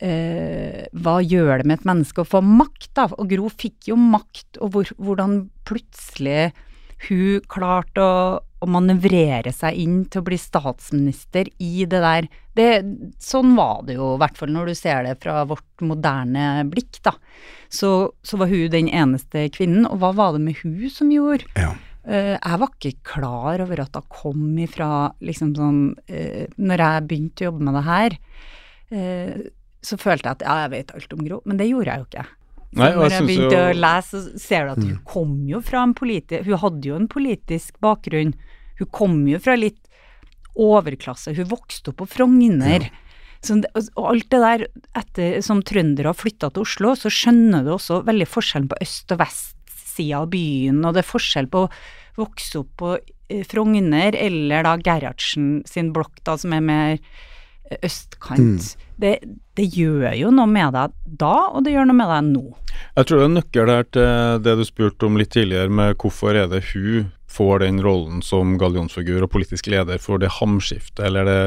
eh, 0.00 0.86
Hva 0.92 1.18
gjør 1.24 1.62
det 1.62 1.68
med 1.68 1.80
et 1.80 1.88
menneske 1.88 2.22
å 2.22 2.28
få 2.28 2.42
makt, 2.44 2.90
da? 2.98 3.08
Og 3.16 3.30
Gro 3.32 3.50
fikk 3.52 3.90
jo 3.92 3.98
makt, 4.00 4.60
og 4.60 4.74
hvor, 4.74 4.94
hvordan 5.00 5.44
plutselig 5.68 6.52
hun 7.08 7.42
klarte 7.52 8.00
å, 8.02 8.40
å, 8.66 8.72
manøvrere 8.74 9.52
seg 9.54 9.78
inn 9.80 10.02
til 10.10 10.22
å 10.22 10.26
bli 10.26 10.38
statsminister 10.40 11.48
i 11.62 11.86
det 11.88 12.02
der 12.02 12.28
det, 12.56 12.68
Sånn 13.22 13.54
var 13.56 13.84
det 13.86 13.98
jo, 13.98 14.14
i 14.14 14.20
hvert 14.22 14.38
fall 14.38 14.52
når 14.54 14.70
du 14.70 14.78
ser 14.78 15.06
det 15.06 15.16
fra 15.22 15.42
vårt 15.48 15.84
moderne 15.84 16.64
blikk, 16.70 17.00
da. 17.04 17.12
Så, 17.68 18.12
så 18.24 18.38
var 18.40 18.50
hun 18.50 18.70
den 18.72 18.88
eneste 18.88 19.48
kvinnen, 19.52 19.84
og 19.88 20.00
hva 20.00 20.14
var 20.16 20.36
det 20.36 20.44
med 20.46 20.62
hun 20.62 20.88
som 20.92 21.12
gjorde? 21.12 21.48
Ja. 21.58 21.74
Uh, 22.06 22.36
jeg 22.38 22.60
var 22.62 22.70
ikke 22.70 23.08
klar 23.16 23.62
over 23.64 23.82
at 23.82 23.96
hun 23.98 24.10
kom 24.14 24.42
ifra 24.62 24.88
liksom 25.26 25.56
sånn 25.58 25.80
uh, 26.06 26.44
Når 26.54 26.82
jeg 26.84 27.06
begynte 27.10 27.42
å 27.42 27.48
jobbe 27.48 27.66
med 27.66 27.74
det 27.74 27.82
her, 27.88 28.16
uh, 28.94 29.46
så 29.86 29.98
følte 29.98 30.30
jeg 30.30 30.38
at 30.38 30.44
ja, 30.46 30.58
jeg 30.64 30.74
vet 30.76 30.92
alt 30.94 31.16
om 31.16 31.24
Gro, 31.26 31.40
men 31.46 31.58
det 31.58 31.66
gjorde 31.66 31.90
jeg 31.90 32.02
jo 32.02 32.06
ikke. 32.06 32.26
Nei, 32.76 32.90
når 32.92 33.14
jeg 33.14 33.26
begynte 33.26 33.56
jo... 33.56 33.64
å 33.64 33.76
lese, 33.78 34.20
så 34.22 34.40
ser 34.42 34.66
du 34.66 34.72
at 34.74 34.82
hun 34.82 34.94
mm. 34.96 35.02
kom 35.08 35.34
jo 35.48 35.60
fra 35.64 35.82
en 35.86 35.94
politisk 35.96 36.48
Hun 36.48 36.60
hadde 36.60 36.90
jo 36.90 36.98
en 36.98 37.08
politisk 37.10 37.78
bakgrunn. 37.84 38.34
Hun 38.80 38.92
kom 38.94 39.18
jo 39.30 39.40
fra 39.42 39.56
litt 39.58 39.82
overklasse. 40.56 41.34
Hun 41.36 41.50
vokste 41.50 41.92
opp 41.92 42.00
på 42.02 42.08
Frogner. 42.16 42.88
Ja. 42.88 43.02
Så, 43.44 43.58
og 43.94 44.08
alt 44.10 44.30
det 44.32 44.40
der, 44.42 44.64
etter 44.98 45.36
som 45.44 45.60
trøndere 45.66 46.10
har 46.10 46.18
flytta 46.18 46.50
til 46.50 46.64
Oslo, 46.64 46.94
så 46.98 47.12
skjønner 47.12 47.66
du 47.66 47.74
også 47.76 48.00
veldig 48.06 48.26
forskjellen 48.26 48.70
på 48.72 48.80
øst- 48.82 49.12
og 49.14 49.20
vestsida 49.20 50.22
av 50.22 50.30
byen, 50.32 50.80
og 50.82 50.96
det 50.96 51.04
er 51.04 51.10
forskjell 51.12 51.50
på 51.52 51.66
å 51.66 51.70
vokse 52.16 52.62
opp 52.62 52.72
på 52.80 52.96
eh, 52.96 53.44
Frogner 53.46 54.16
eller 54.18 54.66
da 54.66 54.74
Gerhardsen 54.80 55.60
sin 55.68 55.92
blokk, 55.94 56.16
da, 56.24 56.38
som 56.40 56.56
er 56.56 56.64
mer 56.64 56.98
østkant. 57.82 58.62
Mm. 58.62 58.84
Det, 58.96 59.12
det, 59.58 59.66
gjør 59.76 60.14
jo 60.16 60.30
noe 60.34 60.48
med 60.48 60.72
deg 60.76 60.94
da, 61.04 61.34
og 61.50 61.66
det 61.66 61.74
gjør 61.74 61.90
noe 61.90 61.98
med 61.98 62.12
deg 62.12 62.30
nå. 62.30 62.44
Jeg 62.96 63.08
tror 63.08 63.18
det 63.18 63.24
er 63.24 63.30
en 63.30 63.38
nøkkel 63.40 63.70
der 63.70 63.88
til 63.96 64.42
det 64.46 64.56
du 64.58 64.64
spurte 64.68 65.08
om 65.08 65.18
litt 65.20 65.32
tidligere, 65.34 65.72
med 65.72 65.96
hvorfor 66.00 66.38
er 66.38 66.48
det 66.50 66.62
hun 66.72 67.10
får 67.36 67.64
den 67.66 67.80
rollen 67.84 68.22
som 68.24 68.56
gallionsfigur 68.60 69.26
og 69.26 69.32
politisk 69.34 69.68
leder 69.72 70.00
for 70.02 70.22
det 70.22 70.38
hamskiftet, 70.40 71.04
eller 71.08 71.28
det 71.28 71.40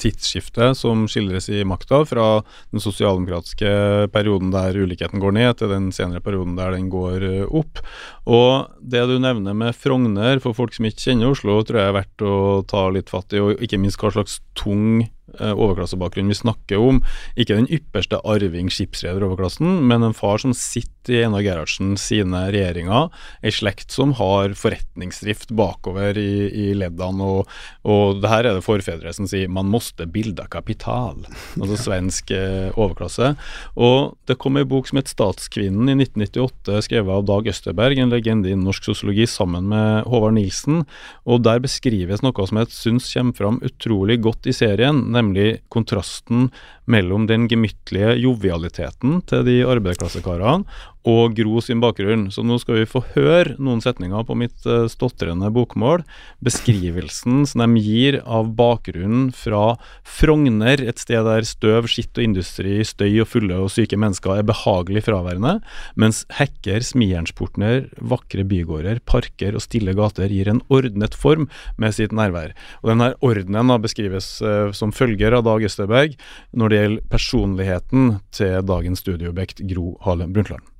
tidsskiftet 0.00 0.76
som 0.78 1.04
skildres 1.10 1.48
i 1.52 1.62
makta, 1.66 2.00
fra 2.08 2.26
den 2.72 2.82
sosialdemokratiske 2.82 3.70
perioden 4.14 4.50
der 4.54 4.76
ulikheten 4.76 5.22
går 5.22 5.36
ned, 5.36 5.52
til 5.60 5.70
den 5.70 5.90
senere 5.94 6.22
perioden 6.24 6.56
der 6.58 6.74
den 6.74 6.88
går 6.92 7.26
eh, 7.28 7.44
opp. 7.46 7.82
Og 8.26 8.72
det 8.80 9.04
du 9.10 9.18
nevner 9.22 9.56
med 9.56 9.76
Frogner, 9.78 10.42
for 10.42 10.56
folk 10.56 10.74
som 10.74 10.88
ikke 10.88 11.10
kjenner 11.10 11.34
Oslo, 11.34 11.60
tror 11.62 11.80
jeg 11.80 11.92
er 11.92 11.98
verdt 12.00 12.26
å 12.26 12.36
ta 12.68 12.88
litt 12.94 13.12
fatt 13.12 13.36
i, 13.36 13.42
og 13.42 13.62
ikke 13.62 13.80
minst 13.80 14.02
hva 14.02 14.12
slags 14.14 14.40
tung 14.58 15.04
overklassebakgrunn 15.40 16.30
vi 16.30 16.38
snakker 16.38 16.80
om. 16.82 17.00
Ikke 17.36 17.58
den 17.58 17.70
ypperste 17.72 18.20
arving 18.24 18.70
skipsreder 18.72 19.24
overklassen, 19.26 19.82
men 19.88 20.06
en 20.06 20.16
far 20.16 20.40
som 20.42 20.54
sitter 20.56 20.92
i 21.12 21.20
Einar 21.24 21.44
Gerhardsen 21.44 21.94
sine 22.00 22.46
regjeringer. 22.54 23.10
Ei 23.44 23.52
slekt 23.52 23.92
som 23.92 24.14
har 24.18 24.54
forretningsdrift 24.56 25.52
bakover 25.56 26.16
i, 26.20 26.48
i 26.48 26.66
leddene, 26.78 27.24
og, 27.24 27.50
og 27.84 28.22
det 28.22 28.30
her 28.32 28.48
er 28.48 28.58
det 28.58 28.64
forfedre 28.64 29.12
som 29.12 29.28
sier 29.28 29.48
'man 29.48 29.68
måste 29.68 30.06
bilda 30.06 30.46
kapital', 30.50 31.26
altså 31.60 31.76
svensk 31.76 32.30
eh, 32.30 32.70
overklasse. 32.72 33.34
Og 33.76 34.16
det 34.26 34.38
kom 34.38 34.56
ei 34.56 34.64
bok 34.64 34.88
som 34.88 34.98
het 34.98 35.12
'Statskvinnen' 35.12 35.92
i 35.92 35.98
1998, 36.00 36.82
skrevet 36.88 37.12
av 37.12 37.26
Dag 37.28 37.46
Østerberg, 37.52 37.98
en 37.98 38.10
legende 38.10 38.48
innen 38.48 38.64
norsk 38.64 38.84
sosiologi, 38.84 39.26
sammen 39.26 39.68
med 39.68 40.04
Håvard 40.04 40.34
Nilsen. 40.34 40.84
Og 41.26 41.42
der 41.42 41.60
beskrives 41.60 42.22
noe 42.22 42.46
som 42.46 42.58
jeg 42.58 42.72
syns 42.72 43.12
kommer 43.12 43.36
fram 43.36 43.60
utrolig 43.64 44.20
godt 44.22 44.46
i 44.46 44.52
serien, 44.52 45.12
nemlig 45.12 45.23
kontrasten 45.68 46.50
mellom 46.90 47.28
den 47.30 47.48
gemyttlige 47.50 48.16
jovialiteten 48.20 49.20
til 49.28 49.46
de 49.46 49.60
arbeiderklassekarene 49.68 50.64
og 51.04 51.34
Gro 51.36 51.60
sin 51.60 51.82
bakgrunn. 51.82 52.28
Så 52.32 52.42
nå 52.44 52.56
skal 52.60 52.80
vi 52.80 52.88
få 52.88 53.02
høre 53.12 53.56
noen 53.62 53.82
setninger 53.84 54.24
på 54.24 54.36
mitt 54.40 54.64
uh, 54.68 54.86
stotrende 54.90 55.50
bokmål. 55.52 56.02
Beskrivelsen 56.44 57.44
som 57.48 57.64
de 57.64 57.82
gir 57.84 58.18
av 58.24 58.50
bakgrunnen 58.56 59.28
fra 59.36 59.76
Frogner, 60.08 60.80
et 60.80 61.00
sted 61.00 61.24
der 61.26 61.44
støv, 61.48 61.88
skitt 61.92 62.16
og 62.16 62.24
industri, 62.24 62.78
støy 62.86 63.20
og 63.22 63.28
fulle 63.34 63.58
og 63.60 63.72
syke 63.74 63.98
mennesker 64.00 64.40
er 64.40 64.48
behagelig 64.48 65.04
fraværende, 65.06 65.58
mens 66.00 66.24
hekker, 66.38 66.80
smijernsportner, 66.84 67.90
vakre 68.00 68.46
bygårder, 68.48 69.02
parker 69.08 69.58
og 69.58 69.64
stille 69.64 69.94
gater 69.96 70.32
gir 70.32 70.48
en 70.50 70.62
ordnet 70.72 71.16
form 71.16 71.50
med 71.80 71.96
sitt 71.96 72.16
nærvær. 72.16 72.56
Og 72.82 72.94
denne 72.94 73.12
ordenen 73.24 73.74
beskrives 73.84 74.38
uh, 74.44 74.72
som 74.72 74.94
følger 74.94 75.36
av 75.36 75.44
Dag 75.44 75.64
Østerberg 75.68 76.16
når 76.56 76.72
det 76.72 76.73
gjelder 76.74 77.08
personligheten 77.10 78.14
til 78.34 78.60
dagens 78.66 79.02
studieobjekt 79.04 79.64
Gro 79.70 79.94
Harlem 80.04 80.34
Brundtland. 80.34 80.73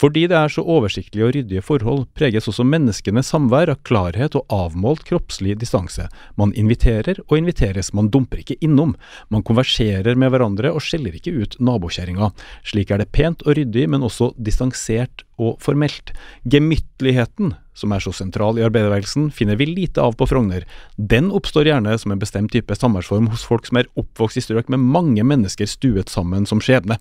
Fordi 0.00 0.22
det 0.30 0.36
er 0.38 0.48
så 0.48 0.62
oversiktlige 0.64 1.26
og 1.26 1.34
ryddige 1.36 1.62
forhold, 1.64 2.06
preges 2.16 2.48
også 2.48 2.64
menneskenes 2.64 3.28
samvær 3.34 3.74
av 3.74 3.82
klarhet 3.84 4.36
og 4.38 4.46
avmålt 4.54 5.02
kroppslig 5.08 5.58
distanse. 5.60 6.06
Man 6.40 6.54
inviterer 6.56 7.20
og 7.26 7.36
inviteres, 7.36 7.92
man 7.96 8.08
dumper 8.12 8.40
ikke 8.40 8.56
innom. 8.64 8.94
Man 9.28 9.44
konverserer 9.44 10.16
med 10.16 10.32
hverandre 10.32 10.72
og 10.72 10.80
skjeller 10.86 11.18
ikke 11.18 11.34
ut 11.42 11.58
nabokjerringa. 11.60 12.30
Slik 12.64 12.94
er 12.94 13.02
det 13.02 13.10
pent 13.12 13.44
og 13.44 13.58
ryddig, 13.60 13.84
men 13.92 14.06
også 14.06 14.30
distansert 14.40 15.26
og 15.40 15.60
formelt. 15.60 16.14
Gemyttligheten, 16.48 17.52
som 17.76 17.92
er 17.92 18.00
så 18.04 18.14
sentral 18.16 18.56
i 18.56 18.64
arbeiderbevegelsen, 18.64 19.28
finner 19.36 19.60
vi 19.60 19.68
lite 19.68 20.00
av 20.00 20.16
på 20.16 20.28
Frogner. 20.32 20.64
Den 20.96 21.28
oppstår 21.28 21.68
gjerne 21.68 21.96
som 22.00 22.16
en 22.16 22.24
bestemt 22.24 22.52
type 22.56 22.76
samværsform 22.76 23.28
hos 23.34 23.44
folk 23.48 23.68
som 23.68 23.82
er 23.82 23.92
oppvokst 24.00 24.40
i 24.40 24.48
strøk 24.48 24.72
med 24.72 24.80
mange 24.96 25.24
mennesker 25.28 25.68
stuet 25.68 26.12
sammen 26.12 26.48
som 26.48 26.64
skjebne. 26.64 26.96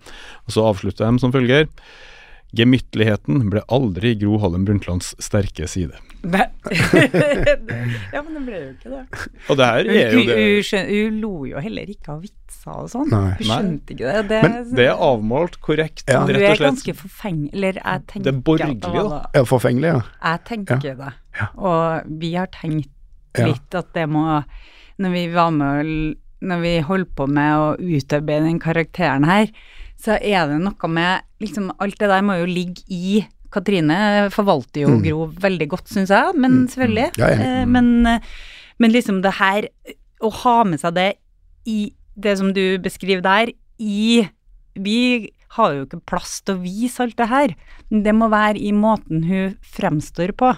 Og 0.47 0.55
så 0.55 0.67
avslutter 0.67 1.07
de 1.07 1.23
som 1.23 1.35
følger. 1.35 1.67
Gemyttligheten 2.57 3.43
ble 3.51 3.61
aldri 3.69 4.15
Gro 4.17 4.39
Harlem 4.41 4.63
Brundtlands 4.65 5.11
sterke 5.21 5.67
side. 5.69 5.93
Nei. 6.25 6.47
ja, 8.13 8.21
men 8.25 8.33
det 8.35 8.41
ble 8.47 8.57
jo 8.59 8.69
ikke 8.73 8.91
det. 8.91 9.03
Og 9.49 9.59
det 9.59 9.67
her 9.69 9.89
er 9.93 10.15
jo 10.15 10.23
det 10.27 10.81
hun, 10.89 11.19
lo 11.21 11.31
jo 11.47 11.61
heller 11.63 11.91
ikke 11.93 12.15
av 12.15 12.23
vitser 12.25 12.73
og 12.73 12.89
sånn. 12.91 13.13
Hun 13.13 13.45
skjønte 13.47 13.95
ikke 13.95 14.09
det. 14.09 14.23
Det, 14.31 14.39
Men 14.47 14.57
Det 14.75 14.87
er 14.89 15.03
avmålt 15.09 15.59
korrekt, 15.63 16.03
Ja. 16.09 16.23
rett 16.25 16.35
er 16.35 16.49
og 16.51 16.57
slett. 16.57 16.65
ganske 16.67 16.95
forfengelig 17.03 17.53
Eller 17.53 17.79
jeg 17.79 18.05
tenker 18.09 18.25
Det 18.27 18.33
er 18.33 18.41
borgerlig, 18.49 18.75
at 18.75 18.81
det 18.87 18.93
var 18.97 19.09
da. 19.13 19.21
Ja, 19.39 19.43
forfengelig, 19.53 19.93
ja. 19.93 20.01
Jeg 20.25 20.43
tenker 20.49 20.83
det. 21.03 21.11
Ja. 21.39 21.47
Og 21.55 22.15
vi 22.25 22.33
har 22.35 22.47
tenkt 22.51 22.89
litt 23.39 23.75
at 23.77 23.93
det 23.95 24.07
må 24.09 24.25
Når 24.99 25.13
vi 25.15 25.27
var 25.31 25.51
med 25.55 25.85
og 25.85 26.47
Når 26.49 26.61
vi 26.65 26.73
holdt 26.87 27.15
på 27.15 27.27
med 27.27 27.51
å 27.61 27.69
utarbeide 27.79 28.45
den 28.47 28.59
karakteren 28.63 29.25
her, 29.27 29.49
så 29.99 30.15
er 30.15 30.47
det 30.47 30.61
noe 30.63 30.89
med 30.91 31.25
liksom 31.43 31.71
Alt 31.79 31.99
det 31.99 32.07
der 32.11 32.23
må 32.25 32.37
jo 32.39 32.47
ligge 32.49 32.83
i 32.87 33.25
Katrine 33.51 34.29
forvalter 34.33 34.83
jo 34.85 34.91
Mm. 34.93 35.01
Gro 35.03 35.25
veldig 35.41 35.67
godt, 35.71 35.87
syns 35.89 36.11
jeg, 36.13 36.35
men 36.37 36.67
selvfølgelig. 36.69 37.07
Ja, 37.17 37.29
ja. 37.33 37.35
Mm. 37.35 37.41
Eh, 37.41 37.65
Men, 37.65 38.05
eh, 38.07 38.19
men 38.79 38.91
liksom 38.91 39.21
det 39.23 39.33
her 39.39 39.67
Å 40.21 40.29
ha 40.43 40.63
med 40.63 40.79
seg 40.81 40.93
det 40.95 41.13
i 41.65 41.93
det 42.19 42.37
som 42.37 42.51
du 42.53 42.77
beskriver 42.77 43.21
der, 43.23 43.51
i 43.79 44.27
Vi 44.75 45.31
har 45.55 45.73
jo 45.73 45.85
ikke 45.85 46.01
plass 46.05 46.41
til 46.41 46.55
å 46.55 46.61
vise 46.61 47.01
alt 47.01 47.15
det 47.17 47.27
her. 47.27 47.55
Det 47.89 48.13
må 48.13 48.29
være 48.29 48.59
i 48.59 48.71
måten 48.71 49.23
hun 49.23 49.55
fremstår 49.63 50.33
på. 50.37 50.51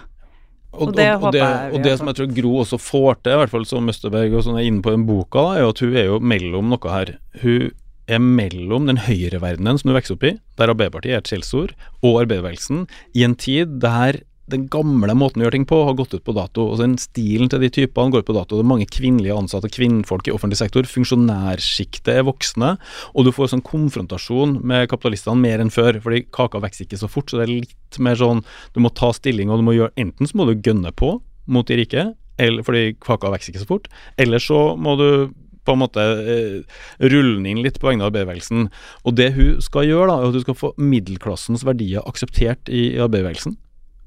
Og, 0.72 0.88
Og 0.88 0.96
det 0.96 1.08
og, 1.14 1.24
og, 1.28 1.32
det, 1.32 1.42
og 1.72 1.82
det 1.84 1.98
som 1.98 2.08
jeg 2.08 2.16
tror 2.16 2.34
Gro 2.36 2.52
også 2.62 2.78
får 2.80 3.22
til, 3.22 3.32
i 3.32 3.38
hvert 3.40 3.50
fall 3.52 3.66
som 3.68 3.88
Østerberg 3.88 4.34
og 4.34 4.44
sånn 4.46 4.58
er 4.58 4.66
inne 4.68 4.82
på 4.84 4.90
den 4.94 5.06
boka, 5.08 5.38
da, 5.38 5.54
er 5.56 5.64
jo 5.66 5.72
at 5.72 5.82
hun 5.84 5.96
er 5.96 6.06
jo 6.08 6.18
mellom 6.32 6.70
noe 6.72 6.92
her. 6.92 7.14
Hun 7.42 7.70
er 8.16 8.22
mellom 8.22 8.88
den 8.90 9.00
høyreverdenen 9.06 9.80
som 9.80 9.90
du 9.90 9.96
vokser 9.96 10.16
opp 10.16 10.26
i, 10.28 10.36
der 10.60 10.72
Arbeiderpartiet 10.72 11.16
er 11.16 11.22
et 11.22 11.30
skjellsord, 11.30 11.72
og 12.02 12.22
arbeiderbevegelsen, 12.24 12.86
i 13.16 13.24
en 13.26 13.38
tid 13.38 13.80
der 13.82 14.22
den 14.52 14.66
gamle 14.72 15.14
måten 15.16 15.40
å 15.40 15.46
gjøre 15.46 15.56
ting 15.56 15.66
på 15.68 15.78
har 15.86 15.96
gått 15.96 16.14
ut 16.16 16.24
på 16.26 16.34
dato. 16.36 16.66
og 16.72 16.80
den 16.80 16.96
Stilen 17.00 17.50
til 17.50 17.62
de 17.62 17.70
typene 17.72 18.12
går 18.12 18.24
ut 18.24 18.28
på 18.28 18.36
dato. 18.36 18.58
Det 18.58 18.64
er 18.64 18.70
mange 18.72 18.88
kvinnelige 18.90 19.36
ansatte, 19.38 19.70
kvinnfolk 19.72 20.28
i 20.28 20.34
offentlig 20.34 20.58
sektor. 20.60 20.88
Funksjonærsjiktet 20.88 22.12
er 22.14 22.26
voksne, 22.26 22.74
og 23.14 23.26
du 23.26 23.32
får 23.34 23.52
sånn 23.52 23.64
konfrontasjon 23.66 24.58
med 24.66 24.90
kapitalistene 24.92 25.40
mer 25.40 25.62
enn 25.62 25.72
før. 25.72 26.00
fordi 26.02 26.24
kaka 26.30 26.60
vokser 26.62 26.86
ikke 26.86 27.00
så 27.00 27.10
fort, 27.10 27.30
så 27.30 27.40
det 27.40 27.46
er 27.46 27.54
litt 27.62 27.98
mer 27.98 28.18
sånn 28.18 28.42
du 28.74 28.80
må 28.80 28.90
ta 28.90 29.12
stilling, 29.12 29.50
og 29.50 29.62
du 29.62 29.66
må 29.68 29.76
gjøre 29.76 29.94
enten 29.96 30.26
så 30.26 30.36
må 30.36 30.48
du 30.48 30.58
gønne 30.58 30.92
på 30.92 31.20
mot 31.46 31.66
de 31.66 31.78
rike, 31.78 32.12
eller, 32.38 32.62
fordi 32.66 32.96
kaka 33.00 33.30
vokser 33.30 33.52
ikke 33.52 33.64
så 33.64 33.70
fort, 33.70 33.88
eller 34.18 34.42
så 34.42 34.74
må 34.76 34.96
du 34.98 35.08
på 35.66 35.74
en 35.74 35.82
måte 35.82 36.02
eh, 36.02 36.78
rulle 37.12 37.48
inn 37.48 37.62
litt 37.64 37.80
på 37.80 37.90
vegne 37.90 38.04
av 38.04 38.12
arbeiderbevegelsen. 38.12 38.68
Og 39.06 39.18
det 39.18 39.32
hun 39.36 39.60
skal 39.64 39.88
gjøre, 39.88 40.08
da, 40.10 40.18
er 40.18 40.30
at 40.30 40.38
hun 40.38 40.46
skal 40.46 40.58
få 40.58 40.72
middelklassens 40.80 41.66
verdier 41.68 42.06
akseptert 42.08 42.70
i, 42.72 42.92
i 42.94 43.02
arbeiderbevegelsen. 43.02 43.58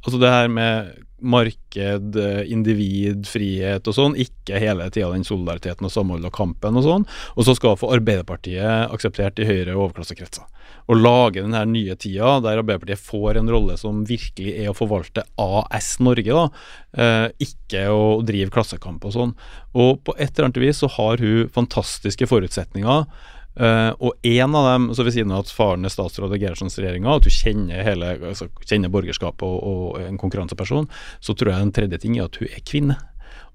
Altså 0.05 0.21
det 0.21 0.29
her 0.29 0.51
med 0.53 0.93
marked, 1.25 2.15
eh, 2.15 2.51
individ, 2.51 3.25
frihet 3.27 3.87
og 3.87 3.95
sånn, 3.97 4.17
ikke 4.19 4.59
hele 4.61 4.87
tida 4.93 5.09
den 5.13 5.25
solidariteten 5.25 5.87
og 5.87 5.93
samholdet 5.93 6.29
og 6.29 6.35
kampen 6.37 6.77
og 6.77 6.85
sånn. 6.85 7.05
Og 7.35 7.47
så 7.47 7.55
skal 7.57 7.79
få 7.79 7.89
Arbeiderpartiet 7.95 8.93
akseptert 8.93 9.39
i 9.41 9.47
høyere 9.47 9.77
overklassekretser. 9.79 10.45
Å 10.85 10.93
lage 10.93 11.41
den 11.41 11.55
her 11.57 11.65
nye 11.65 11.95
tida 11.97 12.35
der 12.45 12.61
Arbeiderpartiet 12.61 13.01
får 13.01 13.39
en 13.39 13.49
rolle 13.49 13.77
som 13.81 14.03
virkelig 14.05 14.53
er 14.53 14.69
å 14.69 14.77
forvalte 14.77 15.25
AS 15.41 15.95
Norge, 16.03 16.29
da. 16.29 16.45
Eh, 16.93 17.47
ikke 17.47 17.87
å 17.89 18.21
drive 18.25 18.53
klassekamp 18.53 19.05
og 19.07 19.15
sånn. 19.15 19.33
Og 19.73 20.03
på 20.05 20.13
et 20.19 20.35
eller 20.35 20.51
annet 20.51 20.61
vis 20.61 20.83
så 20.83 20.91
har 20.99 21.23
hun 21.23 21.49
fantastiske 21.55 22.29
forutsetninger. 22.29 23.07
Eh, 23.55 23.91
og 24.03 24.27
en 24.27 24.55
av 24.55 24.69
dem, 24.73 24.89
så 24.95 25.05
ved 25.07 25.15
siden 25.15 25.31
av 25.31 25.45
at 25.45 25.55
faren 25.55 25.87
er 25.87 25.93
statsråd 25.93 26.35
i 26.35 26.41
Gerhardsens 26.43 26.75
regjeringa, 26.81 27.15
at 27.15 27.27
du 27.27 27.31
kjenner, 27.31 27.83
hele, 27.87 28.15
altså, 28.31 28.49
kjenner 28.67 28.91
borgerskapet 28.91 29.47
og, 29.47 29.59
og 29.63 29.99
en 30.03 30.19
konkurranseperson, 30.19 30.89
så 31.23 31.35
tror 31.35 31.53
jeg 31.53 31.67
en 31.67 31.75
tredje 31.75 32.01
ting 32.03 32.17
er 32.19 32.27
at 32.27 32.41
hun 32.41 32.49
er 32.51 32.65
kvinne. 32.67 32.97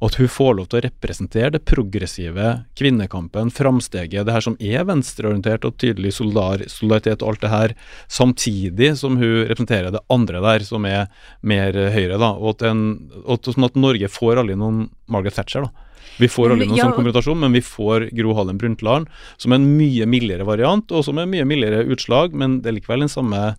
Og 0.00 0.08
at 0.08 0.16
hun 0.16 0.30
får 0.32 0.54
lov 0.56 0.68
til 0.70 0.78
å 0.78 0.82
representere 0.86 1.52
det 1.52 1.60
progressive, 1.68 2.46
kvinnekampen, 2.80 3.50
framsteget, 3.52 4.24
det 4.24 4.32
her 4.32 4.44
som 4.46 4.56
er 4.56 4.86
venstreorientert 4.88 5.66
og 5.68 5.76
tydelig 5.80 6.14
solidar, 6.16 6.64
solidaritet 6.72 7.20
og 7.20 7.34
alt 7.34 7.44
det 7.44 7.52
her, 7.52 7.74
samtidig 8.08 8.94
som 8.96 9.20
hun 9.20 9.42
representerer 9.44 9.92
det 9.92 10.00
andre 10.12 10.40
der, 10.46 10.64
som 10.64 10.88
er 10.88 11.12
mer 11.44 11.76
høyre. 11.76 12.16
da, 12.16 12.32
Og 12.32 12.54
at, 12.54 12.64
en, 12.72 12.82
og 13.26 13.44
sånn 13.44 13.68
at 13.68 13.76
Norge 13.76 14.08
får 14.08 14.40
aldri 14.40 14.56
noen 14.56 14.86
Margaret 15.12 15.36
Thatcher. 15.36 15.68
da. 15.68 15.89
Vi 16.18 16.28
får 16.28 16.54
noen 16.54 16.74
Ja, 16.74 16.88
sånn 16.88 16.96
konfrontasjon, 16.98 17.40
men 17.40 17.54
vi 17.54 17.62
får 17.64 18.08
Gro 18.16 18.34
Harlem 18.36 18.58
Brundtland 18.60 19.10
som 19.40 19.54
en 19.56 19.68
mye 19.78 20.08
mildere 20.10 20.46
variant, 20.48 20.90
og 20.90 21.04
som 21.06 21.20
er 21.20 21.30
mye 21.30 21.46
mildere 21.48 21.84
utslag, 21.86 22.34
men 22.34 22.60
det 22.64 22.72
er 22.72 22.80
likevel 22.80 23.06
den 23.06 23.12
samme 23.12 23.54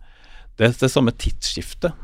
det 0.60 0.76
det 0.78 0.92
samme 0.92 1.14
tidsskiftet. 1.16 1.96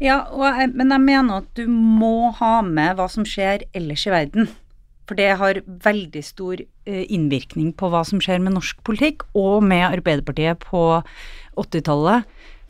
Ja, 0.00 0.22
jeg, 0.28 0.70
men 0.76 0.92
jeg 0.92 1.02
mener 1.04 1.42
at 1.42 1.50
du 1.56 1.66
må 1.68 2.30
ha 2.38 2.60
med 2.64 2.96
hva 2.98 3.08
som 3.12 3.26
skjer 3.28 3.66
ellers 3.76 4.06
i 4.06 4.12
verden. 4.12 4.48
For 5.06 5.18
det 5.18 5.36
har 5.38 5.62
veldig 5.64 6.22
stor 6.26 6.60
eh, 6.60 7.04
innvirkning 7.14 7.70
på 7.78 7.90
hva 7.92 8.02
som 8.06 8.20
skjer 8.22 8.40
med 8.42 8.56
norsk 8.56 8.80
politikk, 8.86 9.24
og 9.38 9.62
med 9.64 9.86
Arbeiderpartiet 9.88 10.64
på 10.64 10.82
80-tallet. 11.56 12.26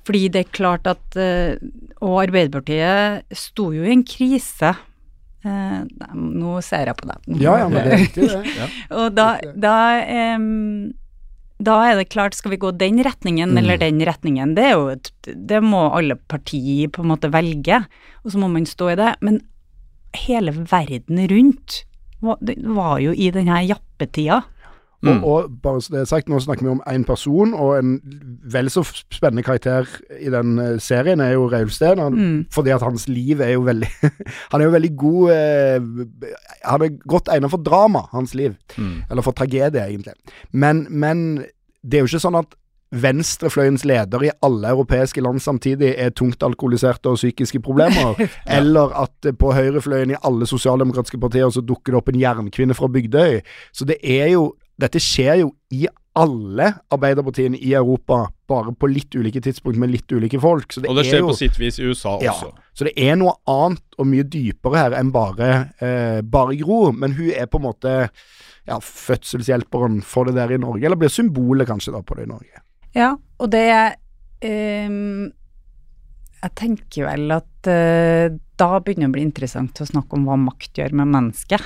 Fordi 0.07 0.27
det 0.31 0.45
er 0.45 0.53
klart 0.55 0.87
at 0.87 1.17
eh, 1.19 1.57
Og 1.99 2.21
Arbeiderpartiet 2.29 3.25
sto 3.35 3.73
jo 3.75 3.87
i 3.87 3.95
en 3.95 4.05
krise. 4.07 4.77
Eh, 5.47 6.13
nå 6.19 6.57
ser 6.67 6.91
jeg 6.91 6.99
på 6.99 7.07
deg. 7.11 7.27
Ja, 7.41 7.57
ja, 7.63 7.67
men 7.71 7.85
det 7.87 7.93
er 7.95 8.01
riktig, 8.03 8.29
det. 8.33 8.69
Og 8.99 9.13
da, 9.15 9.27
da, 9.55 9.75
um, 10.37 10.93
da 11.63 11.77
er 11.87 12.01
det 12.01 12.09
klart, 12.13 12.35
skal 12.35 12.53
vi 12.57 12.61
gå 12.65 12.73
den 12.77 12.99
retningen 13.07 13.55
Mm. 13.55 13.59
eller 13.63 13.79
den 13.81 14.01
retningen? 14.05 14.57
Det, 14.59 14.65
er 14.65 14.75
jo 14.75 14.89
et, 14.97 15.13
det 15.25 15.63
må 15.63 15.87
alle 15.95 16.19
partier 16.29 16.91
på 16.93 17.05
en 17.05 17.13
måte 17.15 17.31
velge, 17.33 17.85
og 18.25 18.33
så 18.35 18.43
må 18.43 18.51
man 18.53 18.67
stå 18.67 18.91
i 18.93 18.99
det. 18.99 19.13
Men 19.23 19.41
hele 20.27 20.53
verden 20.53 21.23
rundt 21.31 21.85
var, 22.25 22.39
var 22.67 22.99
jo 23.05 23.13
i 23.13 23.31
denne 23.31 23.63
jappetida. 23.69 24.43
Mm. 25.03 25.23
Og, 25.25 25.25
og 25.25 25.51
bare 25.63 25.83
så 25.83 25.93
det 25.93 26.01
er 26.01 26.09
sagt, 26.09 26.29
nå 26.33 26.39
snakker 26.41 26.65
vi 26.65 26.73
om 26.73 26.83
én 26.89 27.05
person, 27.07 27.55
og 27.55 27.79
en 27.79 27.97
vel 28.53 28.71
så 28.73 28.83
spennende 29.13 29.45
karakter 29.47 29.89
i 30.21 30.31
den 30.33 30.59
eh, 30.63 30.77
serien 30.83 31.21
er 31.21 31.35
jo 31.35 31.49
Reulf 31.53 31.75
Steen. 31.77 32.01
Mm. 32.15 32.47
Fordi 32.53 32.73
at 32.75 32.83
hans 32.83 33.09
liv 33.09 33.41
er 33.41 33.55
jo 33.57 33.67
veldig 33.67 33.91
Han 34.53 34.61
er 34.61 34.65
jo 34.65 34.75
veldig 34.75 34.93
god 34.97 35.33
eh, 35.33 35.89
Han 36.65 36.87
er 36.87 36.95
godt 37.09 37.29
egnet 37.33 37.53
for 37.53 37.63
drama, 37.63 38.07
hans 38.13 38.35
liv. 38.35 38.57
Mm. 38.77 39.03
Eller 39.11 39.23
for 39.23 39.37
tragedie, 39.37 39.85
egentlig. 39.85 40.15
Men, 40.53 40.87
men 40.91 41.45
det 41.83 41.99
er 41.99 42.07
jo 42.07 42.13
ikke 42.13 42.25
sånn 42.27 42.41
at 42.41 42.57
venstrefløyens 42.95 43.85
leder 43.85 44.23
i 44.23 44.31
alle 44.47 44.71
europeiske 44.71 45.21
land 45.21 45.43
samtidig 45.43 45.95
er 45.99 46.13
tungt 46.15 46.43
alkoholiserte 46.47 47.11
og 47.11 47.19
psykiske 47.19 47.61
problemer, 47.61 48.15
eller 48.59 48.95
at 49.03 49.27
eh, 49.27 49.35
på 49.37 49.53
høyrefløyen 49.53 50.15
i 50.15 50.21
alle 50.25 50.47
sosialdemokratiske 50.47 51.21
partier 51.21 51.51
så 51.51 51.65
dukker 51.65 51.93
det 51.93 52.01
opp 52.01 52.13
en 52.13 52.21
jernkvinne 52.21 52.77
fra 52.79 52.89
Bygdøy. 52.93 53.41
Så 53.75 53.89
det 53.89 53.99
er 54.03 54.33
jo 54.37 54.53
Dette 54.77 55.01
skjer 55.01 55.41
jo 55.41 55.55
i 55.73 55.87
alle 56.17 56.71
arbeiderpartiene 56.93 57.59
i 57.61 57.75
Europa, 57.77 58.23
bare 58.49 58.73
på 58.73 58.89
litt 58.89 59.13
ulike 59.19 59.41
tidspunkt 59.45 59.77
med 59.81 59.91
litt 59.93 60.13
ulike 60.13 60.41
folk. 60.41 60.73
Så 60.73 60.81
det, 60.81 60.89
Og 60.89 60.97
det 60.97 61.05
er 61.05 61.11
skjer 61.11 61.23
jo, 61.25 61.29
på 61.33 61.37
sitt 61.37 61.59
vis 61.61 61.79
i 61.79 61.89
USA 61.91 62.19
Ja. 62.25 62.33
også. 62.33 62.53
så 62.73 62.85
det 62.89 62.95
er 62.97 63.17
noe 63.21 63.35
annet 63.47 63.99
og 63.99 64.07
mye 64.07 64.25
dypere 64.25 64.81
her 64.81 64.97
enn 64.97 65.13
bare, 65.13 65.73
eh, 65.81 66.21
bare 66.23 66.57
Gro. 66.57 66.93
Men 66.93 67.13
hun 67.13 67.31
er 67.31 67.47
på 67.47 67.61
en 67.61 67.67
måte 67.69 67.95
ja, 68.67 68.79
fødselshjelperen 68.81 70.03
for 70.03 70.25
det 70.25 70.35
der 70.35 70.55
i 70.55 70.59
Norge, 70.59 70.85
eller 70.85 70.97
blir 70.97 71.13
symbolet 71.13 71.69
kanskje 71.69 71.93
da 71.93 72.01
på 72.03 72.17
det 72.17 72.25
i 72.25 72.33
Norge. 72.33 72.63
Ja, 72.97 73.15
og 73.39 73.51
det 73.51 73.97
um, 74.43 75.33
Jeg 76.43 76.55
tenker 76.55 77.09
vel 77.11 77.31
at 77.33 77.69
uh, 77.69 78.37
da 78.57 78.81
begynner 78.81 79.07
det 79.07 79.13
å 79.13 79.17
bli 79.17 79.23
interessant 79.27 79.81
å 79.81 79.89
snakke 79.89 80.17
om 80.17 80.25
hva 80.29 80.37
makt 80.41 80.81
gjør 80.81 80.93
med 80.97 81.13
mennesket. 81.13 81.61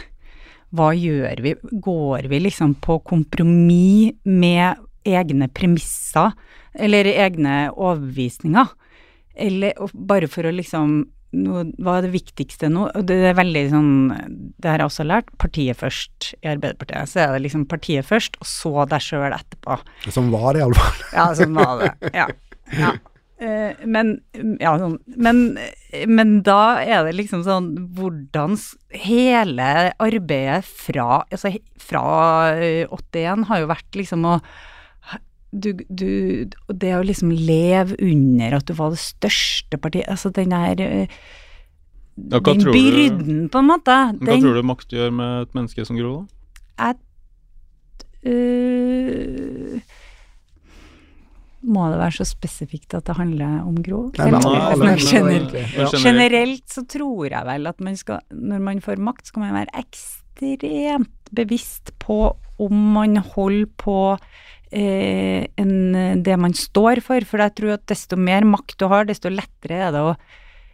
Hva 0.76 0.90
gjør 0.94 1.42
vi? 1.44 1.54
Går 1.82 2.28
vi 2.30 2.42
liksom 2.44 2.76
på 2.82 3.00
kompromiss 3.06 4.14
med 4.24 4.78
egne 5.08 5.48
premisser, 5.48 6.34
eller 6.74 7.08
egne 7.10 7.70
overbevisninger? 7.72 8.68
Eller 9.40 9.90
bare 9.94 10.28
for 10.30 10.46
å 10.46 10.52
liksom 10.52 11.00
no, 11.38 11.62
Hva 11.80 11.96
er 11.96 12.06
det 12.06 12.12
viktigste 12.12 12.68
nå? 12.68 12.88
Det 13.06 13.16
er 13.30 13.36
veldig 13.38 13.62
sånn 13.70 13.92
Det 14.58 14.68
har 14.68 14.82
jeg 14.82 14.90
også 14.90 15.06
lært. 15.06 15.30
Partiet 15.40 15.78
først 15.80 16.32
i 16.42 16.50
Arbeiderpartiet. 16.50 17.10
Så 17.10 17.22
er 17.24 17.34
det 17.34 17.44
liksom 17.46 17.64
partiet 17.70 18.06
først, 18.06 18.36
og 18.42 18.50
så 18.50 18.86
deg 18.90 19.06
sjøl 19.06 19.30
etterpå. 19.32 19.78
Som 20.10 20.32
var 20.34 20.54
det 20.54 20.64
iallfall. 20.64 21.06
Ja, 21.14 21.30
sånn 21.38 21.56
var 21.56 21.84
det. 21.84 21.94
Ja. 22.20 22.28
ja. 22.76 22.92
Eh, 23.40 23.72
men, 23.88 24.18
ja, 24.60 24.74
sånn, 24.76 24.98
men, 25.16 25.38
men 26.12 26.32
da 26.44 26.76
er 26.84 27.06
det 27.06 27.14
liksom 27.16 27.40
sånn 27.46 27.70
Hvordan 27.96 28.58
hele 28.92 29.68
arbeidet 29.96 30.66
fra, 30.68 31.22
altså, 31.32 31.54
fra 31.80 32.02
eh, 32.60 32.82
81 32.92 33.46
har 33.48 33.62
jo 33.62 33.70
vært 33.70 33.96
liksom 33.96 34.26
å 34.28 34.34
du, 35.50 35.72
du, 35.88 36.46
det 36.68 36.90
å 36.94 37.00
liksom 37.02 37.32
leve 37.34 37.96
under 38.06 38.58
at 38.60 38.68
du 38.68 38.74
var 38.78 38.92
det 38.92 39.00
største 39.02 39.80
partiet 39.82 40.06
Altså 40.12 40.30
den 40.36 40.52
der 40.54 40.84
eh, 40.84 41.16
Ja, 42.20 42.38
Den 42.44 42.60
byrden, 42.68 43.40
du- 43.46 43.48
på 43.50 43.58
en 43.64 43.70
måte. 43.72 43.96
Hva 44.20 44.28
Den, 44.28 44.44
tror 44.44 44.60
du 44.60 44.68
makt 44.68 44.92
gjør 44.94 45.10
med 45.16 45.48
et 45.48 45.56
menneske 45.56 45.86
som 45.88 45.96
Gro, 45.98 46.12
da? 46.20 46.92
At, 46.92 48.04
øh, 48.22 49.80
Må 51.62 51.90
det 51.92 51.98
være 52.00 52.14
så 52.16 52.24
spesifikt 52.24 52.94
at 52.96 53.04
det 53.04 53.16
handler 53.18 53.58
om 53.68 53.74
Gro? 53.84 54.06
Nei, 54.16 54.30
men 54.30 54.34
Eller- 54.40 54.46
alle- 54.48 54.62
alle- 54.72 54.84
men 54.86 54.96
gener- 54.98 55.30
egentlig. 55.34 55.64
Ja, 55.76 55.84
generelt. 55.90 56.04
Generelt 56.04 56.66
så 56.68 56.86
tror 56.88 57.30
jeg 57.30 57.44
vel 57.46 57.66
at 57.66 57.80
man 57.80 57.96
skal, 57.96 58.20
når 58.32 58.60
man 58.60 58.80
får 58.80 58.96
makt, 58.96 59.26
skal 59.26 59.40
man 59.42 59.52
være 59.52 59.84
ekstremt 59.84 61.10
bevisst 61.34 61.92
på 62.00 62.36
om 62.60 62.72
man 62.94 63.16
holder 63.16 63.66
på 63.76 64.18
eh, 64.72 65.46
en, 65.58 66.22
det 66.22 66.38
man 66.38 66.52
står 66.56 67.00
for. 67.02 67.20
For 67.26 67.38
jeg 67.44 67.54
tror 67.58 67.74
at 67.74 67.86
desto 67.90 68.16
mer 68.16 68.42
makt 68.48 68.76
du 68.78 68.86
har, 68.88 69.04
desto 69.04 69.28
lettere 69.32 69.82
er 69.88 69.92
det 69.92 70.00
å 70.00 70.16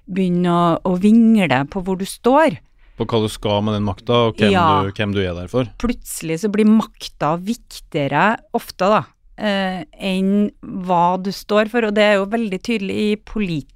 begynne 0.07 0.53
å, 0.53 0.81
å 0.87 0.95
vingle 1.03 1.65
på 1.73 1.83
hvor 1.83 1.99
du 1.99 2.05
står. 2.07 2.59
På 2.97 3.05
hva 3.05 3.19
du 3.21 3.29
skal 3.29 3.61
med 3.67 3.75
den 3.77 3.85
makta, 3.85 4.29
og 4.31 4.37
hvem, 4.39 4.53
Ja. 4.55 4.83
du, 4.87 4.93
hvem 4.93 5.13
du 5.13 5.21
er 5.21 5.35
der 5.35 5.49
for? 5.49 5.65
plutselig 5.79 6.39
så 6.41 6.49
blir 6.53 6.65
makta 6.65 7.35
viktigere, 7.43 8.39
ofte 8.57 8.79
da, 8.89 9.03
eh, 9.37 9.85
enn 10.11 10.51
hva 10.87 11.17
du 11.23 11.33
står 11.35 11.73
for. 11.73 11.89
Og 11.89 11.97
det 11.97 12.05
er 12.05 12.21
jo 12.21 12.29
veldig 12.33 12.61
tydelig 12.65 13.01
i 13.07 13.17
polit 13.21 13.73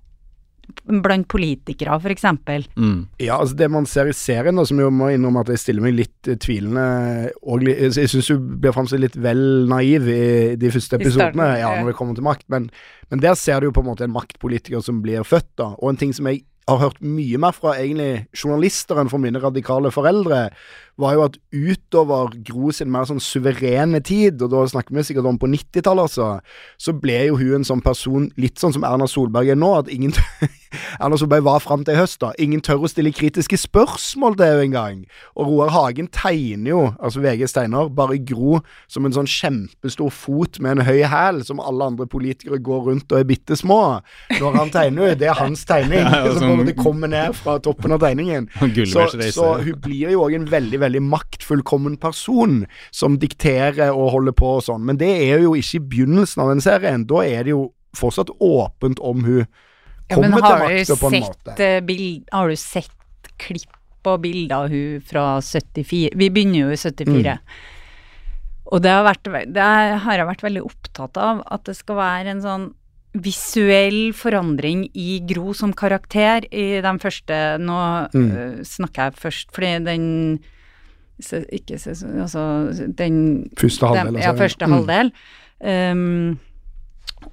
blant 0.87 1.27
politikere, 1.31 1.97
for 2.03 2.13
eksempel. 2.13 2.65
Mm. 2.79 3.09
Ja, 3.23 3.41
altså 3.41 3.57
det 3.59 3.71
man 3.73 3.87
ser 3.91 4.11
i 4.11 4.15
serien, 4.17 4.59
da, 4.59 4.65
som 4.69 4.81
jo 4.81 4.91
må 4.95 5.11
innrømme 5.11 5.43
at 5.45 5.53
jeg 5.55 5.63
stiller 5.65 5.85
meg 5.85 5.97
litt 5.99 6.31
eh, 6.31 6.39
tvilende 6.41 6.85
og 7.43 7.65
Jeg 7.67 8.11
syns 8.13 8.31
hun 8.33 8.45
blir 8.63 8.75
framstilt 8.77 9.05
litt 9.05 9.19
vel 9.21 9.67
naiv 9.71 10.07
i 10.11 10.21
de 10.61 10.71
første 10.71 11.01
I 11.01 11.11
starten, 11.11 11.11
episodene, 11.11 11.49
ja, 11.59 11.73
ja. 11.75 11.81
når 11.81 11.93
det 11.93 11.97
kommer 11.99 12.19
til 12.19 12.27
makt. 12.27 12.47
Men, 12.53 12.71
men 13.11 13.25
der 13.25 13.37
ser 13.39 13.61
du 13.61 13.71
jo 13.71 13.75
på 13.77 13.85
en 13.85 13.91
måte 13.91 14.07
en 14.07 14.15
maktpolitiker 14.15 14.85
som 14.85 15.03
blir 15.05 15.27
født, 15.27 15.53
da. 15.61 15.73
Og 15.79 15.93
en 15.93 16.01
ting 16.01 16.15
som 16.17 16.31
jeg 16.31 16.45
har 16.71 16.79
hørt 16.85 17.01
mye 17.03 17.39
mer 17.41 17.55
fra 17.57 17.75
egentlig 17.79 18.27
journalister 18.37 19.01
enn 19.01 19.11
fra 19.11 19.19
mine 19.23 19.41
radikale 19.43 19.91
foreldre, 19.95 20.49
var 21.01 21.17
jo 21.17 21.25
at 21.27 21.39
utover 21.51 22.35
Gro 22.47 22.71
sin 22.75 22.91
mer 22.93 23.09
sånn 23.09 23.23
suverene 23.23 24.03
tid, 24.05 24.41
og 24.45 24.53
da 24.53 24.65
snakker 24.71 24.97
vi 24.97 25.07
sikkert 25.09 25.29
om 25.31 25.41
på 25.41 25.51
90-tallet, 25.51 26.07
altså, 26.11 26.29
så 26.81 26.95
ble 26.97 27.19
jo 27.31 27.39
hun 27.41 27.61
en 27.61 27.67
sånn 27.67 27.83
person, 27.85 28.29
litt 28.41 28.61
sånn 28.61 28.77
som 28.77 28.87
Erna 28.87 29.09
Solberg 29.11 29.53
er 29.53 29.59
nå, 29.59 29.73
at 29.81 29.91
ingen 29.93 30.15
Erna 31.03 31.19
Solberg 31.19 31.43
var 31.49 31.63
fram 31.65 31.83
til 31.87 31.97
i 31.97 32.01
høst, 32.01 32.21
da. 32.23 32.31
Ingen 32.39 32.63
tør 32.63 32.87
å 32.87 32.91
stille 32.91 33.11
kritiske 33.15 33.59
spørsmål 33.59 34.37
til 34.39 34.47
henne 34.47 34.67
engang. 34.69 35.01
Og 35.35 35.49
Roar 35.49 35.73
Hagen 35.75 36.07
tegner 36.15 36.71
jo, 36.71 36.83
altså 37.03 37.25
VGs 37.25 37.57
tegner, 37.57 37.91
bare 37.91 38.21
Gro 38.23 38.61
som 38.91 39.09
en 39.09 39.17
sånn 39.17 39.31
kjempestor 39.31 40.13
fot 40.15 40.61
med 40.63 40.79
en 40.79 40.87
høy 40.87 41.03
hæl, 41.11 41.43
som 41.47 41.63
alle 41.63 41.91
andre 41.91 42.07
politikere 42.11 42.61
går 42.63 42.87
rundt 42.91 43.11
og 43.11 43.19
er 43.19 43.27
bitte 43.27 43.59
små. 43.59 43.81
Når 44.37 44.59
han 44.61 44.73
tegner 44.75 45.11
jo, 45.11 45.19
det 45.25 45.31
er 45.33 45.41
hans 45.41 45.67
tegning. 45.67 45.99
Ja, 46.11 46.25
ja, 46.25 46.33
som 46.35 46.51
som 46.51 46.71
kommer 46.77 47.11
ned 47.11 47.35
fra 47.39 47.59
toppen 47.63 47.93
av 47.95 48.01
tegningen. 48.03 48.49
Så, 48.91 49.07
så 49.33 49.47
hun 49.63 49.79
blir 49.83 50.11
jo 50.15 50.25
òg 50.25 50.35
en 50.37 50.47
veldig 50.51 50.79
veldig 50.83 50.90
maktfullkommen 50.99 51.97
person 51.97 52.67
som 52.91 53.19
dikterer 53.23 53.93
og 53.95 54.11
holder 54.17 54.33
på 54.33 54.57
og 54.57 54.65
sånn. 54.67 54.83
Men 54.85 54.99
det 54.99 55.13
er 55.31 55.39
jo 55.45 55.55
ikke 55.55 55.77
i 55.79 55.85
begynnelsen 55.93 56.43
av 56.43 56.49
den 56.51 56.61
serien. 56.61 57.07
Da 57.07 57.23
er 57.23 57.45
det 57.45 57.51
jo 57.55 57.69
fortsatt 57.95 58.31
åpent 58.41 58.99
om 58.99 59.23
hun 59.23 59.47
kommer 60.11 60.43
ja, 60.43 60.67
til 60.83 60.97
makta 60.97 60.97
på 60.99 61.07
en 61.13 61.23
måte. 61.23 61.55
eh, 61.63 61.81
bild, 61.81 62.25
har 62.33 62.49
du 62.49 62.57
sett 62.57 62.91
klipp 63.39 64.07
og 64.11 64.23
bilder 64.23 64.57
av 64.65 64.69
hun 64.75 65.01
fra 65.07 65.41
74? 65.41 66.11
Vi 66.17 66.29
begynner 66.35 66.65
jo 66.65 66.71
i 66.75 66.77
74. 66.81 67.39
Og 68.73 68.83
det 68.83 68.91
har, 68.91 69.03
vært, 69.05 69.25
det 69.55 69.63
har 69.63 70.17
jeg 70.19 70.27
vært 70.29 70.43
veldig 70.47 70.63
opptatt 70.63 71.17
av, 71.19 71.41
at 71.51 71.65
det 71.67 71.75
skal 71.79 71.97
være 71.97 72.31
en 72.35 72.43
sånn 72.45 72.69
visuell 73.19 74.13
forandring 74.15 74.85
i 74.95 75.19
Gro 75.27 75.51
som 75.59 75.73
karakter 75.75 76.45
i 76.55 76.79
den 76.85 77.01
første 77.03 77.59
Nå 77.59 77.79
Mm. 78.15 78.31
øh, 78.31 78.65
snakker 78.65 79.03
jeg 79.11 79.15
først, 79.19 79.49
fordi 79.53 79.85
den 79.85 80.39
se- 81.23 81.47
Ikke 81.53 81.79
sesong 81.79 82.21
Altså 82.21 82.43
den 82.97 83.51
Første 83.57 83.87
halvdel 83.87 84.13
dem- 84.15 84.23
Ja, 84.23 84.33
første 84.33 84.67
Mm. 84.67 84.73
halvdel. 84.79 85.13
Um, 85.61 86.39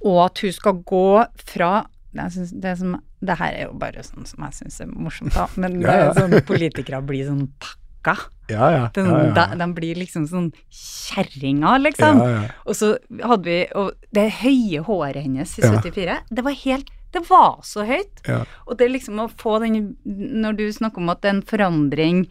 og 0.03 0.25
at 0.25 0.39
hun 0.43 0.51
skal 0.51 0.73
gå 0.83 1.25
fra 1.47 1.87
synes 2.33 2.51
det, 2.59 2.77
som, 2.79 2.95
det 3.21 3.37
her 3.37 3.53
er 3.53 3.65
jo 3.67 3.73
bare 3.77 4.01
sånn 4.03 4.25
som 4.27 4.43
jeg 4.43 4.53
syns 4.53 4.81
er 4.81 4.87
morsomt, 4.87 5.33
da. 5.33 5.47
Men 5.55 5.81
Ja, 5.81 5.97
ja. 6.07 6.13
sånn 6.17 6.31
politikere 6.47 7.01
blir 7.05 7.27
sånn 7.27 7.47
pakka. 7.59 8.17
Ja, 8.49 8.69
ja. 8.71 8.89
De, 8.95 9.01
ja, 9.01 9.23
ja. 9.27 9.33
de, 9.33 9.57
de 9.57 9.67
blir 9.73 9.95
liksom 9.95 10.25
sånn 10.27 10.51
kjerringa, 10.71 11.75
liksom. 11.83 12.21
Og 12.65 12.75
så 12.75 12.97
hadde 13.21 13.43
vi 13.43 13.57
Og 13.75 13.91
det 14.13 14.31
høye 14.41 14.83
håret 14.87 15.21
hennes 15.23 15.57
i 15.59 15.61
Ja. 15.61 15.71
74, 15.81 16.19
det 16.33 16.43
var 16.43 16.51
helt 16.53 16.89
Det 17.13 17.21
var 17.29 17.61
så 17.63 17.85
høyt. 17.87 18.19
Og 18.67 18.77
det 18.77 18.91
liksom 18.91 19.15
å 19.23 19.29
få 19.31 19.59
den 19.61 19.95
Når 20.05 20.57
du 20.57 20.65
snakker 20.73 20.97
om 20.97 21.09
at 21.09 21.21
det 21.21 21.29
er 21.31 21.35
en 21.37 21.41
forandring 21.41 22.27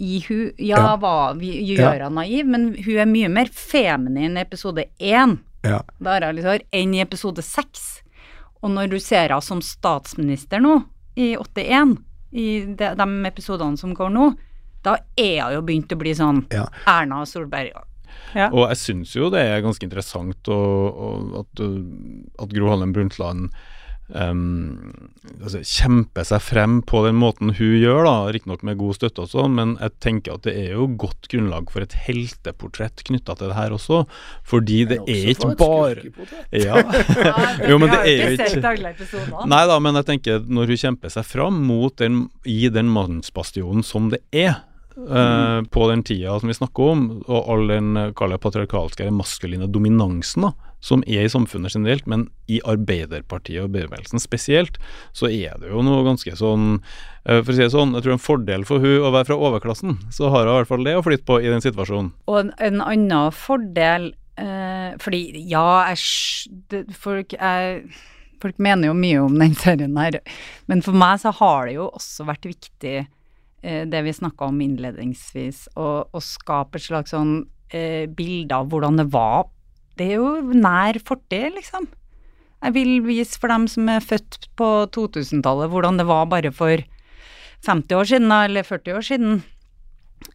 i 0.00 0.20
hun 0.28 0.52
Ja, 0.58 0.76
Ja. 0.76 0.96
hva 0.96 1.36
vi 1.38 1.60
Ja. 1.74 1.92
gjør 1.92 2.02
henne 2.04 2.14
naiv, 2.22 2.46
men 2.46 2.74
hun 2.84 2.96
er 2.98 3.06
mye 3.06 3.28
mer 3.30 3.46
feminin 3.46 4.36
i 4.36 4.40
episode 4.44 4.84
én. 5.00 5.38
Ja. 5.64 5.82
Hår, 6.02 6.60
enn 6.72 6.94
i 6.94 7.00
episode 7.00 7.42
seks. 7.42 8.02
Og 8.62 8.70
når 8.70 8.90
du 8.90 8.98
ser 8.98 9.28
henne 9.28 9.42
som 9.42 9.60
statsminister 9.60 10.60
nå, 10.60 10.84
i 11.16 11.34
81, 11.36 11.96
i 12.32 12.60
de, 12.66 12.94
de 12.94 13.06
episodene 13.26 13.78
som 13.78 13.94
går 13.94 14.10
nå, 14.12 14.36
da 14.82 14.98
er 15.16 15.42
hun 15.42 15.52
jo 15.54 15.62
begynt 15.62 15.92
å 15.92 15.98
bli 15.98 16.12
sånn 16.14 16.44
Ja. 16.52 16.66
Erna 16.86 17.24
Solberg. 17.26 17.72
Ja. 18.34 18.48
Og 18.50 18.68
jeg 18.68 18.76
syns 18.76 19.14
jo 19.16 19.30
det 19.30 19.40
er 19.40 19.62
ganske 19.62 19.82
interessant 19.84 20.42
å, 20.48 20.56
å, 20.56 21.40
at, 21.40 21.60
at 22.42 22.48
Gro 22.52 22.68
Harlem 22.68 22.92
Brundtland 22.92 23.50
um, 24.08 25.08
altså, 25.40 25.62
kjempe 25.66 26.24
seg 26.26 26.42
frem 26.44 26.78
på 26.86 27.02
den 27.06 27.16
måten 27.18 27.52
hun 27.56 27.74
gjør, 27.80 28.04
da, 28.06 28.14
riktignok 28.34 28.62
med 28.66 28.78
god 28.80 28.98
støtte 28.98 29.24
også, 29.24 29.46
men 29.52 29.74
jeg 29.80 29.94
tenker 30.04 30.36
at 30.36 30.46
det 30.46 30.54
er 30.60 30.76
jo 30.76 30.88
godt 31.00 31.28
grunnlag 31.32 31.72
for 31.72 31.86
et 31.86 31.96
helteportrett 32.06 33.04
knytta 33.08 33.36
til 33.38 33.50
det 33.50 33.58
her 33.58 33.74
også, 33.76 34.04
fordi 34.46 34.82
det 34.92 35.00
er 35.02 35.32
ikke 35.34 35.52
bare 35.58 36.06
ja. 36.54 36.82
Jo, 37.70 37.80
men 37.82 37.90
det 37.92 38.00
er 38.04 38.22
jo 38.22 38.30
ikke 38.36 39.46
Nei 39.50 39.64
da, 39.68 39.80
men 39.82 39.98
jeg 40.00 40.10
tenker 40.12 40.46
når 40.46 40.72
hun 40.72 40.82
kjemper 40.86 41.12
seg 41.12 41.26
fram 41.26 41.60
mot 41.66 41.94
den, 42.00 42.26
i 42.46 42.66
den 42.72 42.90
mannsbastionen 42.92 43.84
som 43.86 44.10
det 44.12 44.22
er, 44.34 44.60
eh, 44.96 45.62
på 45.70 45.88
den 45.90 46.02
tida 46.06 46.38
som 46.40 46.50
vi 46.50 46.56
snakker 46.56 46.92
om, 46.92 47.04
og 47.26 47.50
all 47.52 47.66
den 47.70 47.96
eh, 47.96 48.12
kall 48.16 48.36
patriarkalske 48.40 49.04
eller 49.04 49.16
maskuline 49.16 49.68
dominansen 49.72 50.48
da, 50.48 50.52
som 50.84 51.02
er 51.08 51.26
i 51.26 51.32
samfunnet 51.32 51.74
generelt, 51.74 52.06
men 52.10 52.26
i 52.52 52.60
Arbeiderpartiet 52.64 53.64
og 53.64 53.72
bevegelsen 53.74 54.22
spesielt, 54.22 54.78
så 55.16 55.30
er 55.30 55.56
det 55.60 55.72
jo 55.72 55.84
noe 55.84 56.04
ganske 56.06 56.36
sånn 56.38 56.76
eh, 57.24 57.40
For 57.40 57.52
å 57.52 57.56
si 57.56 57.64
det 57.64 57.72
sånn, 57.74 57.96
jeg 57.96 58.04
tror 58.04 58.12
det 58.12 58.14
er 58.14 58.20
en 58.20 58.26
fordel 58.26 58.68
for 58.68 58.84
hun 58.84 59.08
å 59.08 59.14
være 59.14 59.30
fra 59.30 59.40
overklassen, 59.48 59.96
så 60.14 60.30
har 60.34 60.46
hun 60.46 60.54
i 60.54 60.58
hvert 60.60 60.72
fall 60.74 60.86
det 60.86 60.98
å 60.98 61.06
flytte 61.06 61.28
på 61.28 61.40
i 61.42 61.50
den 61.52 61.64
situasjonen. 61.64 62.12
Og 62.30 62.42
en, 62.42 62.52
en 62.58 62.84
annen 62.84 63.32
fordel 63.34 64.12
eh, 64.40 64.92
Fordi 65.02 65.24
ja, 65.48 65.66
jeg, 65.90 66.92
folk, 66.96 67.34
er 67.40 67.82
folk 68.42 68.58
mener 68.62 68.90
jo 68.90 68.96
mye 68.96 69.24
om 69.24 69.36
den 69.40 69.56
serien 69.58 69.96
her, 69.98 70.20
men 70.70 70.82
for 70.84 70.96
meg 70.96 71.20
så 71.22 71.32
har 71.40 71.68
det 71.68 71.76
jo 71.78 71.88
også 71.88 72.26
vært 72.28 72.48
viktig, 72.48 73.06
det 73.66 74.02
vi 74.06 74.14
snakka 74.14 74.50
om 74.50 74.60
innledningsvis, 74.62 75.66
og, 75.74 76.12
å 76.14 76.22
skape 76.22 76.78
et 76.78 76.86
slags 76.86 77.14
sånn 77.14 77.38
eh, 77.74 78.06
bilde 78.06 78.54
av 78.54 78.70
hvordan 78.70 79.00
det 79.00 79.08
var. 79.14 79.48
Det 79.96 80.10
er 80.10 80.20
jo 80.20 80.54
nær 80.54 80.98
fortid, 81.04 81.54
liksom. 81.56 81.88
Jeg 82.64 82.74
vil 82.74 82.92
vise 83.04 83.38
for 83.40 83.52
dem 83.52 83.66
som 83.70 83.88
er 83.92 84.04
født 84.04 84.48
på 84.58 84.68
2000-tallet, 84.94 85.70
hvordan 85.72 86.00
det 86.00 86.06
var 86.08 86.28
bare 86.30 86.52
for 86.54 86.82
50 87.66 87.98
år 87.98 88.08
siden, 88.08 88.32
eller 88.32 88.66
40 88.66 88.96
år 88.96 89.06
siden. 89.06 89.42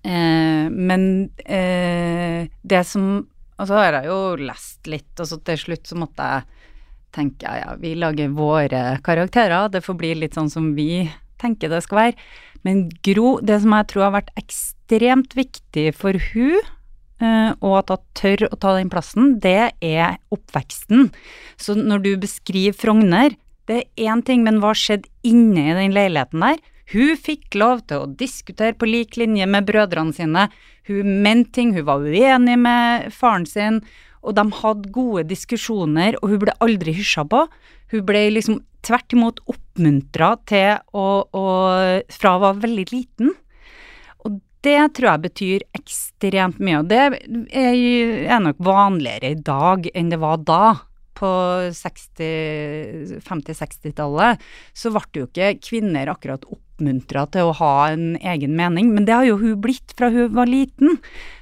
Eh, 0.03 0.65
men 0.69 1.29
eh, 1.45 2.47
det 2.61 2.84
som 2.86 3.27
Og 3.61 3.67
så 3.67 3.77
har 3.77 3.93
jeg 3.93 4.09
jo 4.09 4.19
lest 4.41 4.88
litt, 4.89 5.11
og 5.21 5.27
så 5.29 5.38
til 5.45 5.57
slutt 5.61 5.86
så 5.86 5.97
måtte 6.01 6.25
jeg 6.25 6.69
tenke 7.13 7.45
ja, 7.45 7.75
vi 7.77 7.91
lager 7.93 8.32
våre 8.34 8.95
karakterer, 9.05 9.69
det 9.69 9.84
får 9.86 9.97
bli 9.99 10.15
litt 10.17 10.34
sånn 10.34 10.49
som 10.49 10.71
vi 10.73 11.03
tenker 11.41 11.71
det 11.71 11.83
skal 11.85 12.01
være. 12.01 12.29
Men 12.67 12.85
Gro, 13.05 13.39
det 13.41 13.61
som 13.63 13.75
jeg 13.75 13.89
tror 13.91 14.07
har 14.07 14.15
vært 14.19 14.33
ekstremt 14.39 15.35
viktig 15.37 15.87
for 15.97 16.17
hun, 16.31 16.57
eh, 17.21 17.51
og 17.59 17.77
at 17.81 17.93
hun 17.95 18.03
tør 18.17 18.47
å 18.51 18.59
ta 18.61 18.75
den 18.77 18.91
plassen, 18.93 19.37
det 19.43 19.71
er 19.81 20.19
oppveksten. 20.33 21.09
Så 21.57 21.77
når 21.77 22.05
du 22.05 22.11
beskriver 22.21 22.77
Frogner, 22.77 23.37
det 23.69 23.83
er 23.83 24.11
én 24.11 24.21
ting, 24.25 24.43
men 24.45 24.59
hva 24.61 24.73
skjedde 24.77 25.09
inne 25.27 25.71
i 25.71 25.77
den 25.77 25.95
leiligheten 25.95 26.43
der? 26.43 26.61
Hun 26.91 27.15
fikk 27.15 27.55
lov 27.55 27.85
til 27.87 28.03
å 28.03 28.11
diskutere 28.19 28.75
på 28.75 28.89
lik 28.89 29.15
linje 29.19 29.45
med 29.47 29.67
brødrene 29.69 30.11
sine. 30.15 30.49
Hun 30.89 31.21
mente 31.23 31.55
ting, 31.55 31.71
hun 31.77 31.87
var 31.87 32.03
uenig 32.03 32.57
med 32.59 33.11
faren 33.15 33.45
sin, 33.47 33.79
og 34.22 34.36
de 34.38 34.43
hadde 34.61 34.91
gode 34.93 35.24
diskusjoner, 35.30 36.17
og 36.22 36.30
hun 36.34 36.41
ble 36.43 36.53
aldri 36.61 36.91
hysja 36.93 37.24
på. 37.30 37.39
Hun 37.91 38.03
ble 38.07 38.22
liksom 38.36 38.55
tvert 38.86 39.09
imot 39.15 39.38
oppmuntra 39.49 40.30
til 40.49 40.69
å, 40.97 41.07
å 41.26 41.45
Fra 42.11 42.30
hun 42.36 42.43
var 42.45 42.55
veldig 42.61 42.88
liten. 42.91 43.28
Og 44.26 44.30
det 44.65 44.84
tror 44.97 45.09
jeg 45.11 45.26
betyr 45.26 45.59
ekstremt 45.78 46.57
mye, 46.61 46.80
og 46.84 46.88
det 46.91 46.99
er, 47.01 47.11
er 47.57 48.39
nok 48.43 48.57
vanligere 48.61 49.30
i 49.34 49.41
dag 49.41 49.80
enn 49.93 50.09
det 50.13 50.19
var 50.22 50.38
da. 50.45 50.65
På 51.22 51.32
50-60-tallet 51.78 54.34
så 54.74 54.89
ble 54.93 55.01
jo 55.19 55.26
ikke 55.28 55.59
kvinner 55.61 56.09
akkurat 56.09 56.43
oppmuntra 56.49 57.28
til 57.34 57.43
å 57.49 57.57
ha 57.59 57.76
en 57.91 58.17
egen 58.17 58.53
mening, 58.57 58.86
men 58.95 59.05
det 59.05 59.15
har 59.17 59.26
jo 59.28 59.41
hun 59.41 59.61
blitt 59.61 59.89
fra 59.97 60.07
hun 60.13 60.36
var 60.38 60.47
liten. 60.49 60.89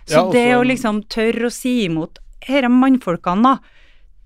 Så 0.04 0.16
Ja, 0.16 0.22
også, 0.24 0.34
det 0.36 0.50
å 0.58 0.68
liksom 0.68 0.96
tørre 1.12 1.46
å 1.48 1.52
si 1.54 1.74
imot 1.86 2.14
disse 2.46 2.72
mannfolkene, 2.72 3.54
da, 3.54 3.80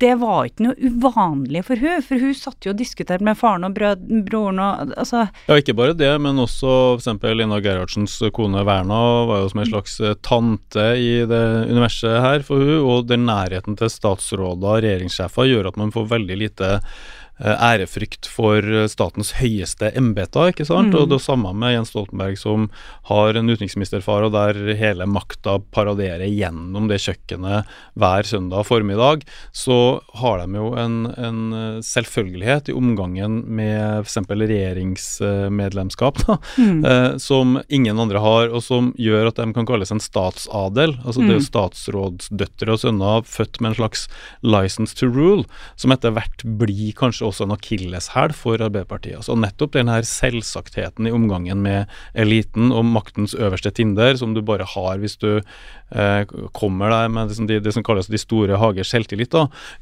det 0.04 0.16
var 0.20 0.48
ikke 0.48 0.66
noe 0.66 0.90
uvanlig 0.90 1.62
for 1.68 1.80
hun, 1.80 2.02
for 2.04 2.20
hun 2.20 2.34
satt 2.36 2.66
jo 2.66 2.74
og 2.74 2.80
diskuterte 2.80 3.24
med 3.24 3.38
faren 3.40 3.64
og 3.68 3.76
brød, 3.78 4.04
broren 4.28 4.60
og 4.60 4.94
altså 5.00 5.28
Ja, 5.48 5.60
ikke 5.60 5.76
bare 5.78 5.96
det, 5.98 6.12
men 6.24 6.42
også 6.42 6.98
f.eks. 6.98 7.10
Lina 7.38 7.62
Gerhardsens 7.64 8.18
kone 8.36 8.66
Verna 8.68 9.00
var 9.30 9.44
jo 9.44 9.52
som 9.54 9.64
en 9.64 9.70
slags 9.70 9.98
eh, 10.02 10.18
tante 10.26 10.88
i 11.00 11.12
det 11.30 11.44
universet 11.70 12.20
her 12.26 12.46
for 12.48 12.64
hun, 12.64 12.80
og 12.84 13.10
den 13.12 13.28
nærheten 13.30 13.78
til 13.80 13.92
statsråder 13.94 14.80
og 14.80 14.84
regjeringssjefer 14.84 15.52
gjør 15.52 15.72
at 15.72 15.80
man 15.80 15.94
får 15.96 16.10
veldig 16.18 16.40
lite 16.42 16.74
ærefrykt 17.42 18.28
for 18.30 18.62
eh, 18.62 18.86
statens 18.92 19.34
høyeste 19.40 19.90
embeter, 19.98 20.52
ikke 20.52 20.68
sant? 20.68 20.94
Og 20.94 21.10
det 21.10 21.18
er 21.18 21.24
samme 21.26 21.54
med 21.58 21.74
Jens 21.74 21.90
Stoltenberg, 21.94 22.38
som 22.38 22.68
har 23.10 23.34
en 23.34 23.50
utenriksministerfar, 23.50 24.28
og 24.28 24.36
der 24.36 24.60
hele 24.78 25.08
makta 25.10 25.58
paraderer 25.74 26.30
gjennom 26.30 26.88
det 26.92 27.02
kjøkkenet 27.04 27.70
hver 28.00 28.30
søndag 28.30 28.68
formiddag, 28.70 29.26
så 29.52 30.00
har 30.22 30.44
de 30.44 30.62
jo 30.62 30.70
en, 30.80 31.00
en 31.18 31.42
eh, 31.58 31.80
selvfølgelighet 31.86 32.70
i 32.70 32.78
omgangen 32.78 33.42
med 33.50 34.06
f.eks. 34.06 34.22
regjeringsmedlemskap, 34.30 36.22
da, 36.28 36.38
mm. 36.58 36.86
som 37.28 37.58
ingen 37.68 38.00
andre 38.00 38.22
har, 38.24 38.54
og 38.54 38.64
som 38.64 38.94
gjør 39.00 39.32
at 39.32 39.42
de 39.42 39.50
kan 39.58 39.68
kalles 39.68 39.92
en 39.94 40.04
statsadel. 40.04 40.96
Altså 41.04 41.24
det 41.24 41.34
er 41.34 41.40
jo 41.42 41.50
statsrådsdøtre 41.50 42.76
og 42.76 42.82
sønner 42.84 43.28
født 43.28 43.60
med 43.60 43.74
en 43.74 43.80
slags 43.82 44.08
license 44.46 44.96
to 45.00 45.10
rule, 45.10 45.48
som 45.80 45.94
etter 45.96 46.14
hvert 46.14 46.46
blir 46.62 46.94
kanskje 46.98 47.23
også 47.26 47.48
en 47.48 47.56
akilleshæl 47.56 48.34
for 48.38 48.62
Arbeiderpartiet. 48.62 49.20
Altså 49.22 49.38
nettopp 49.40 49.76
den 49.76 49.92
her 49.92 50.06
selvsagtheten 50.08 51.10
i 51.10 51.14
omgangen 51.16 51.64
med 51.66 51.92
eliten 52.14 52.72
og 52.76 52.86
maktens 52.86 53.36
øverste 53.36 53.74
tinder, 53.76 54.18
som 54.20 54.36
du 54.36 54.42
bare 54.46 54.68
har 54.76 55.00
hvis 55.02 55.18
du 55.22 55.30
eh, 55.38 56.34
kommer 56.56 56.94
deg 56.94 57.14
med 57.14 57.32
liksom 57.32 57.50
de, 57.50 57.62
det 57.64 57.76
som 57.76 57.86
kalles 57.86 58.12
de 58.12 58.22
store 58.22 58.60
hagers 58.62 58.94
selvtillit, 58.94 59.34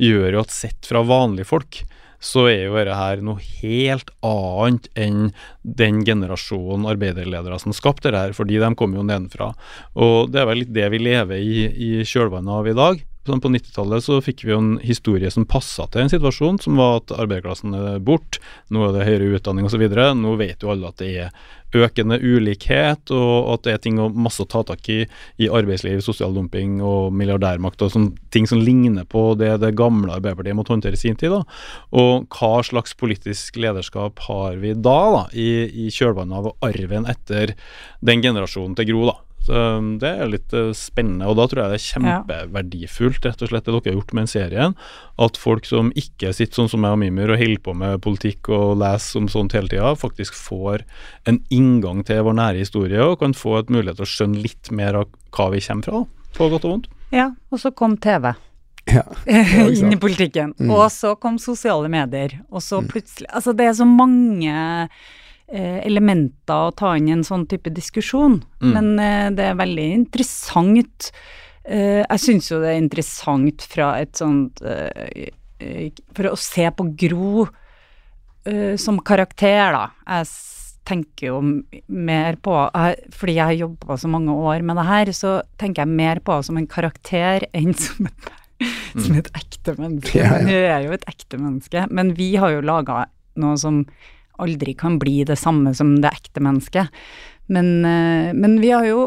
gjør 0.01 0.37
jo 0.37 0.45
at 0.45 0.53
sett 0.55 0.87
fra 0.87 1.03
vanlige 1.05 1.49
folk 1.49 1.83
så 2.21 2.45
er 2.51 2.67
jo 2.67 2.77
dette 2.77 2.95
her 2.95 3.21
noe 3.25 3.41
helt 3.41 4.11
annet 4.25 4.87
enn 4.93 5.31
den 5.65 6.03
generasjonen 6.05 6.85
arbeiderledere 6.93 7.57
som 7.61 7.73
skapte 7.73 8.13
det 8.13 8.21
her, 8.21 8.35
fordi 8.37 8.61
de 8.61 8.73
kom 8.77 8.93
jo 8.95 9.05
nedenfra. 9.05 9.51
Og 9.97 10.29
det 10.31 10.43
er 10.43 10.51
vel 10.51 10.61
litt 10.61 10.75
det 10.75 10.91
vi 10.93 11.01
lever 11.01 11.41
i 11.41 11.65
i 11.71 11.89
kjølvannet 12.05 12.59
av 12.59 12.69
i 12.69 12.77
dag. 12.77 13.01
Sånn 13.21 13.41
på 13.41 13.51
90-tallet 13.53 14.01
så 14.01 14.15
fikk 14.25 14.41
vi 14.47 14.49
jo 14.49 14.57
en 14.57 14.69
historie 14.81 15.29
som 15.29 15.45
passa 15.45 15.85
til 15.93 16.01
en 16.01 16.09
situasjon, 16.09 16.57
som 16.63 16.79
var 16.79 17.03
at 17.03 17.11
arbeiderklassen 17.13 17.75
er 17.77 17.99
bort, 18.01 18.39
nå 18.73 18.87
er 18.87 18.95
det 18.95 19.05
høyere 19.05 19.35
utdanning 19.37 19.67
osv. 19.67 19.83
Nå 20.17 20.33
vet 20.39 20.65
jo 20.65 20.71
alle 20.73 20.89
at 20.89 20.97
det 21.03 21.11
er 21.27 21.35
økende 21.77 22.17
ulikhet, 22.17 23.13
og 23.13 23.53
at 23.53 23.67
det 23.67 23.75
er 23.75 23.83
ting 23.85 24.01
og 24.01 24.17
masse 24.17 24.41
å 24.41 24.49
ta 24.49 24.63
tak 24.65 24.89
i 24.89 24.99
i 25.37 25.47
arbeidsliv, 25.53 26.01
sosial 26.03 26.33
dumping 26.33 26.79
og 26.81 27.13
milliardærmakt, 27.15 27.85
og 27.85 27.93
sånn, 27.93 28.09
ting 28.33 28.49
som 28.49 28.65
ligner 28.65 29.05
på 29.05 29.31
det 29.39 29.53
det 29.61 29.75
gamle 29.77 30.17
Arbeiderpartiet 30.17 30.57
måtte 30.57 30.73
håndtere 30.73 30.97
i 30.97 31.03
sin 31.05 31.15
tid. 31.15 31.31
da. 31.31 31.43
Og 31.93 32.25
hva 32.33 32.53
slags 32.65 32.97
politisk 32.97 33.61
lederskap 33.61 34.19
har 34.27 34.57
vi 34.61 34.73
da, 34.73 34.99
da 35.13 35.25
i, 35.37 35.49
i 35.85 35.91
kjølvannet 35.93 36.41
av 36.41 36.71
arven 36.71 37.05
etter 37.05 37.53
den 38.01 38.25
generasjonen 38.25 38.75
til 38.75 38.91
Gro? 38.91 39.11
da. 39.13 39.19
Um, 39.51 39.97
Det 39.99 40.07
er 40.07 40.29
litt 40.31 40.53
eh, 40.55 40.69
spennende, 40.77 41.27
og 41.27 41.35
da 41.35 41.47
tror 41.49 41.61
jeg 41.61 41.71
det 41.73 41.79
er 41.79 41.87
kjempeverdifullt, 41.89 43.25
rett 43.27 43.41
og 43.43 43.51
slett, 43.51 43.65
det 43.67 43.73
dere 43.73 43.91
har 43.91 43.97
gjort 43.97 44.13
med 44.15 44.23
den 44.23 44.31
serien. 44.31 44.75
At 45.19 45.39
folk 45.39 45.67
som 45.67 45.89
ikke 45.99 46.31
sitter 46.37 46.61
sånn 46.61 46.71
som 46.71 46.83
meg 46.85 46.95
og 46.95 47.01
Mimir 47.01 47.33
og 47.33 47.41
holder 47.41 47.63
på 47.65 47.75
med 47.75 47.99
politikk 48.05 48.51
og 48.55 48.79
leser 48.79 49.19
om 49.19 49.27
sånt 49.31 49.57
hele 49.57 49.71
tida, 49.71 49.91
faktisk 49.99 50.37
får 50.39 50.85
en 51.27 51.41
inngang 51.51 52.05
til 52.07 52.23
vår 52.27 52.37
nære 52.39 52.63
historie 52.63 53.03
og 53.03 53.19
kan 53.19 53.35
få 53.35 53.57
et 53.59 53.73
mulighet 53.73 53.99
til 53.99 54.07
å 54.07 54.13
skjønne 54.13 54.45
litt 54.45 54.71
mer 54.71 55.01
av 55.01 55.11
hva 55.35 55.49
vi 55.51 55.63
kommer 55.67 55.89
fra, 55.89 56.05
på 56.37 56.49
godt 56.53 56.69
og 56.69 56.75
vondt. 56.77 56.89
Ja, 57.11 57.33
og 57.51 57.59
så 57.59 57.73
kom 57.75 57.99
TV. 57.99 58.31
Ja. 58.89 59.03
inn 59.27 59.91
i 59.93 59.99
politikken. 59.99 60.55
Og 60.71 60.87
så 60.95 61.17
kom 61.19 61.35
sosiale 61.43 61.91
medier, 61.91 62.39
og 62.49 62.63
så 62.65 62.79
plutselig 62.81 63.27
Altså, 63.29 63.53
det 63.53 63.67
er 63.67 63.75
så 63.77 63.85
mange 63.87 64.55
elementer 65.51 66.69
å 66.69 66.73
ta 66.75 66.93
inn 66.97 67.09
i 67.09 67.15
en 67.15 67.25
sånn 67.27 67.45
type 67.51 67.71
diskusjon, 67.75 68.39
men 68.63 68.93
eh, 68.99 69.29
det 69.35 69.49
er 69.49 69.59
veldig 69.59 69.87
interessant. 69.97 71.11
Eh, 71.63 72.01
jeg 72.01 72.21
syns 72.23 72.51
jo 72.51 72.61
det 72.61 72.71
er 72.71 72.79
interessant 72.79 73.65
fra 73.69 73.91
et 74.01 74.15
sånt 74.17 74.63
eh, 74.65 75.27
eh, 75.61 75.91
For 76.17 76.31
å 76.31 76.37
se 76.39 76.63
på 76.73 76.87
Gro 76.97 77.43
eh, 77.45 78.73
som 78.81 78.97
karakter, 79.05 79.75
da. 79.75 79.83
Jeg 80.07 80.31
tenker 80.89 81.27
jo 81.27 81.41
mer 81.93 82.39
på 82.41 82.55
Fordi 83.13 83.35
jeg 83.35 83.45
har 83.45 83.59
jobba 83.59 83.99
så 84.01 84.09
mange 84.09 84.33
år 84.33 84.63
med 84.65 84.79
det 84.79 84.87
her, 84.87 85.11
så 85.13 85.33
tenker 85.61 85.83
jeg 85.83 85.99
mer 85.99 86.23
på 86.23 86.33
henne 86.33 86.47
som 86.49 86.57
en 86.57 86.71
karakter 86.71 87.45
enn 87.57 87.75
som 87.77 88.09
et, 88.09 88.31
som 88.95 89.19
et 89.19 89.29
ekte 89.37 89.75
menneske. 89.77 90.17
Ja, 90.17 90.31
ja. 90.39 90.47
Hun 90.47 90.71
er 90.77 90.87
jo 90.87 90.95
et 90.97 91.05
ekte 91.11 91.37
menneske, 91.37 91.85
men 91.91 92.15
vi 92.17 92.33
har 92.41 92.55
jo 92.55 92.65
laga 92.65 93.05
noe 93.41 93.59
som 93.59 93.83
aldri 94.43 94.75
kan 94.77 94.97
bli 95.01 95.21
det 95.27 95.39
samme 95.39 95.73
som 95.77 95.95
det 96.01 96.11
ekte 96.11 96.43
mennesket. 96.43 96.91
Men, 97.51 97.85
eh, 97.85 98.31
men 98.33 98.59
vi 98.61 98.71
har 98.71 98.85
jo 98.87 99.01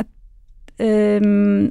et, 0.00 0.10
um, 0.82 1.68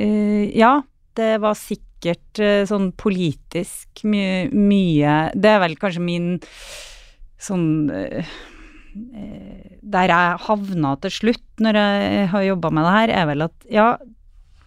uh, 0.00 0.44
Ja, 0.56 0.80
det 1.18 1.32
var 1.42 1.58
sikkert 1.58 2.40
eh, 2.42 2.62
sånn 2.68 2.90
politisk 2.98 4.04
mye, 4.08 4.48
mye 4.54 5.16
Det 5.34 5.50
er 5.50 5.60
vel 5.62 5.76
kanskje 5.80 6.02
min 6.04 6.30
sånn 7.40 7.90
eh, 7.92 8.30
Der 9.82 10.14
jeg 10.14 10.40
havna 10.46 10.94
til 11.04 11.14
slutt 11.18 11.62
når 11.62 11.78
jeg 11.78 12.28
har 12.32 12.46
jobba 12.48 12.72
med 12.74 12.86
det 12.86 12.94
her, 12.96 13.14
er 13.20 13.30
vel 13.30 13.46
at 13.46 13.70
ja, 13.70 13.88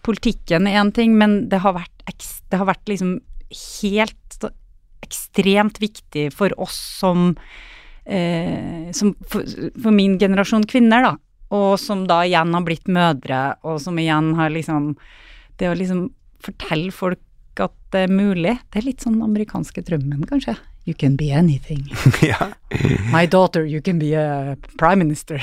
politikken 0.06 0.68
er 0.70 0.78
én 0.80 0.92
ting, 0.94 1.16
men 1.18 1.48
det 1.50 1.58
har 1.64 1.74
vært, 1.76 2.04
det 2.06 2.60
har 2.60 2.68
vært 2.68 2.86
liksom 2.88 3.16
helt 3.50 4.46
ekstremt 5.04 5.80
viktig 5.82 6.30
for 6.34 6.54
oss 6.60 6.78
som, 7.00 7.34
eh, 8.04 8.90
som 8.96 9.14
for, 9.28 9.46
for 9.76 9.94
min 9.94 10.18
generasjon 10.20 10.66
kvinner, 10.70 11.04
da, 11.06 11.14
og 11.54 11.76
som 11.80 12.06
da 12.10 12.22
igjen 12.26 12.56
har 12.56 12.66
blitt 12.66 12.90
mødre, 12.90 13.44
og 13.62 13.78
som 13.84 14.00
igjen 14.00 14.34
har 14.40 14.54
liksom 14.54 14.94
Det 15.54 15.68
å 15.70 15.74
liksom 15.78 16.08
fortelle 16.42 16.90
folk 16.90 17.60
at 17.62 17.74
det 17.94 18.00
er 18.08 18.10
mulig, 18.10 18.56
det 18.72 18.80
er 18.80 18.86
litt 18.88 19.04
sånn 19.04 19.20
amerikanske 19.22 19.84
drømmen, 19.86 20.24
kanskje. 20.26 20.56
You 20.84 20.96
can 20.98 21.14
be 21.16 21.30
anything. 21.30 21.86
ja. 22.22 22.50
My 23.12 23.24
daughter, 23.26 23.64
you 23.64 23.80
can 23.80 24.00
be 24.02 24.12
a 24.18 24.56
prime 24.76 24.98
minister. 24.98 25.38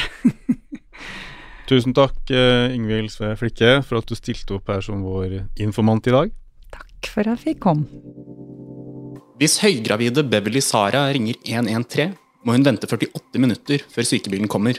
Tusen 1.72 1.96
takk, 1.96 2.20
eh, 2.30 2.76
Ingvild 2.76 3.14
Sve 3.14 3.32
Flikke, 3.40 3.80
for 3.88 4.02
at 4.02 4.10
du 4.12 4.18
stilte 4.20 4.58
opp 4.58 4.68
her 4.70 4.84
som 4.84 5.06
vår 5.08 5.46
informant 5.64 6.08
i 6.12 6.14
dag. 6.14 6.34
Takk 6.76 7.10
for 7.14 7.24
at 7.24 7.40
jeg 7.40 7.56
fikk 7.56 7.62
komme. 7.64 7.88
Hvis 9.42 9.56
høygravide 9.58 10.22
Beverly 10.30 10.62
Sara 10.62 11.08
ringer 11.10 11.40
113, 11.42 12.12
må 12.46 12.54
hun 12.54 12.66
vente 12.66 12.86
48 12.86 13.40
minutter 13.42 13.82
før 13.90 14.06
sykebilen 14.06 14.50
kommer. 14.52 14.78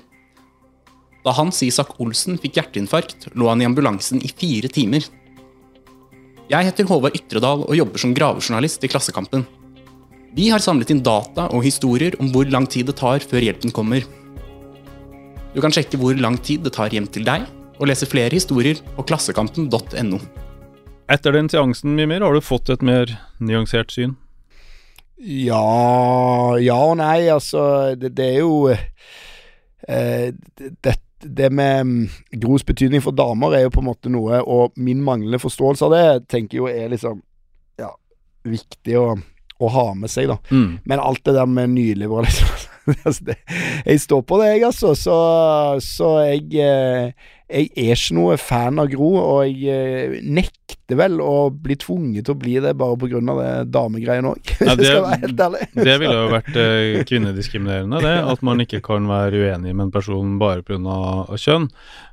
Da 1.27 1.35
Hans 1.35 1.59
Isak 1.67 1.97
Olsen 1.99 2.39
fikk 2.39 2.61
hjerteinfarkt, 2.61 3.27
lå 3.35 3.49
han 3.51 3.59
i 3.59 3.67
ambulansen 3.67 4.23
i 4.23 4.31
fire 4.31 4.71
timer. 4.71 5.09
Jeg 6.47 6.69
heter 6.69 6.87
Håvard 6.87 7.19
Ytredal 7.19 7.67
og 7.67 7.75
jobber 7.75 8.05
som 8.05 8.15
gravejournalist 8.15 8.87
i 8.87 8.93
Klassekampen. 8.95 9.43
Vi 10.39 10.47
har 10.55 10.63
samlet 10.63 10.95
inn 10.95 11.03
data 11.03 11.49
og 11.51 11.67
historier 11.67 12.15
om 12.23 12.31
hvor 12.31 12.47
lang 12.47 12.71
tid 12.71 12.87
det 12.87 13.01
tar 13.03 13.27
før 13.27 13.43
hjelpen 13.43 13.75
kommer. 13.75 14.07
Du 15.57 15.59
kan 15.59 15.75
sjekke 15.75 15.99
hvor 15.99 16.15
lang 16.15 16.39
tid 16.39 16.63
det 16.63 16.77
tar 16.79 16.95
hjem 16.95 17.11
til 17.11 17.27
deg, 17.27 17.51
og 17.83 17.91
lese 17.91 18.07
flere 18.07 18.31
historier 18.31 18.79
på 18.95 19.11
klassekampen.no. 19.11 20.23
Etter 21.11 21.35
den 21.35 21.51
seansen, 21.51 21.97
Mimir, 21.99 22.23
har 22.23 22.31
du 22.31 22.45
fått 22.47 22.71
et 22.71 22.87
mer 22.87 23.11
nyansert 23.43 23.91
syn? 23.91 24.15
Ja 25.23 26.59
Ja 26.59 26.79
og 26.91 26.97
nei, 26.99 27.29
altså. 27.31 27.95
Det, 27.99 28.13
det 28.17 28.29
er 28.35 28.39
jo 28.41 28.69
eh, 28.73 30.33
det, 30.59 30.97
det 31.23 31.51
med 31.55 31.87
mm, 31.87 32.09
Gros 32.43 32.65
betydning 32.67 33.03
for 33.05 33.15
damer 33.15 33.55
er 33.57 33.67
jo 33.67 33.75
på 33.75 33.83
en 33.83 33.91
måte 33.91 34.13
noe, 34.13 34.43
og 34.43 34.75
min 34.77 35.03
manglende 35.05 35.43
forståelse 35.43 35.87
av 35.87 35.95
det 35.95 36.07
tenker 36.33 36.59
jeg 36.59 36.63
jo 36.63 36.71
er 36.71 36.91
liksom 36.93 37.23
ja, 37.79 37.93
viktig 38.49 38.99
å, 38.99 39.07
å 39.63 39.71
ha 39.77 39.87
med 39.95 40.11
seg, 40.11 40.33
da. 40.33 40.39
Mm. 40.51 40.83
Men 40.85 41.03
alt 41.03 41.23
det 41.27 41.37
der 41.39 41.47
med 41.51 41.75
nyliberalisme 41.77 42.51
altså 43.07 43.37
Jeg 43.87 44.01
står 44.03 44.25
på 44.27 44.41
det, 44.41 44.49
jeg, 44.57 44.65
altså. 44.67 44.95
Så, 44.99 45.17
så 45.87 46.11
jeg 46.27 46.51
eh, 46.59 47.31
Jeg 47.53 47.69
er 47.77 47.95
ikke 47.97 48.17
noe 48.17 48.37
fan 48.41 48.81
av 48.83 48.89
Gro, 48.93 49.11
og 49.21 49.43
jeg 49.47 49.69
eh, 49.69 50.21
nekter 50.25 50.97
vel 50.99 51.19
å 51.25 51.49
bli 51.53 51.77
tvunget 51.81 52.27
til 52.27 52.35
å 52.35 52.41
bli 52.41 52.55
det 52.65 52.73
bare 52.81 52.97
pga. 53.01 53.21
det 53.39 53.51
damegreiene 53.73 54.33
òg. 54.35 54.55
Ja, 54.67 54.77
det- 54.79 54.89
skal 54.89 55.05
være 55.07 55.21
helt 55.27 55.43
ærlig. 55.47 55.67
Det 55.89 55.99
ville 56.01 56.15
jo 56.17 56.31
vært 56.33 56.57
eh, 56.57 57.03
kvinnediskriminerende, 57.09 58.01
det. 58.05 58.17
At 58.33 58.43
man 58.47 58.65
ikke 58.65 58.81
kan 58.85 59.07
være 59.11 59.45
uenig 59.45 59.75
med 59.75 59.89
en 59.89 59.95
person 59.95 60.39
bare 60.41 60.65
pga. 60.65 60.97
kjønn. 61.37 61.69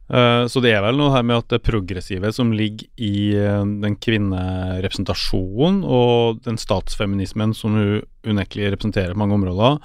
Eh, 0.10 0.44
så 0.50 0.62
det 0.66 0.72
er 0.74 0.82
vel 0.82 0.98
noe 0.98 1.12
her 1.14 1.22
med 1.22 1.38
at 1.44 1.52
det 1.54 1.60
progressive 1.68 2.32
som 2.34 2.50
ligger 2.56 2.88
i 2.98 3.36
eh, 3.38 3.62
den 3.84 3.98
kvinnerepresentasjonen 4.02 5.84
og 5.86 6.40
den 6.48 6.58
statsfeminismen 6.58 7.54
som 7.58 7.76
hun 7.78 8.00
unektelig 8.26 8.72
representerer 8.74 9.14
på 9.14 9.22
mange 9.22 9.38
områder, 9.38 9.78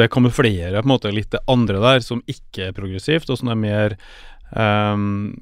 det 0.00 0.08
kamuflerer 0.12 0.80
på 0.80 0.88
en 0.88 0.94
måte 0.94 1.12
litt 1.14 1.30
det 1.34 1.42
andre 1.50 1.78
der 1.82 2.00
som 2.04 2.22
ikke 2.30 2.70
er 2.70 2.76
progressivt, 2.76 3.28
og 3.30 3.38
som 3.40 3.52
er 3.52 3.60
mer 3.60 3.98
eh, 4.52 4.96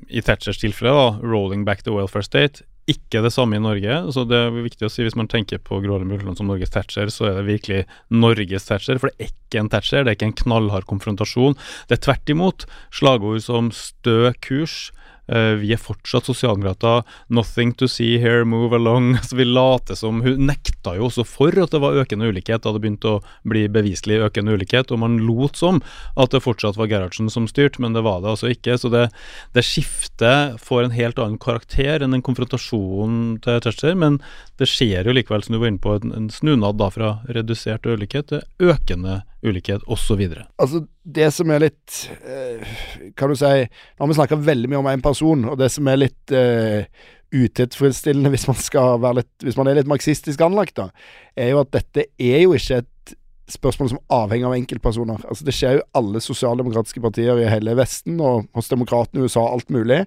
i 0.09 0.23
Thatchers 0.23 0.63
tilfelle, 0.63 0.95
da, 0.95 1.19
'rolling 1.21 1.65
back 1.65 1.83
the 1.83 1.93
welfare 1.93 2.25
state'. 2.25 2.63
Ikke 2.85 3.23
det 3.25 3.33
samme 3.33 3.57
i 3.57 3.63
Norge. 3.65 4.13
så 4.13 4.29
Det 4.29 4.37
er 4.37 4.51
viktig 4.51 4.85
å 4.85 4.91
si 4.93 5.03
Hvis 5.03 5.17
man 5.17 5.27
tenker 5.27 5.57
på 5.57 5.81
Harlem 5.81 6.09
Brundtland 6.09 6.37
som 6.37 6.47
Norges 6.47 6.69
Thatcher, 6.69 7.07
så 7.09 7.31
er 7.31 7.41
det 7.41 7.47
virkelig 7.49 7.87
Norges 8.11 8.67
Thatcher. 8.67 8.99
For 8.99 9.09
det 9.09 9.17
er 9.19 9.31
ikke 9.33 9.61
en 9.61 9.71
Thatcher, 9.71 10.05
det 10.05 10.11
er 10.11 10.17
ikke 10.19 10.29
en 10.29 10.43
knallhard 10.45 10.85
konfrontasjon. 10.85 11.57
Det 11.89 11.97
er 11.97 12.05
tvert 12.05 12.29
imot 12.29 12.67
slagord 12.93 13.41
som 13.41 13.71
stø 13.73 14.33
kurs. 14.45 14.93
Eh, 15.29 15.55
vi 15.61 15.73
er 15.75 15.81
fortsatt 15.81 16.29
sosialdemokrater. 16.29 17.05
'Nothing 17.29 17.75
to 17.75 17.89
see 17.89 18.19
here, 18.19 18.45
move 18.45 18.77
along'. 18.77 19.19
Så 19.29 19.37
Vi 19.37 19.45
later 19.45 19.95
som 19.95 20.23
Hun 20.23 20.47
nekta 20.47 20.97
jo 20.97 21.09
også 21.09 21.25
for 21.25 21.53
at 21.63 21.71
det 21.71 21.81
var 21.81 21.99
økende 21.99 22.29
ulikhet 22.29 22.63
da 22.63 22.73
det 22.73 22.81
begynte 22.81 23.17
å 23.19 23.23
bli 23.45 23.67
beviselig 23.69 24.23
økende 24.29 24.55
ulikhet, 24.55 24.93
og 24.93 24.99
man 24.99 25.19
lot 25.27 25.57
som 25.57 25.83
at 26.17 26.31
det 26.31 26.43
fortsatt 26.45 26.77
var 26.77 26.89
Gerhardsen 26.89 27.31
som 27.31 27.49
styrte, 27.49 27.81
men 27.81 27.93
det 27.93 28.05
var 28.05 28.21
det 28.23 28.33
altså 28.35 28.53
ikke. 28.53 28.79
Så 28.79 28.91
det, 28.93 29.09
det 29.53 29.65
skiftet 29.65 30.61
får 30.61 30.85
en 30.85 30.97
helt 30.97 31.19
annen 31.19 31.39
karakter 31.39 32.03
enn 32.03 32.15
den 32.15 32.25
konfrontasjonen 32.25 33.41
til 33.45 33.61
Tetzschner, 33.61 33.95
men 33.99 34.21
det 34.59 34.69
skjer 34.71 35.07
jo 35.07 35.15
likevel, 35.17 35.43
som 35.43 35.57
du 35.57 35.61
var 35.63 35.73
inne 35.73 35.83
på, 35.83 35.99
en, 35.99 36.15
en 36.15 36.31
snunad 36.31 36.79
da 36.79 36.91
fra 36.95 37.19
redusert 37.29 37.87
ulikhet 37.87 38.31
til 38.31 38.45
økende 38.63 39.23
ulikhet, 39.23 39.34
osv. 39.45 40.23
Altså, 40.59 40.85
det 41.05 41.29
som 41.37 41.51
er 41.53 41.67
litt 41.67 41.99
eh, 42.25 42.77
Kan 43.19 43.29
du 43.29 43.37
si 43.37 43.51
Nå 43.67 44.01
har 44.01 44.09
vi 44.09 44.17
snakka 44.17 44.39
veldig 44.41 44.71
mye 44.73 44.81
om 44.81 44.89
én 44.95 45.05
person, 45.05 45.45
og 45.51 45.59
det 45.61 45.69
som 45.75 45.89
er 45.91 46.01
litt 46.01 46.33
uh, 46.33 46.87
utilfredsstillende 47.35 48.33
hvis 48.33 48.47
man 48.49 48.59
skal 48.61 48.99
være 49.03 49.21
litt 49.21 49.47
Hvis 49.47 49.59
man 49.61 49.69
er 49.69 49.81
litt 49.81 49.91
marxistisk 49.91 50.41
anlagt, 50.45 50.79
da, 50.81 50.89
er 51.37 51.53
jo 51.53 51.63
at 51.65 51.73
dette 51.75 52.09
er 52.17 52.45
jo 52.47 52.57
ikke 52.57 52.81
et 52.83 53.15
spørsmål 53.51 53.91
som 53.93 54.01
avhenger 54.15 54.49
av 54.49 54.55
enkeltpersoner. 54.57 55.25
Altså 55.29 55.45
Det 55.45 55.53
skjer 55.53 55.79
jo 55.79 55.87
alle 55.99 56.23
sosialdemokratiske 56.25 57.03
partier 57.05 57.43
i 57.43 57.49
hele 57.53 57.75
Vesten, 57.77 58.17
og 58.17 58.47
hos 58.57 58.71
demokratene 58.73 59.21
i 59.21 59.29
USA, 59.29 59.43
alt 59.45 59.69
mulig. 59.75 60.05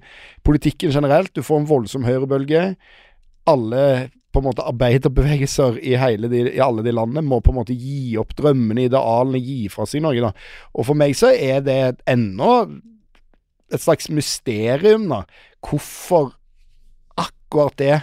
Politikken 0.47 0.93
generelt. 0.95 1.35
Du 1.35 1.45
får 1.45 1.61
en 1.61 1.69
voldsom 1.69 2.07
høyrebølge. 2.07 2.71
Alle 3.47 3.83
på 4.37 4.43
en 4.43 4.49
måte 4.51 4.65
arbeiderbevegelser 4.69 5.79
i, 5.81 5.95
de, 6.29 6.41
i 6.53 6.61
alle 6.63 6.85
de 6.85 6.93
landene 6.93 7.25
må 7.25 7.41
på 7.41 7.51
en 7.53 7.59
måte 7.59 7.75
gi 7.75 8.15
opp 8.21 8.35
drømmene, 8.37 8.85
idealene, 8.87 9.41
gi 9.41 9.65
fra 9.73 9.87
seg 9.89 10.05
Norge. 10.05 10.29
da. 10.29 10.49
Og 10.77 10.87
for 10.91 10.99
meg 10.99 11.17
så 11.17 11.33
er 11.33 11.63
det 11.65 11.81
ennå 12.09 12.51
et 13.73 13.83
slags 13.83 14.07
mysterium, 14.13 15.09
da. 15.11 15.23
Hvorfor 15.65 16.31
akkurat 17.19 17.75
det 17.81 17.97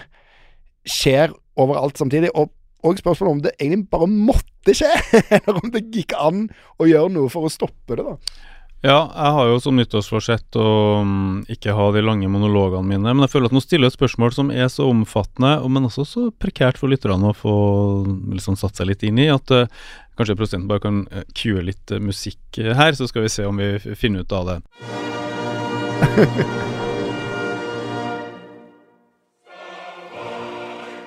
skjer 0.85 1.33
overalt 1.57 1.97
samtidig. 1.97 2.31
Og, 2.35 2.51
og 2.85 2.99
spørsmålet 2.99 3.31
om 3.31 3.45
det 3.45 3.55
egentlig 3.59 3.89
bare 3.93 4.09
måtte 4.11 4.75
skje, 4.77 4.91
eller 5.39 5.61
om 5.61 5.71
det 5.73 5.87
gikk 5.93 6.13
an 6.19 6.47
å 6.81 6.89
gjøre 6.89 7.13
noe 7.15 7.31
for 7.33 7.47
å 7.47 7.53
stoppe 7.53 7.97
det, 7.97 8.05
da. 8.05 8.17
Ja, 8.85 9.07
jeg 9.09 9.33
har 9.33 9.47
jo 9.49 9.61
som 9.63 9.79
nyttårsforsett 9.79 10.57
å 10.61 11.01
mm, 11.01 11.37
ikke 11.55 11.73
ha 11.73 11.87
de 11.95 12.03
lange 12.05 12.27
monologene 12.29 12.85
mine, 12.85 13.15
men 13.15 13.25
jeg 13.25 13.31
føler 13.33 13.49
at 13.49 13.55
nå 13.55 13.61
stiller 13.63 13.89
et 13.89 13.95
spørsmål 13.95 14.35
som 14.35 14.51
er 14.53 14.69
så 14.69 14.85
omfattende, 14.91 15.55
men 15.73 15.87
også 15.89 16.05
så 16.05 16.25
prekært 16.29 16.77
for 16.77 16.93
lytterne 16.93 17.31
å 17.31 17.37
få 17.37 17.55
liksom 18.35 18.59
satt 18.61 18.77
seg 18.77 18.91
litt 18.91 19.07
inn 19.07 19.17
i, 19.23 19.25
at 19.33 19.49
uh, 19.55 19.65
kanskje 20.19 20.37
prosenten 20.37 20.69
bare 20.69 20.85
kan 20.85 21.01
uh, 21.09 21.25
cue 21.33 21.65
litt 21.65 21.89
eh, 21.89 22.03
musikk 22.03 22.61
eh, 22.61 22.75
her, 22.77 22.93
så 22.93 23.09
skal 23.09 23.25
vi 23.25 23.33
se 23.33 23.49
om 23.49 23.57
vi 23.57 23.73
finner 23.97 24.21
ut 24.21 24.37
av 24.37 24.53
det. 24.53 24.61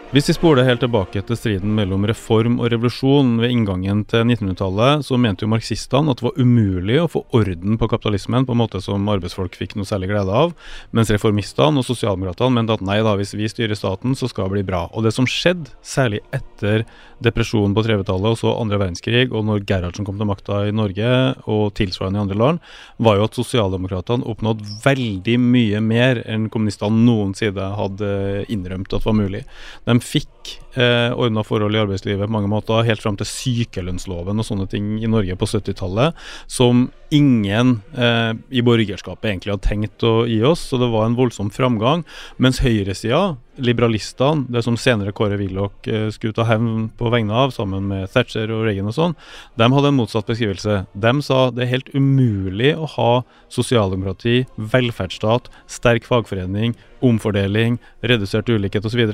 Hvis 0.09 0.31
vi 0.31 0.33
spoler 0.39 0.65
helt 0.65 0.81
tilbake 0.81 1.21
til 1.21 1.37
striden 1.37 1.75
mellom 1.77 2.07
reform 2.09 2.55
og 2.63 2.71
revolusjon 2.73 3.35
ved 3.43 3.51
inngangen 3.53 4.07
til 4.09 4.23
1900-tallet, 4.25 5.03
så 5.05 5.19
mente 5.21 5.45
jo 5.45 5.51
marxistene 5.53 6.09
at 6.09 6.23
det 6.23 6.25
var 6.25 6.39
umulig 6.41 6.97
å 7.03 7.11
få 7.13 7.21
orden 7.37 7.77
på 7.77 7.89
kapitalismen 7.93 8.47
på 8.49 8.55
en 8.57 8.61
måte 8.63 8.81
som 8.81 9.05
arbeidsfolk 9.13 9.59
fikk 9.61 9.75
noe 9.77 9.85
særlig 9.85 10.09
glede 10.09 10.33
av, 10.33 10.55
mens 10.97 11.13
reformistene 11.13 11.83
og 11.83 11.85
sosialdemokratene 11.85 12.57
mente 12.57 12.79
at 12.79 12.85
nei 12.89 13.03
da, 13.05 13.13
hvis 13.21 13.35
vi 13.37 13.51
styrer 13.53 13.77
staten, 13.77 14.17
så 14.17 14.31
skal 14.33 14.49
det 14.49 14.55
bli 14.55 14.63
bra. 14.71 14.87
Og 14.97 15.05
det 15.05 15.13
som 15.13 15.29
skjedde, 15.29 15.75
særlig 15.85 16.23
etter 16.33 16.87
depresjonen 17.21 17.77
på 17.77 17.85
30-tallet 17.85 18.33
og 18.33 18.41
så 18.41 18.55
andre 18.55 18.81
verdenskrig, 18.81 19.27
og 19.29 19.45
når 19.45 19.69
Gerhardsen 19.69 20.09
kom 20.09 20.17
til 20.17 20.31
makta 20.31 20.63
i 20.71 20.73
Norge 20.73 21.13
og 21.45 21.75
tilsvarende 21.77 22.23
i 22.23 22.25
andre 22.25 22.41
land, 22.47 22.65
var 22.97 23.21
jo 23.21 23.29
at 23.29 23.37
sosialdemokratene 23.37 24.25
oppnådde 24.25 24.81
veldig 24.89 25.37
mye 25.51 25.85
mer 25.85 26.25
enn 26.25 26.49
kommunistene 26.49 27.05
noensinne 27.05 27.71
hadde 27.77 28.11
innrømt 28.49 28.97
at 28.97 29.05
var 29.05 29.19
mulig. 29.21 29.45
De 29.85 29.98
fikk 30.05 30.53
eh, 30.79 31.11
ordna 31.13 31.45
forhold 31.47 31.77
i 31.77 31.81
arbeidslivet 31.83 32.27
på 32.29 32.35
mange 32.35 32.51
måter, 32.51 32.87
helt 32.87 33.03
fram 33.03 33.19
til 33.19 33.29
sykelønnsloven 33.29 34.41
og 34.41 34.47
sånne 34.47 34.69
ting 34.71 34.97
i 35.03 35.11
Norge 35.11 35.37
på 35.39 35.49
70-tallet, 35.49 36.17
som 36.51 36.87
ingen 37.15 37.79
eh, 37.97 38.33
i 38.51 38.65
borgerskapet 38.65 39.31
egentlig 39.31 39.55
hadde 39.55 39.69
tenkt 39.69 40.07
å 40.07 40.15
gi 40.29 40.41
oss, 40.47 40.67
så 40.71 40.81
det 40.81 40.91
var 40.93 41.09
en 41.09 41.19
voldsom 41.19 41.53
framgang. 41.55 42.05
Mens 42.43 42.63
høyresida, 42.65 43.39
liberalistene, 43.59 44.47
det 44.53 44.63
som 44.65 44.77
senere 44.79 45.13
Kåre 45.17 45.39
Willoch 45.41 45.89
eh, 45.91 46.09
skulle 46.15 46.37
ta 46.37 46.47
hevn 46.49 46.89
på 46.99 47.11
vegne 47.13 47.35
av, 47.35 47.53
sammen 47.55 47.89
med 47.91 48.09
Thatcher 48.13 48.51
og 48.55 48.65
Reagan 48.67 48.91
og 48.91 48.97
sånn, 48.97 49.17
de 49.59 49.69
hadde 49.75 49.93
en 49.93 49.99
motsatt 49.99 50.29
beskrivelse. 50.31 50.81
De 50.95 51.13
sa 51.25 51.41
det 51.55 51.65
er 51.65 51.73
helt 51.75 51.93
umulig 51.95 52.75
å 52.77 52.89
ha 52.95 53.11
sosialdemokrati, 53.55 54.45
velferdsstat, 54.57 55.51
sterk 55.71 56.09
fagforening, 56.09 56.77
omfordeling, 57.05 57.79
redusert 58.03 58.51
ulikhet 58.51 58.87
osv. 58.87 59.05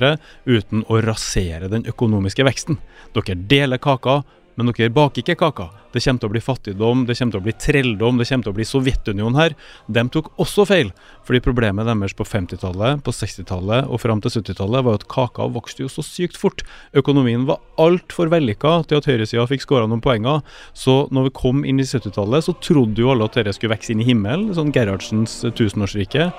uten 0.45 0.85
å 0.89 1.01
rasere 1.05 1.69
den 1.71 1.85
økonomiske 1.89 2.45
veksten. 2.45 2.79
Dere 3.15 3.37
deler 3.49 3.81
kaka 3.81 4.23
men 4.55 4.71
dere 4.71 4.93
baker 4.93 5.21
ikke 5.21 5.35
kaka. 5.39 5.67
Det 5.93 6.01
kommer 6.03 6.21
til 6.21 6.29
å 6.29 6.33
bli 6.33 6.41
fattigdom, 6.43 7.03
det 7.07 7.15
kommer 7.17 7.35
til 7.35 7.41
å 7.41 7.45
bli 7.45 7.55
trelldom, 7.65 8.17
det 8.19 8.27
kommer 8.29 8.47
til 8.47 8.53
å 8.53 8.57
bli 8.57 8.67
Sovjetunionen 8.67 9.39
her. 9.39 9.55
De 9.87 10.03
tok 10.11 10.31
også 10.41 10.65
feil, 10.67 10.91
fordi 11.27 11.43
problemet 11.43 11.87
deres 11.87 12.15
på 12.17 12.27
50-tallet, 12.27 13.03
på 13.05 13.13
60-tallet 13.15 13.91
og 13.91 14.01
fram 14.03 14.23
til 14.23 14.35
70-tallet 14.37 14.87
var 14.87 14.99
at 14.99 15.07
kaka 15.11 15.47
vokste 15.55 15.85
jo 15.85 15.91
så 15.91 16.03
sykt 16.05 16.39
fort. 16.39 16.65
Økonomien 16.95 17.47
var 17.47 17.61
altfor 17.81 18.31
vellykka 18.33 18.77
til 18.89 18.99
at 18.99 19.07
høyresida 19.11 19.47
fikk 19.51 19.63
skåra 19.67 19.87
noen 19.91 20.03
poenger. 20.03 20.43
Så 20.73 21.05
når 21.15 21.29
vi 21.29 21.37
kom 21.39 21.63
inn 21.67 21.79
i 21.79 21.87
70-tallet, 21.87 22.47
så 22.47 22.55
trodde 22.63 23.03
jo 23.03 23.13
alle 23.13 23.29
at 23.29 23.39
dette 23.39 23.55
skulle 23.55 23.75
vokse 23.75 23.95
inn 23.95 24.03
i 24.03 24.09
himmelen, 24.09 24.51
sånn 24.55 24.73
Gerhardsens 24.75 25.41
tusenårsrike. 25.55 26.31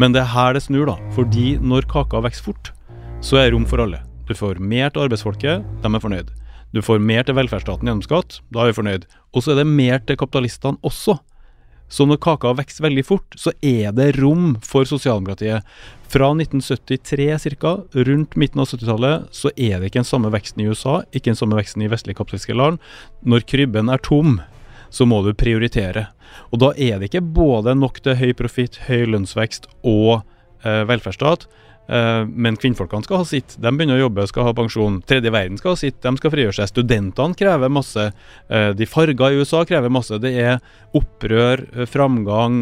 Men 0.00 0.14
det 0.14 0.22
er 0.22 0.30
her 0.32 0.54
det 0.56 0.62
snur, 0.64 0.86
da. 0.88 0.94
Fordi 1.12 1.58
når 1.60 1.84
kaka 1.90 2.22
vokser 2.24 2.46
fort, 2.46 2.70
så 3.20 3.36
er 3.36 3.48
det 3.48 3.54
rom 3.54 3.66
for 3.68 3.82
alle. 3.82 4.00
Du 4.28 4.32
får 4.36 4.60
mer 4.64 4.92
til 4.92 5.04
arbeidsfolket, 5.04 5.64
de 5.82 5.88
er 5.88 6.02
fornøyd. 6.02 6.30
Du 6.72 6.80
får 6.84 7.02
mer 7.02 7.26
til 7.26 7.36
velferdsstaten 7.36 7.88
gjennom 7.88 8.04
skatt, 8.04 8.38
da 8.54 8.62
er 8.62 8.70
vi 8.70 8.78
fornøyd. 8.78 9.04
Og 9.34 9.44
så 9.44 9.52
er 9.52 9.60
det 9.60 9.66
mer 9.68 10.00
til 10.06 10.16
kapitalistene 10.20 10.80
også. 10.86 11.18
Så 11.90 12.06
når 12.06 12.20
kaka 12.22 12.52
vokser 12.54 12.84
veldig 12.86 13.02
fort, 13.04 13.34
så 13.34 13.50
er 13.66 13.90
det 13.92 14.12
rom 14.20 14.54
for 14.62 14.86
sosialdemokratiet. 14.86 15.66
Fra 16.10 16.30
1973 16.32 17.56
ca., 17.58 17.72
rundt 18.08 18.36
midten 18.38 18.62
av 18.62 18.70
70-tallet, 18.70 19.26
så 19.34 19.50
er 19.56 19.80
det 19.80 19.90
ikke 19.90 20.00
den 20.00 20.10
samme 20.12 20.30
veksten 20.32 20.62
i 20.62 20.68
USA, 20.70 21.00
ikke 21.10 21.32
den 21.32 21.40
samme 21.42 21.58
veksten 21.58 21.82
i 21.82 21.90
vestlige 21.90 22.20
kapitalistiske 22.22 22.56
land. 22.56 22.78
Når 23.26 23.44
krybben 23.50 23.90
er 23.90 24.00
tom, 24.06 24.38
så 24.94 25.06
må 25.06 25.20
du 25.26 25.34
prioritere. 25.34 26.06
Og 26.54 26.62
da 26.62 26.70
er 26.78 26.98
det 26.98 27.10
ikke 27.10 27.26
både 27.34 27.74
nok 27.74 28.00
til 28.06 28.16
høy 28.22 28.30
profitt, 28.38 28.84
høy 28.86 29.10
lønnsvekst 29.10 29.66
og 29.82 30.22
eh, 30.62 30.86
velferdsstat. 30.86 31.50
Eh, 31.90 32.24
men 32.26 32.58
kvinnfolkene 32.60 33.02
skal 33.02 33.22
ha 33.22 33.26
sitt. 33.26 33.56
De 33.58 33.70
begynner 33.74 33.98
å 33.98 34.04
jobbe, 34.04 34.26
skal 34.30 34.46
ha 34.46 34.54
pensjon. 34.54 35.00
Tredje 35.10 35.32
verden 35.34 35.58
skal 35.58 35.74
ha 35.74 35.80
sitt, 35.80 35.98
de 36.04 36.12
skal 36.20 36.34
frigjøre 36.34 36.56
seg. 36.60 36.70
Studentene 36.70 37.38
krever 37.38 37.72
masse. 37.72 38.04
Eh, 38.48 38.70
de 38.78 38.86
farga 38.86 39.30
i 39.30 39.40
USA 39.40 39.64
krever 39.66 39.90
masse. 39.92 40.20
Det 40.22 40.32
er 40.38 40.60
opprør, 40.94 41.64
eh, 41.74 41.88
framgang, 41.90 42.60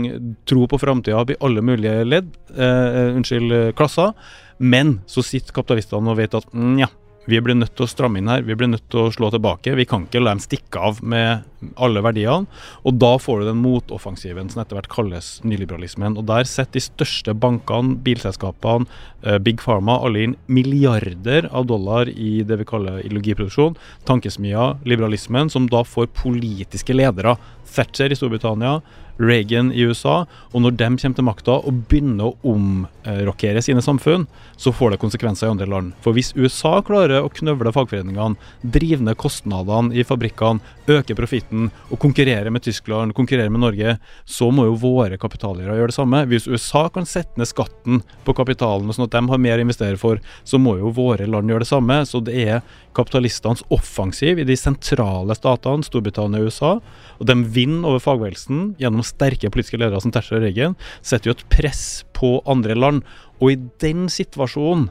tro 0.49 0.66
på 0.66 0.81
framtida 0.81 1.26
i 1.29 1.41
alle 1.41 1.64
mulige 1.64 2.05
ledd, 2.07 2.35
Uh, 2.49 3.12
unnskyld, 3.14 3.74
klasser. 3.76 4.14
Men 4.59 5.03
så 5.07 5.22
sitter 5.22 5.53
kapitalistene 5.53 6.09
og 6.09 6.16
vet 6.16 6.35
at 6.35 6.47
nja, 6.55 6.89
vi 7.29 7.39
blir 7.45 7.55
nødt 7.55 7.74
til 7.76 7.85
å 7.85 7.91
stramme 7.91 8.18
inn 8.18 8.31
her, 8.31 8.41
vi 8.41 8.57
blir 8.57 8.70
nødt 8.72 8.87
til 8.89 9.05
å 9.05 9.12
slå 9.12 9.29
tilbake. 9.31 9.74
Vi 9.76 9.85
kan 9.85 10.07
ikke 10.07 10.22
la 10.22 10.33
dem 10.33 10.41
stikke 10.41 10.81
av 10.81 11.03
med 11.05 11.45
alle 11.77 12.03
verdiene. 12.05 12.47
Og 12.87 12.99
da 13.01 13.15
får 13.21 13.41
du 13.41 13.49
den 13.49 13.63
motoffensiven 13.63 14.51
som 14.53 14.63
etter 14.63 14.79
hvert 14.79 14.91
kalles 14.93 15.31
nyliberalismen. 15.47 16.19
Og 16.19 16.29
der 16.31 16.47
setter 16.49 16.79
de 16.79 16.85
største 16.85 17.35
bankene, 17.35 17.97
bilselskapene, 18.05 18.87
eh, 19.23 19.39
Big 19.39 19.61
Pharma, 19.63 19.99
alle 20.05 20.25
inn 20.27 20.37
milliarder 20.47 21.49
av 21.53 21.67
dollar 21.67 22.09
i 22.09 22.43
det 22.43 22.61
vi 22.63 22.69
kaller 22.69 23.03
ideologiproduksjon. 23.03 23.77
Tankesmia, 24.05 24.79
liberalismen, 24.85 25.51
som 25.51 25.69
da 25.69 25.85
får 25.85 26.13
politiske 26.15 26.95
ledere. 26.95 27.37
Thatcher 27.75 28.13
i 28.13 28.17
Storbritannia, 28.17 28.81
Reagan 29.19 29.73
i 29.73 29.83
USA. 29.83 30.27
Og 30.53 30.63
når 30.63 30.77
de 30.79 30.89
kommer 30.95 31.19
til 31.19 31.27
makta 31.27 31.57
og 31.59 31.83
begynner 31.91 32.31
å 32.31 32.55
omrokere 32.55 33.63
sine 33.65 33.83
samfunn, 33.85 34.29
så 34.57 34.73
får 34.75 34.95
det 34.95 35.01
konsekvenser 35.03 35.49
i 35.49 35.53
andre 35.57 35.67
land. 35.71 35.95
For 36.05 36.15
hvis 36.17 36.35
USA 36.39 36.79
klarer 36.87 37.25
å 37.25 37.33
knøvle 37.35 37.75
fagforeningene, 37.75 38.39
drive 38.63 39.03
ned 39.03 39.19
kostnadene 39.19 39.95
i 39.95 40.07
fabrikkene, 40.07 40.63
øke 40.89 41.19
profitten 41.19 41.47
og 41.49 41.99
konkurrere 42.01 42.51
med 42.53 42.62
Tyskland, 42.64 43.14
konkurrere 43.16 43.51
med 43.53 43.62
Norge, 43.62 43.96
så 44.28 44.51
må 44.55 44.66
jo 44.68 44.76
våre 44.80 45.18
kapitaleiere 45.20 45.76
gjøre 45.78 45.92
det 45.92 45.96
samme. 45.96 46.22
Hvis 46.30 46.49
USA 46.51 46.86
kan 46.92 47.09
sette 47.09 47.40
ned 47.40 47.49
skatten 47.51 48.03
på 48.26 48.34
kapitalen 48.36 48.92
sånn 48.94 49.07
at 49.09 49.16
de 49.16 49.22
har 49.32 49.42
mer 49.42 49.61
å 49.61 49.64
investere 49.64 50.01
for, 50.01 50.20
så 50.44 50.61
må 50.61 50.76
jo 50.80 50.92
våre 50.94 51.28
land 51.28 51.51
gjøre 51.51 51.64
det 51.64 51.70
samme. 51.70 52.01
Så 52.09 52.20
det 52.24 52.36
er 52.44 52.61
kapitalistenes 52.96 53.64
offensiv 53.74 54.42
i 54.42 54.46
de 54.49 54.57
sentrale 54.59 55.36
statene, 55.38 55.86
Storbritannia 55.86 56.42
og 56.42 56.53
USA. 56.53 56.74
Og 57.18 57.30
de 57.30 57.38
vinner 57.55 57.88
over 57.88 58.03
fagbevegelsen 58.03 58.74
gjennom 58.82 59.07
sterke 59.07 59.51
politiske 59.53 59.80
ledere 59.80 60.03
som 60.05 60.14
Tetzschner 60.14 60.42
og 60.42 60.49
Reagan, 60.49 60.78
setter 61.01 61.30
jo 61.30 61.38
et 61.38 61.49
press 61.53 61.84
på 62.16 62.38
andre 62.51 62.76
land. 62.78 63.05
Og 63.38 63.55
i 63.55 63.61
den 63.82 64.09
situasjonen 64.12 64.88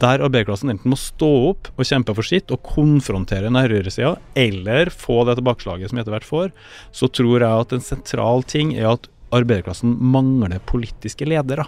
der 0.00 0.22
arbeiderklassen 0.24 0.72
enten 0.72 0.92
må 0.92 0.98
stå 1.00 1.30
opp 1.50 1.70
og 1.74 1.88
kjempe 1.88 2.14
for 2.16 2.26
sitt 2.26 2.52
og 2.52 2.62
konfrontere 2.66 3.48
den 3.48 3.56
høyresida, 3.56 4.16
eller 4.36 4.92
få 4.92 5.22
det 5.28 5.38
tilbakeslaget 5.38 5.92
som 5.92 6.02
etter 6.02 6.16
hvert 6.16 6.28
får, 6.28 6.52
så 6.92 7.08
tror 7.08 7.40
jeg 7.40 7.64
at 7.64 7.72
en 7.72 7.88
sentral 7.88 8.44
ting 8.44 8.74
er 8.76 8.92
at 8.92 9.10
arbeiderklassen 9.36 9.96
mangler 10.12 10.60
politiske 10.68 11.28
ledere 11.28 11.66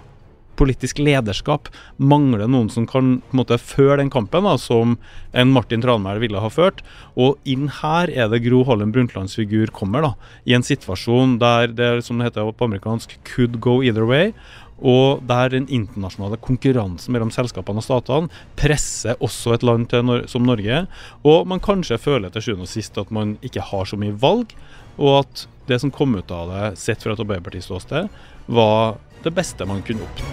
politisk 0.58 1.00
lederskap. 1.02 1.70
Mangler 1.96 2.48
noen 2.50 2.70
som 2.72 2.86
kan 2.88 3.18
på 3.20 3.34
en 3.34 3.40
måte 3.40 3.58
føre 3.62 4.00
den 4.02 4.12
kampen, 4.12 4.46
da, 4.46 4.56
som 4.60 4.96
en 5.32 5.52
Martin 5.54 5.82
Tranmæl 5.84 6.20
ville 6.22 6.42
ha 6.42 6.50
ført. 6.52 6.82
Og 7.18 7.38
inn 7.48 7.68
her 7.80 8.10
er 8.10 8.30
det 8.32 8.42
Gro 8.46 8.64
Harlem 8.68 8.92
Brundtlands 8.94 9.38
figur 9.38 9.72
kommer, 9.74 10.04
da, 10.04 10.14
i 10.48 10.56
en 10.56 10.66
situasjon 10.66 11.38
der 11.42 11.74
det 11.74 11.92
som 12.06 12.18
det 12.18 12.30
heter 12.30 12.52
på 12.52 12.70
amerikansk 12.70 13.18
'could 13.24 13.60
go 13.60 13.80
either 13.82 14.06
way'. 14.06 14.34
Og 14.78 15.22
der 15.26 15.50
den 15.50 15.66
internasjonale 15.66 16.38
konkurransen 16.42 17.14
mellom 17.14 17.32
selskapene 17.34 17.82
og 17.82 17.86
statene 17.86 18.42
presser 18.58 19.18
også 19.24 19.56
et 19.56 19.66
land 19.66 19.90
Nor 20.06 20.26
som 20.30 20.46
Norge. 20.46 20.84
Og 21.26 21.46
man 21.50 21.62
kanskje 21.62 21.98
føler 21.98 22.30
til 22.30 22.44
sjuende 22.44 22.68
og 22.68 22.70
sist 22.70 22.98
at 22.98 23.10
man 23.10 23.36
ikke 23.42 23.64
har 23.72 23.88
så 23.88 23.98
mye 23.98 24.14
valg, 24.14 24.54
og 24.98 25.24
at 25.24 25.46
det 25.68 25.80
som 25.82 25.92
kom 25.94 26.14
ut 26.16 26.30
av 26.30 26.48
det, 26.50 26.78
sett 26.80 27.02
fra 27.02 27.12
et 27.12 27.20
Arbeiderparti-ståsted, 27.22 28.08
var 28.46 28.96
det 29.24 29.34
beste 29.34 29.66
man 29.68 29.82
kunne 29.86 30.06
oppnå. 30.06 30.30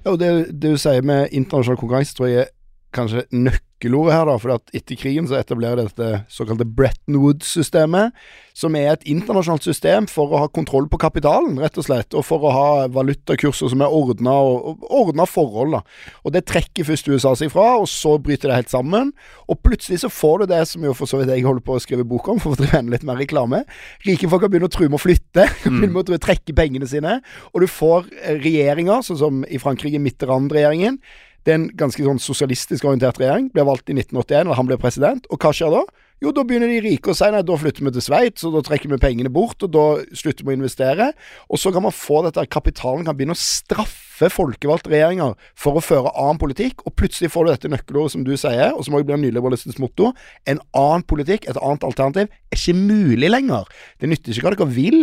Ja, 0.00 0.14
og 0.14 0.18
det, 0.22 0.30
det 0.56 0.72
du 0.72 0.80
sier 0.80 1.04
med 1.04 1.28
internasjonal 1.36 1.78
konkurranse, 1.80 2.16
tror 2.16 2.30
jeg 2.30 2.46
er 2.46 2.54
kanskje 2.94 3.24
nøkkelordet 3.32 4.14
her, 4.14 4.28
da. 4.28 4.36
For 4.40 4.54
at 4.56 4.72
etter 4.76 4.98
krigen 4.98 5.28
så 5.30 5.38
etablerer 5.38 5.84
dette 5.84 6.24
såkalte 6.32 6.66
Bretton 6.66 7.18
Woods-systemet, 7.22 8.16
som 8.56 8.74
er 8.76 8.90
et 8.92 9.06
internasjonalt 9.08 9.64
system 9.64 10.08
for 10.10 10.34
å 10.34 10.42
ha 10.42 10.48
kontroll 10.52 10.88
på 10.90 10.98
kapitalen, 11.00 11.56
rett 11.62 11.78
og 11.80 11.86
slett. 11.86 12.16
Og 12.18 12.26
for 12.26 12.44
å 12.44 12.52
ha 12.54 12.66
valutakurser 12.92 13.72
som 13.72 13.84
er 13.84 13.94
ordna, 13.94 14.34
og, 14.42 14.84
ordna 14.90 15.26
forhold, 15.28 15.78
da. 15.78 16.10
Og 16.24 16.34
det 16.34 16.44
trekker 16.50 16.88
først 16.88 17.08
USA 17.12 17.34
seg 17.38 17.52
fra, 17.54 17.72
og 17.80 17.88
så 17.90 18.16
bryter 18.22 18.50
det 18.50 18.60
helt 18.60 18.74
sammen. 18.74 19.14
Og 19.48 19.62
plutselig 19.64 20.02
så 20.04 20.12
får 20.12 20.42
du 20.44 20.52
det 20.54 20.64
som 20.70 20.84
jo 20.84 20.96
for 20.96 21.10
så 21.10 21.20
vidt 21.20 21.32
jeg 21.32 21.46
holder 21.46 21.64
på 21.64 21.78
å 21.78 21.82
skrive 21.82 22.06
bok 22.08 22.32
om, 22.34 22.42
for 22.42 22.56
å 22.56 22.60
trene 22.60 22.92
litt 22.92 23.06
mer 23.06 23.20
reklame. 23.20 23.64
Rike 24.06 24.28
folk 24.30 24.44
kan 24.44 24.52
begynne 24.52 24.70
å 24.70 24.74
true 24.74 24.90
med 24.90 25.00
å 25.00 25.04
flytte, 25.06 25.46
mm. 25.64 25.80
begynne 25.80 26.20
å 26.20 26.22
trekke 26.26 26.58
pengene 26.58 26.90
sine. 26.90 27.20
Og 27.54 27.64
du 27.64 27.70
får 27.70 28.10
regjeringer, 28.42 29.06
sånn 29.06 29.22
som 29.24 29.42
i 29.48 29.62
Frankrike, 29.62 30.02
Mitterrand-regjeringen 30.02 31.00
det 31.46 31.52
er 31.52 31.58
en 31.60 31.70
ganske 31.78 32.04
sånn 32.04 32.20
sosialistisk 32.20 32.84
orientert 32.84 33.20
regjering. 33.20 33.48
Ble 33.54 33.64
valgt 33.68 33.88
i 33.88 33.96
1981, 33.96 34.44
eller 34.44 34.58
han 34.58 34.68
ble 34.68 34.78
president. 34.80 35.28
Og 35.32 35.40
hva 35.40 35.52
skjer 35.56 35.72
da? 35.72 35.84
Jo, 36.20 36.34
da 36.36 36.42
begynner 36.44 36.68
de 36.68 36.82
rike 36.84 37.08
å 37.08 37.16
si 37.16 37.24
nei, 37.32 37.40
da 37.48 37.54
flytter 37.56 37.86
vi 37.86 37.94
til 37.96 38.04
Sveits, 38.04 38.44
og 38.44 38.52
da 38.52 38.60
trekker 38.66 38.90
vi 38.92 38.98
pengene 39.00 39.30
bort, 39.32 39.64
og 39.64 39.70
da 39.72 39.84
slutter 40.12 40.44
vi 40.44 40.52
å 40.52 40.58
investere. 40.58 41.06
Og 41.48 41.60
så 41.62 41.72
kan 41.72 41.86
man 41.86 41.96
få 41.96 42.20
dette 42.26 42.44
kapitalen 42.52 43.06
kan 43.06 43.16
begynne 43.16 43.32
å 43.32 43.40
straffe 43.40 44.28
folkevalgte 44.28 44.92
regjeringer 44.92 45.32
for 45.56 45.80
å 45.80 45.84
føre 45.84 46.12
annen 46.12 46.40
politikk, 46.42 46.84
og 46.84 46.92
plutselig 47.00 47.32
får 47.32 47.48
du 47.48 47.52
dette 47.54 47.72
nøkkelordet 47.72 48.12
som 48.12 48.26
du 48.26 48.34
sier, 48.36 48.74
og 48.74 48.84
som 48.84 48.98
også 48.98 49.08
blir 49.08 49.22
nyliberalistisk 49.22 49.80
motto. 49.80 50.10
En 50.44 50.60
annen 50.76 51.06
politikk, 51.08 51.48
et 51.48 51.62
annet 51.64 51.88
alternativ, 51.88 52.28
er 52.28 52.60
ikke 52.60 52.76
mulig 52.76 53.32
lenger. 53.32 53.72
Det 53.96 54.12
nytter 54.12 54.36
ikke 54.36 54.50
hva 54.50 54.56
dere 54.58 54.72
vil. 54.76 55.00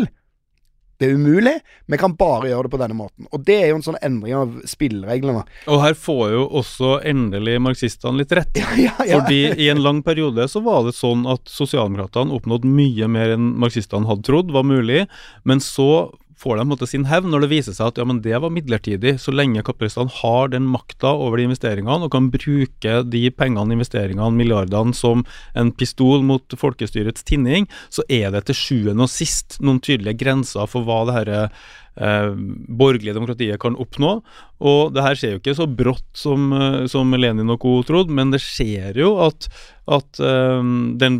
Det 0.97 1.07
er 1.07 1.13
umulig. 1.13 1.53
Vi 1.85 1.97
kan 2.01 2.15
bare 2.17 2.49
gjøre 2.49 2.65
det 2.67 2.73
på 2.73 2.79
denne 2.81 2.97
måten. 2.97 3.27
Og 3.29 3.43
det 3.45 3.57
er 3.61 3.67
jo 3.69 3.77
en 3.77 3.85
sånn 3.85 3.99
endring 4.01 4.33
av 4.37 4.55
spillereglene. 4.65 5.43
Og 5.69 5.81
her 5.83 5.97
får 5.97 6.23
jo 6.33 6.45
også 6.61 6.95
endelig 7.05 7.57
marxistene 7.61 8.23
litt 8.23 8.33
rett. 8.33 8.53
Ja, 8.67 8.73
ja, 8.77 8.93
ja. 9.05 9.19
Fordi 9.21 9.39
i 9.61 9.67
en 9.69 9.81
lang 9.83 10.01
periode 10.05 10.47
så 10.49 10.61
var 10.65 10.83
det 10.87 10.95
sånn 10.97 11.25
at 11.29 11.49
sosialdemokratene 11.51 12.33
oppnådde 12.35 12.69
mye 12.69 13.07
mer 13.11 13.35
enn 13.35 13.51
marxistene 13.61 14.09
hadde 14.09 14.25
trodd 14.27 14.51
var 14.53 14.65
mulig, 14.67 15.05
men 15.47 15.61
så 15.63 16.09
får 16.37 16.59
de 16.59 16.65
måte, 16.69 16.87
sin 16.89 17.07
hevn 17.09 17.31
når 17.33 17.45
det 17.45 17.51
viser 17.51 17.75
seg 17.77 17.91
at 17.91 18.01
ja, 18.01 18.05
men 18.07 18.21
det 18.25 18.37
var 18.43 18.53
midlertidig. 18.53 19.15
Så 19.21 19.33
lenge 19.33 19.63
kapitalistene 19.65 20.13
har 20.19 20.51
den 20.53 20.67
makta 20.69 21.13
over 21.15 21.39
de 21.39 21.47
investeringene 21.47 22.07
og 22.07 22.13
kan 22.13 22.29
bruke 22.33 22.99
de 23.07 23.23
pengene, 23.33 23.77
investeringene, 23.77 24.29
milliardene 24.37 24.95
som 24.97 25.25
en 25.57 25.73
pistol 25.73 26.25
mot 26.27 26.57
folkestyrets 26.57 27.25
tinning, 27.27 27.67
så 27.89 28.05
er 28.09 28.31
det 28.35 28.45
til 28.47 28.61
sjuende 28.61 29.07
og 29.07 29.13
sist 29.13 29.59
noen 29.63 29.81
tydelige 29.83 30.21
grenser 30.21 30.69
for 30.69 30.87
hva 30.87 31.03
det 31.07 31.17
herre 31.19 31.41
eh, 31.99 32.29
borgerlige 32.79 33.15
demokratiet 33.17 33.59
kan 33.61 33.77
oppnå. 33.79 34.17
Og 34.57 34.93
det 34.95 35.03
her 35.05 35.17
skjer 35.19 35.35
jo 35.35 35.41
ikke 35.41 35.57
så 35.57 35.67
brått 35.69 36.07
som, 36.17 36.47
eh, 36.53 36.85
som 36.91 37.13
Lenin 37.17 37.53
og 37.53 37.59
co. 37.63 37.75
trodde, 37.87 38.13
men 38.13 38.31
det 38.33 38.41
skjer 38.43 38.97
jo 39.01 39.15
at, 39.25 39.49
at 39.89 40.21
eh, 40.23 40.71
den 41.03 41.19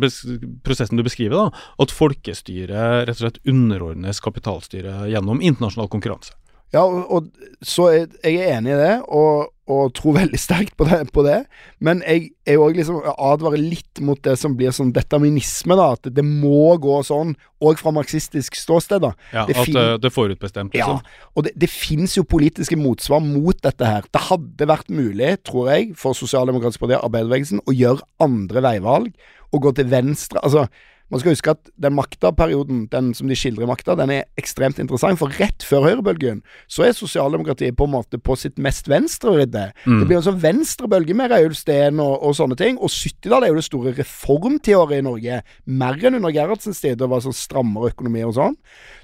prosessen 0.66 0.98
du 0.98 1.04
beskriver, 1.06 1.48
da, 1.48 1.68
at 1.84 1.94
folkestyret 1.94 3.06
rett 3.08 3.16
og 3.18 3.24
slett 3.24 3.42
underordnes 3.48 4.22
kapitalstyret 4.24 5.08
gjennom 5.12 5.42
internasjonal 5.42 5.90
konkurranse. 5.92 6.34
Ja, 6.74 6.82
og, 6.84 7.06
og 7.08 7.64
så 7.64 7.88
er 7.94 8.28
jeg 8.28 8.50
enig 8.52 8.74
i 8.74 8.82
det. 8.82 8.96
og 9.08 9.54
og 9.68 9.92
tror 9.96 10.16
veldig 10.16 10.38
sterkt 10.40 10.74
på 10.80 10.86
det, 10.88 11.02
på 11.12 11.22
det. 11.26 11.42
Men 11.84 12.00
jeg 12.06 12.30
òg 12.56 12.78
liksom 12.78 13.02
advarer 13.12 13.60
litt 13.60 14.00
mot 14.04 14.20
det 14.24 14.38
som 14.40 14.54
blir 14.56 14.72
sånn 14.74 14.94
determinisme, 14.96 15.76
da. 15.78 15.90
At 15.98 16.08
det 16.16 16.24
må 16.24 16.72
gå 16.80 16.98
sånn, 17.06 17.34
òg 17.60 17.80
fra 17.80 17.92
marxistisk 17.92 18.56
ståsted, 18.56 19.04
da. 19.04 19.12
Ja, 19.34 19.44
Det 19.48 19.58
At 19.60 19.72
det, 19.74 19.86
det 20.02 20.10
er 20.10 20.14
forutbestemt, 20.14 20.76
Ja, 20.78 20.88
liksom. 20.94 21.16
og 21.36 21.44
det, 21.46 21.52
det 21.60 21.70
finnes 21.72 22.16
jo 22.16 22.24
politiske 22.24 22.78
motsvar 22.80 23.20
mot 23.24 23.60
dette 23.62 23.84
her. 23.84 24.08
Det 24.08 24.24
hadde 24.30 24.70
vært 24.72 24.88
mulig, 24.88 25.34
tror 25.44 25.72
jeg, 25.74 25.92
for 26.00 26.16
Sosialdemokratiske 26.16 26.88
og 26.88 26.96
arbeiderbevegelsen, 27.02 27.64
å 27.68 27.76
gjøre 27.76 28.06
andre 28.24 28.64
veivalg 28.64 29.12
og 29.52 29.62
gå 29.64 29.74
til 29.76 29.90
venstre. 29.92 30.40
Altså, 30.44 30.66
man 31.08 31.22
skal 31.22 31.32
huske 31.32 31.52
at 31.54 31.70
den 31.80 31.94
makta-perioden, 31.96 32.82
den 32.92 33.12
som 33.16 33.30
de 33.30 33.36
skildrer 33.38 33.68
makta, 33.68 33.94
den 33.96 34.10
er 34.12 34.26
ekstremt 34.40 34.80
interessant. 34.82 35.16
For 35.20 35.32
rett 35.40 35.64
før 35.64 35.86
høyrebølgen, 35.86 36.42
så 36.68 36.84
er 36.84 36.96
sosialdemokratiet 36.96 37.76
på 37.78 37.86
en 37.88 37.94
måte 37.94 38.20
på 38.20 38.36
sitt 38.36 38.60
mest 38.60 38.90
venstrevridde. 38.92 39.70
Mm. 39.86 40.02
Det 40.02 40.08
blir 40.08 40.18
en 40.18 40.26
sånn 40.26 40.42
venstrebølge 40.42 41.16
med 41.16 41.32
Reiulf 41.32 41.56
Steen 41.62 42.02
og, 42.04 42.18
og 42.20 42.36
sånne 42.36 42.58
ting. 42.60 42.76
Og 42.76 42.92
70-tallet 42.92 43.48
er 43.48 43.54
jo 43.54 43.60
det 43.60 43.68
store 43.68 43.94
reformtiåret 43.96 44.98
i 44.98 45.06
Norge. 45.06 45.40
Mer 45.80 46.04
enn 46.04 46.18
under 46.20 46.34
Gerhardsens 46.34 46.82
tid, 46.84 46.98
det 47.00 47.08
var 47.08 47.24
sånn 47.24 47.36
strammere 47.36 47.94
økonomi 47.94 48.26
og 48.28 48.36
sånn. 48.36 48.58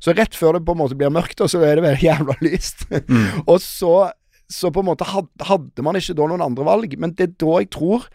Så 0.05 0.13
rett 0.13 0.37
før 0.37 0.59
det 0.59 0.67
på 0.69 0.77
en 0.77 0.83
måte 0.83 0.99
blir 1.01 1.15
mørkt, 1.15 1.41
og 1.41 1.49
så 1.53 1.63
er 1.65 1.81
det 1.81 1.87
veldig 1.87 2.05
jævla 2.11 2.37
lyst. 2.45 2.85
og 3.47 3.57
så, 3.65 3.95
så 4.53 4.75
på 4.75 4.85
en 4.85 4.91
måte 4.93 5.09
had, 5.09 5.33
hadde 5.49 5.87
man 5.87 5.97
ikke 5.97 6.19
da 6.21 6.29
noen 6.29 6.45
andre 6.45 6.69
valg. 6.69 7.01
Men 7.01 7.17
det 7.17 7.31
er 7.31 7.35
da 7.41 7.59
jeg 7.65 7.73
tror 7.73 8.09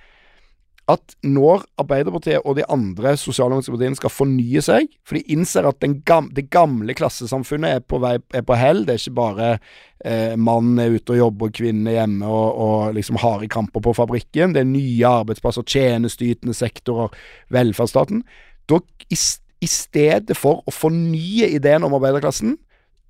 at 0.90 1.14
når 1.22 1.64
Arbeiderpartiet 1.82 2.46
og 2.48 2.56
de 2.58 2.66
andre 2.72 3.14
sosialdemokratiske 3.20 3.76
partiene 3.76 4.00
skal 4.00 4.14
fornye 4.14 4.62
seg, 4.66 4.90
for 5.06 5.18
de 5.20 5.36
innser 5.36 5.68
at 5.70 5.78
den 5.84 6.00
gam, 6.08 6.32
det 6.36 6.48
gamle 6.54 6.96
klassesamfunnet 6.98 7.78
er 7.78 7.84
på 7.86 8.00
vei 8.02 8.16
er 8.36 8.46
på 8.46 8.58
hell, 8.58 8.82
det 8.88 8.96
er 8.96 9.04
ikke 9.04 9.18
bare 9.20 9.50
eh, 9.54 10.34
mannen 10.40 10.82
er 10.82 10.96
ute 10.96 11.14
og 11.14 11.22
jobber 11.22 11.52
og 11.52 11.60
kvinnen 11.60 11.90
er 11.92 12.00
hjemme 12.00 12.30
og, 12.30 12.62
og 12.66 12.96
liksom 12.98 13.20
harde 13.22 13.52
kamper 13.52 13.84
på 13.86 13.94
fabrikken, 13.98 14.56
det 14.56 14.64
er 14.64 14.72
nye 14.72 15.14
arbeidsplasser, 15.22 15.68
tjenesteytende 15.70 16.58
sektorer, 16.58 17.14
velferdsstaten. 17.54 18.24
Da, 18.70 18.82
i, 19.10 19.20
i 19.62 19.70
stedet 19.70 20.38
for 20.38 20.64
å 20.66 20.74
fornye 20.74 21.52
ideen 21.54 21.86
om 21.86 21.96
arbeiderklassen, 22.00 22.58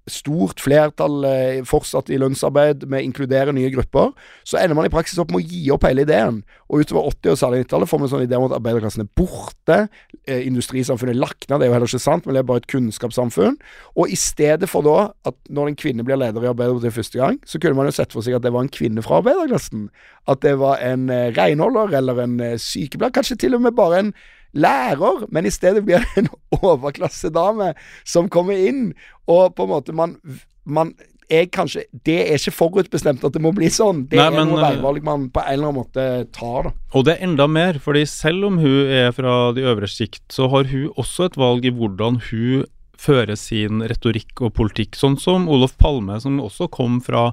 stort 0.10 0.62
flertall 0.64 1.26
eh, 1.28 1.60
fortsatt 1.68 2.10
i 2.12 2.20
lønnsarbeid 2.22 2.86
med 2.90 3.02
å 3.02 3.06
inkludere 3.08 3.54
nye 3.56 3.72
grupper, 3.74 4.14
så 4.48 4.60
ender 4.62 4.78
man 4.78 4.88
i 4.88 4.94
praksis 4.94 5.20
opp 5.22 5.34
med 5.34 5.44
å 5.44 5.50
gi 5.50 5.70
opp 5.74 5.86
hele 5.88 6.06
ideen. 6.06 6.42
Og 6.70 6.84
utover 6.84 7.10
80- 7.12 7.34
og 7.34 7.40
særlig 7.42 7.60
90-tallet 7.64 7.92
får 7.92 8.02
man 8.02 8.08
en 8.08 8.14
sånn 8.14 8.26
idé 8.26 8.38
om 8.40 8.48
at 8.48 8.56
arbeiderklassen 8.58 9.06
er 9.06 9.12
borte. 9.20 9.78
Eh, 10.26 10.46
industrisamfunnet 10.48 11.16
er 11.16 11.22
lagt 11.22 11.50
ned, 11.50 11.60
det 11.60 11.68
er 11.68 11.72
jo 11.72 11.78
heller 11.78 11.92
ikke 11.92 12.04
sant, 12.06 12.26
men 12.26 12.38
det 12.38 12.44
er 12.44 12.50
bare 12.50 12.64
et 12.64 12.72
kunnskapssamfunn. 12.72 13.60
Og 13.98 14.14
i 14.14 14.20
stedet 14.20 14.72
for 14.72 14.86
da 14.86 14.98
at 15.30 15.38
når 15.50 15.72
en 15.74 15.80
kvinne 15.84 16.08
blir 16.08 16.20
leder 16.22 16.46
i 16.46 16.52
Arbeiderpartiet 16.52 16.98
første 16.98 17.22
gang, 17.22 17.40
så 17.46 17.62
kunne 17.62 17.78
man 17.80 17.90
jo 17.90 17.98
sett 18.00 18.16
for 18.16 18.26
seg 18.26 18.40
at 18.40 18.46
det 18.46 18.54
var 18.56 18.66
en 18.66 18.74
kvinne 18.74 19.06
fra 19.06 19.22
arbeiderklassen. 19.24 19.88
At 20.30 20.44
det 20.46 20.58
var 20.62 20.82
en 20.86 21.10
eh, 21.14 21.30
renholder 21.38 21.98
eller 22.02 22.26
en 22.26 22.38
sykepleier, 22.62 23.14
kanskje 23.16 23.42
til 23.46 23.58
og 23.58 23.66
med 23.66 23.78
bare 23.78 24.04
en 24.04 24.14
lærer, 24.54 25.26
men 25.30 25.46
i 25.46 25.54
stedet 25.54 25.84
blir 25.86 26.04
det 26.04 26.24
en 26.24 26.32
overklassedame 26.60 27.74
som 28.08 28.30
kommer 28.32 28.58
inn, 28.58 28.92
og 29.30 29.56
på 29.56 29.68
en 29.68 29.74
måte 29.76 29.96
man, 29.96 30.18
man 30.66 30.94
er 31.30 31.46
kanskje 31.54 31.84
Det 32.06 32.18
er 32.24 32.40
ikke 32.40 32.56
forutbestemt 32.58 33.24
at 33.26 33.36
det 33.36 33.42
må 33.44 33.52
bli 33.54 33.70
sånn. 33.70 34.06
Det 34.10 34.18
Nei, 34.18 34.26
er 34.32 34.34
men, 34.34 34.50
noe 34.50 34.64
eh, 34.64 34.74
veivalg 34.74 35.06
man 35.06 35.28
på 35.34 35.44
en 35.44 35.54
eller 35.54 35.70
annen 35.70 35.78
måte 35.84 36.06
tar, 36.34 36.70
da. 36.70 36.74
Og 36.98 37.06
det 37.06 37.16
er 37.16 37.28
enda 37.28 37.46
mer, 37.46 37.78
fordi 37.84 38.02
selv 38.10 38.50
om 38.50 38.58
hun 38.62 38.90
er 38.90 39.14
fra 39.16 39.36
de 39.54 39.68
øvre 39.70 39.90
sikt, 39.90 40.24
så 40.34 40.50
har 40.50 40.70
hun 40.72 40.90
også 40.98 41.30
et 41.30 41.38
valg 41.40 41.70
i 41.70 41.74
hvordan 41.76 42.18
hun 42.32 42.66
fører 43.00 43.38
sin 43.40 43.84
retorikk 43.88 44.44
og 44.44 44.54
politikk. 44.58 44.98
Sånn 45.00 45.18
som 45.22 45.48
Olof 45.52 45.78
Palme, 45.80 46.20
som 46.22 46.40
også 46.44 46.68
kom 46.74 47.00
fra 47.04 47.30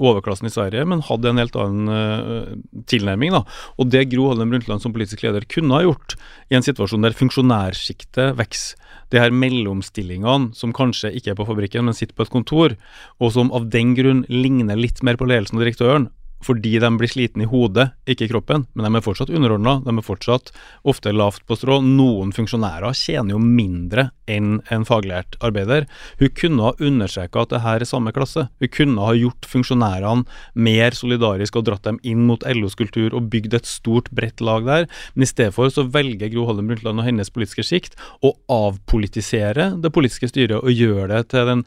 overklassen 0.00 0.48
i 0.48 0.52
Sverige, 0.52 0.86
men 0.88 1.02
hadde 1.04 1.32
en 1.32 1.40
helt 1.40 1.56
annen 1.58 1.90
uh, 1.90 2.84
tilnærming. 2.88 3.34
da. 3.34 3.42
Og 3.76 3.90
det 3.92 4.06
Gro 4.12 4.30
Harlem 4.30 4.54
Brundtland 4.54 4.82
som 4.82 4.94
politisk 4.94 5.24
leder 5.26 5.44
kunne 5.50 5.76
ha 5.76 5.84
gjort 5.84 6.16
i 6.48 6.56
en 6.56 6.64
situasjon 6.64 7.04
der 7.04 7.16
funksjonærsjiktet 7.18 8.38
vokser, 8.38 8.78
det 9.10 9.18
her 9.18 9.34
mellomstillingene 9.34 10.54
som 10.54 10.70
kanskje 10.70 11.10
ikke 11.18 11.32
er 11.32 11.38
på 11.40 11.48
fabrikken, 11.48 11.82
men 11.88 11.96
sitter 11.98 12.14
på 12.14 12.28
et 12.28 12.32
kontor, 12.32 12.76
og 13.18 13.32
som 13.34 13.50
av 13.56 13.66
den 13.72 13.96
grunn 13.98 14.22
ligner 14.30 14.78
litt 14.78 15.02
mer 15.02 15.18
på 15.18 15.26
ledelsen 15.26 15.58
og 15.58 15.64
direktøren, 15.64 16.06
fordi 16.44 16.78
de 16.80 16.90
blir 16.96 17.10
sliten 17.10 17.44
i 17.44 17.48
hodet, 17.48 17.90
ikke 18.08 18.26
i 18.26 18.30
kroppen, 18.32 18.66
men 18.74 18.86
de 18.86 18.98
er 18.98 19.04
fortsatt 19.04 19.32
underordna, 19.32 19.78
de 19.84 19.92
er 19.92 20.06
fortsatt 20.06 20.52
ofte 20.88 21.12
lavt 21.12 21.44
på 21.48 21.58
strå. 21.58 21.80
Noen 21.84 22.32
funksjonærer 22.36 22.96
tjener 22.96 23.34
jo 23.34 23.40
mindre 23.42 24.08
enn 24.30 24.60
en 24.72 24.86
faglært 24.88 25.36
arbeider. 25.44 25.86
Hun 26.20 26.32
kunne 26.38 26.68
ha 26.68 26.72
understreka 26.80 27.44
at 27.44 27.52
det 27.54 27.62
her 27.64 27.82
er 27.82 27.88
samme 27.88 28.14
klasse. 28.16 28.46
Hun 28.62 28.72
kunne 28.72 29.06
ha 29.08 29.16
gjort 29.18 29.48
funksjonærene 29.50 30.26
mer 30.54 30.96
solidariske 30.96 31.60
og 31.60 31.66
dratt 31.68 31.86
dem 31.86 32.00
inn 32.06 32.24
mot 32.28 32.44
LOs 32.46 32.78
kultur 32.78 33.16
og 33.16 33.28
bygd 33.32 33.58
et 33.58 33.68
stort, 33.68 34.10
bredt 34.14 34.40
lag 34.44 34.66
der, 34.66 34.88
men 35.14 35.26
i 35.26 35.30
stedet 35.30 35.54
for 35.56 35.70
så 35.72 35.84
velger 35.90 36.30
Gro 36.32 36.46
Holm 36.48 36.70
Brundtland 36.70 37.02
og 37.02 37.06
hennes 37.06 37.32
politiske 37.32 37.66
sikt 37.66 37.98
å 38.24 38.32
avpolitisere 38.50 39.72
det 39.80 39.92
politiske 39.94 40.30
styret 40.30 40.60
og 40.60 40.72
gjøre 40.72 41.10
det 41.12 41.22
til 41.34 41.48
den 41.48 41.64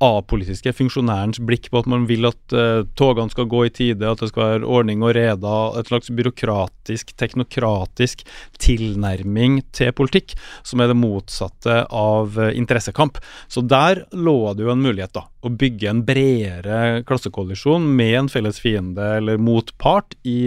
apolitiske 0.00 0.72
funksjonærens 0.76 1.40
blikk 1.44 1.68
på 1.70 1.82
at 1.82 1.88
man 1.90 2.06
vil 2.08 2.28
at 2.30 2.54
uh, 2.56 2.82
togene 2.98 3.32
skal 3.32 3.48
gå 3.50 3.66
i 3.66 3.72
tide, 3.74 4.08
at 4.08 4.22
det 4.22 4.30
skal 4.30 4.46
være 4.46 4.68
ordning 4.68 5.04
og 5.04 5.14
reda, 5.16 5.56
et 5.80 5.90
slags 5.90 6.12
byråkratisk, 6.16 7.12
teknokratisk 7.20 8.24
tilnærming 8.60 9.60
til 9.76 9.92
politikk, 9.96 10.34
som 10.66 10.80
er 10.80 10.90
det 10.90 10.98
motsatte 11.00 11.82
av 11.86 12.38
uh, 12.40 12.48
interessekamp. 12.56 13.20
Så 13.48 13.64
der 13.66 14.04
lå 14.16 14.38
det 14.56 14.66
jo 14.66 14.72
en 14.72 14.86
mulighet, 14.86 15.12
da. 15.16 15.26
Å 15.40 15.52
bygge 15.56 15.88
en 15.88 16.02
bredere 16.04 16.80
klassekoalisjon 17.08 17.86
med 17.96 18.16
en 18.18 18.32
felles 18.32 18.58
fiende 18.60 19.06
eller 19.20 19.40
motpart 19.40 20.16
i, 20.28 20.40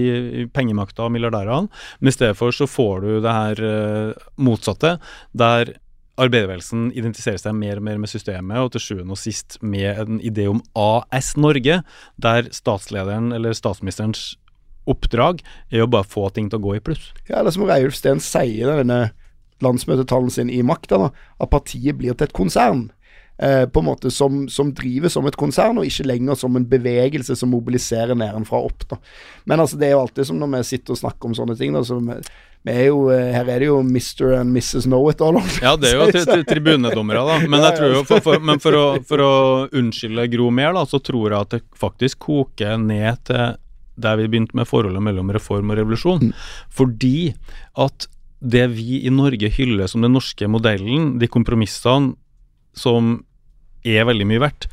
i 0.43 0.47
pengemakta 0.53 1.07
og 1.07 1.15
milliardærene, 1.15 1.69
men 1.99 2.11
i 2.11 2.13
stedet 2.13 2.37
for 2.37 2.53
så 2.53 2.69
får 2.69 3.05
du 3.05 3.13
det 3.23 3.37
her 3.37 3.63
uh, 3.63 4.27
motsatte, 4.41 4.97
der 5.37 5.75
arbeiderbevegelsen 6.21 6.91
identifiserer 6.93 7.41
seg 7.41 7.55
mer 7.57 7.79
og 7.79 7.87
mer 7.87 7.99
med 8.01 8.11
systemet, 8.11 8.59
og 8.61 8.73
til 8.73 8.83
sjuende 8.83 9.15
og 9.15 9.21
sist 9.21 9.57
med 9.65 9.99
en 10.03 10.21
idé 10.21 10.45
om 10.51 10.61
AS 10.77 11.33
Norge, 11.39 11.81
der 12.21 12.49
statslederen 12.53 13.31
eller 13.33 13.57
statsministerens 13.57 14.35
oppdrag 14.89 15.41
er 15.71 15.85
å 15.85 15.89
bare 15.89 16.07
få 16.07 16.27
ting 16.35 16.49
til 16.51 16.59
å 16.59 16.65
gå 16.67 16.77
i 16.77 16.83
pluss. 16.83 17.11
Ja, 17.29 17.39
eller 17.39 17.55
som 17.55 17.65
Reiulf 17.67 17.97
Steen 17.97 18.21
sier 18.23 18.67
i 18.67 18.81
denne 18.83 19.13
landsmøtetalen 19.63 20.33
sin 20.33 20.51
i 20.51 20.61
makta, 20.65 21.07
at 21.09 21.53
partiet 21.53 21.97
blir 21.97 22.17
til 22.17 22.27
et 22.27 22.35
konsern. 22.35 22.89
Eh, 23.41 23.63
på 23.65 23.81
en 23.81 23.87
måte 23.87 24.11
som, 24.13 24.43
som 24.51 24.69
driver 24.77 25.09
som 25.09 25.25
et 25.25 25.37
konsern, 25.39 25.79
og 25.79 25.87
ikke 25.87 26.05
lenger 26.05 26.37
som 26.37 26.53
en 26.59 26.67
bevegelse 26.69 27.33
som 27.39 27.49
mobiliserer 27.55 28.13
nedenfra 28.19 28.59
og 28.59 28.69
opp. 28.69 28.85
da. 28.91 28.99
Men 29.49 29.63
altså, 29.63 29.79
det 29.79 29.89
er 29.89 29.95
jo 29.95 30.03
alltid 30.03 30.29
som 30.29 30.41
når 30.41 30.51
vi 30.57 30.65
sitter 30.69 30.93
og 30.93 31.01
snakker 31.01 31.31
om 31.31 31.37
sånne 31.39 31.57
ting. 31.57 31.73
da, 31.73 31.81
så 31.87 31.97
er 32.71 32.85
jo, 32.87 32.99
eh, 33.11 33.33
Her 33.35 33.49
er 33.51 33.63
det 33.63 33.67
jo 33.67 33.81
Mr. 33.83 34.37
and 34.39 34.55
Mrs. 34.55 34.85
Know-it-all. 34.87 35.39
Ja, 35.61 35.75
det 35.75 35.91
er 35.91 35.99
jo 35.99 36.07
tri 36.13 36.23
tri 36.27 36.45
tribunedommere, 36.47 37.25
da. 37.27 37.39
Men, 37.47 37.65
jeg 37.67 37.79
tror 37.79 37.97
jo, 37.97 38.05
for, 38.07 38.23
for, 38.23 38.39
men 38.39 38.61
for, 38.63 38.77
å, 38.77 38.85
for 39.07 39.23
å 39.23 39.33
unnskylde 39.75 40.29
Gro 40.31 40.47
mer, 40.53 40.71
da, 40.77 40.85
så 40.87 41.01
tror 41.03 41.33
jeg 41.33 41.39
at 41.39 41.57
det 41.57 41.61
faktisk 41.79 42.23
koker 42.29 42.79
ned 42.79 43.23
til 43.27 43.59
der 43.93 44.17
vi 44.17 44.25
begynte 44.25 44.57
med 44.57 44.65
forholdet 44.65 45.03
mellom 45.05 45.29
reform 45.35 45.69
og 45.69 45.77
revolusjon. 45.77 46.31
Fordi 46.73 47.33
at 47.77 48.07
det 48.43 48.65
vi 48.73 49.03
i 49.05 49.11
Norge 49.13 49.51
hyller 49.53 49.87
som 49.87 50.03
den 50.03 50.15
norske 50.15 50.47
modellen, 50.49 51.17
de 51.21 51.29
kompromissene 51.31 52.15
som 52.73 53.19
er 53.85 54.07
veldig 54.07 54.27
mye 54.27 54.41
verdt, 54.41 54.67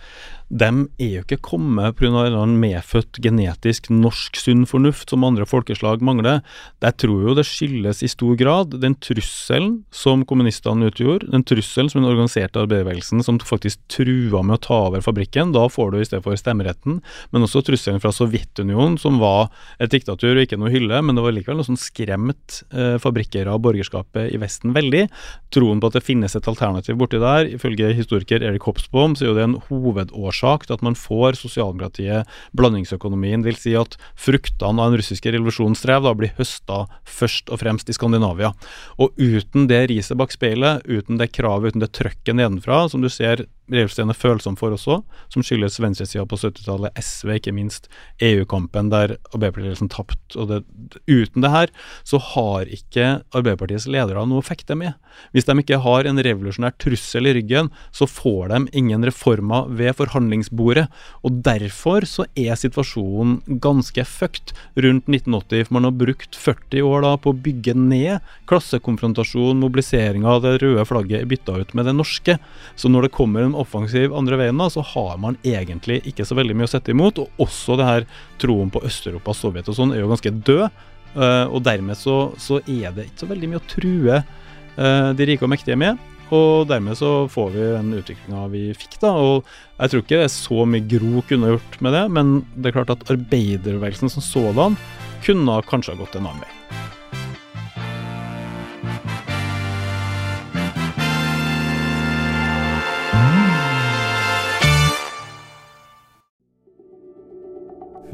dem 0.50 0.88
er 0.98 1.10
jo 1.12 1.22
ikke 1.22 1.38
kommet 1.46 1.94
pga. 1.94 2.24
en 2.26 2.56
medfødt 2.58 3.20
genetisk 3.22 3.86
norsk 3.90 4.34
sunn 4.34 4.64
fornuft 4.66 5.12
som 5.12 5.22
andre 5.22 5.46
folkeslag 5.46 6.02
mangler. 6.02 6.40
Jeg 6.82 6.96
tror 6.98 7.28
jo 7.28 7.34
det 7.38 7.46
skyldes 7.46 8.02
i 8.02 8.10
stor 8.10 8.34
grad 8.34 8.74
den 8.82 8.96
trusselen 8.98 9.84
som 9.94 10.24
kommunistene 10.26 10.90
utgjorde, 10.90 11.30
den 11.30 11.44
trusselen 11.46 11.90
som 11.90 12.02
den 12.02 12.10
organiserte 12.10 12.64
arbeiderbevegelsen 12.64 13.22
som 13.22 13.38
faktisk 13.38 13.78
trua 13.92 14.42
med 14.42 14.58
å 14.58 14.64
ta 14.66 14.80
over 14.88 15.04
fabrikken. 15.04 15.54
Da 15.54 15.68
får 15.70 15.92
du 15.92 16.00
i 16.00 16.08
stedet 16.08 16.24
for 16.26 16.34
stemmeretten, 16.34 16.98
men 17.30 17.46
også 17.46 17.62
trusselen 17.62 18.02
fra 18.02 18.10
Sovjetunionen, 18.10 18.98
som 18.98 19.22
var 19.22 19.52
et 19.78 19.94
diktatur 19.94 20.34
og 20.34 20.42
ikke 20.42 20.58
noe 20.58 20.74
hylle, 20.74 20.98
men 20.98 21.14
det 21.14 21.24
var 21.24 21.36
likevel 21.36 21.62
noe 21.62 21.68
som 21.68 21.78
skremt 21.78 22.64
eh, 22.74 22.98
fabrikkere 22.98 23.54
av 23.54 23.62
borgerskapet 23.62 24.34
i 24.34 24.42
Vesten 24.42 24.74
veldig. 24.74 25.06
Troen 25.54 25.78
på 25.78 25.92
at 25.92 26.00
det 26.00 26.04
finnes 26.06 26.34
et 26.34 26.50
alternativ 26.50 26.98
borti 26.98 27.22
der, 27.22 27.46
ifølge 27.54 27.94
historiker 27.94 28.42
Erik 28.42 28.66
Hopsbom, 28.66 29.14
så 29.14 29.28
er 29.28 29.30
jo 29.30 29.38
det 29.38 29.46
en 29.46 29.58
hovedårsak 29.70 30.39
til 30.40 30.76
at 30.76 30.84
man 30.86 30.96
får 30.98 31.38
sosialdemokratiet, 31.40 32.28
blandingsøkonomien. 32.56 33.44
Vil 33.46 33.58
si 33.60 33.74
at 33.78 33.96
fruktene 34.18 34.80
av 34.80 34.92
den 34.92 35.00
russiske 35.00 35.32
revolusjonsstrev 35.34 36.04
da 36.06 36.14
blir 36.16 36.34
høsta 36.38 36.84
først 37.04 37.52
og 37.52 37.62
fremst 37.62 37.90
i 37.90 37.96
Skandinavia. 37.96 38.52
Og 38.98 39.14
uten 39.20 39.68
det 39.70 39.86
riset 39.92 40.18
bak 40.20 40.34
speilet, 40.34 40.84
uten 40.88 41.20
det 41.20 41.32
kravet, 41.36 41.74
uten 41.74 41.84
det 41.84 41.92
trøkket 41.96 42.36
nedenfra, 42.36 42.86
som 42.90 43.04
du 43.04 43.10
ser 43.12 43.46
Reulfsten 43.70 44.10
er 44.10 44.18
følsom 44.18 44.56
for 44.58 44.74
også, 44.74 45.00
som 45.32 45.44
skyldes 45.46 45.78
venstresida 45.82 46.24
på 46.28 46.38
70-tallet, 46.40 46.96
SV 46.98 47.36
ikke 47.38 47.54
minst, 47.54 47.88
EU-kampen 48.22 48.90
der 48.92 49.16
Arbeiderpartiet 49.30 49.74
liksom 49.74 49.90
tapte. 49.92 50.18
Og 50.38 50.50
det, 50.50 50.60
uten 51.06 51.44
det 51.44 51.52
her 51.52 51.72
så 52.06 52.20
har 52.32 52.70
ikke 52.70 53.20
Arbeiderpartiets 53.30 53.88
ledere 53.90 54.24
noe 54.26 54.42
å 54.42 54.46
fekte 54.46 54.76
med. 54.78 54.96
Hvis 55.34 55.46
de 55.48 55.56
ikke 55.62 55.80
har 55.84 56.08
en 56.08 56.20
revolusjonær 56.22 56.74
trussel 56.82 57.28
i 57.30 57.34
ryggen, 57.38 57.70
så 57.94 58.08
får 58.10 58.50
de 58.52 58.60
ingen 58.78 59.04
reformer 59.06 59.70
ved 59.78 59.96
forhandlingsbordet. 59.98 60.86
Og 61.26 61.40
derfor 61.46 62.06
så 62.08 62.26
er 62.38 62.58
situasjonen 62.58 63.60
ganske 63.62 64.04
fucked 64.06 64.54
rundt 64.80 65.08
1980. 65.10 65.66
For 65.68 65.76
man 65.78 65.88
har 65.88 65.96
brukt 66.02 66.38
40 66.38 66.86
år 66.86 67.06
da 67.06 67.14
på 67.20 67.34
å 67.34 67.40
bygge 67.46 67.76
ned 67.78 68.26
klassekonfrontasjon, 68.50 69.60
mobiliseringa 69.62 70.36
av 70.36 70.44
det 70.46 70.56
røde 70.64 70.86
flagget 70.88 71.22
er 71.22 71.30
bytta 71.30 71.58
ut 71.60 71.74
med 71.76 71.88
det 71.88 71.96
norske. 71.96 72.38
Så 72.78 72.90
når 72.90 73.08
det 73.08 73.14
kommer 73.16 73.46
en 73.46 73.58
offensiv 73.60 74.14
andre 74.16 74.38
veien, 74.40 74.60
da, 74.60 74.68
så 74.72 74.84
har 74.94 75.18
man 75.22 75.38
egentlig 75.46 76.00
ikke 76.08 76.26
så 76.26 76.36
veldig 76.38 76.56
mye 76.58 76.68
å 76.68 76.72
sette 76.72 76.94
imot. 76.94 77.20
Og 77.22 77.42
også 77.44 77.78
det 77.80 77.88
her 77.88 78.06
troen 78.42 78.72
på 78.72 78.82
Øst-Europa, 78.86 79.34
Sovjet 79.36 79.70
og 79.70 79.78
sånn, 79.78 79.94
er 79.94 80.02
jo 80.02 80.12
ganske 80.12 80.32
død. 80.50 80.86
Uh, 81.10 81.50
og 81.50 81.64
dermed 81.66 81.98
så, 81.98 82.30
så, 82.38 82.60
er 82.70 82.94
det 82.94 83.08
ikke 83.08 83.24
så 83.24 83.30
veldig 83.32 83.48
mye 83.50 83.58
å 83.58 83.68
true 83.72 84.20
uh, 84.20 85.10
de 85.18 85.26
rike 85.26 85.46
og 85.46 85.52
mektige 85.52 85.78
med. 85.80 85.98
Og 86.30 86.68
dermed 86.70 86.94
så 86.98 87.26
får 87.30 87.50
vi 87.56 87.66
den 87.72 87.90
utviklinga 87.98 88.44
vi 88.52 88.62
fikk, 88.78 89.00
da. 89.02 89.10
Og 89.18 89.50
jeg 89.80 89.90
tror 89.90 90.04
ikke 90.04 90.20
det 90.20 90.28
er 90.28 90.32
så 90.36 90.68
mye 90.70 90.86
Gro 90.92 91.24
kunne 91.26 91.56
gjort 91.56 91.82
med 91.82 91.98
det, 91.98 92.04
men 92.14 92.32
det 92.54 92.70
er 92.70 92.78
klart 92.78 92.94
at 92.94 93.04
arbeiderbevegelsen 93.10 94.14
som 94.14 94.24
sådan 94.24 94.78
kunne 95.26 95.60
kanskje 95.66 95.96
ha 95.96 96.02
gått 96.04 96.16
en 96.16 96.30
annen 96.30 96.46
vei. 96.46 96.59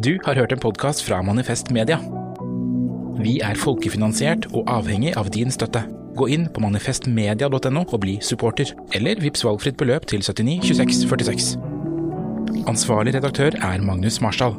Du 0.07 0.19
har 0.23 0.37
hørt 0.39 0.53
en 0.53 0.61
podkast 0.63 1.03
fra 1.03 1.17
Manifest 1.23 1.73
Media. 1.75 1.97
Vi 3.19 3.41
er 3.43 3.59
folkefinansiert 3.59 4.47
og 4.53 4.69
avhengig 4.71 5.17
av 5.19 5.33
din 5.35 5.51
støtte. 5.51 5.83
Gå 6.15 6.29
inn 6.31 6.45
på 6.47 6.63
manifestmedia.no 6.63 7.83
og 7.83 7.99
bli 8.05 8.15
supporter, 8.23 8.71
eller 8.95 9.19
vips 9.19 9.43
valgfritt 9.43 9.81
beløp 9.83 10.07
til 10.07 10.23
79 10.23 10.63
26 10.71 11.11
46. 11.11 11.51
Ansvarlig 12.71 13.17
redaktør 13.19 13.59
er 13.59 13.83
Magnus 13.83 14.21
Marsdal. 14.23 14.55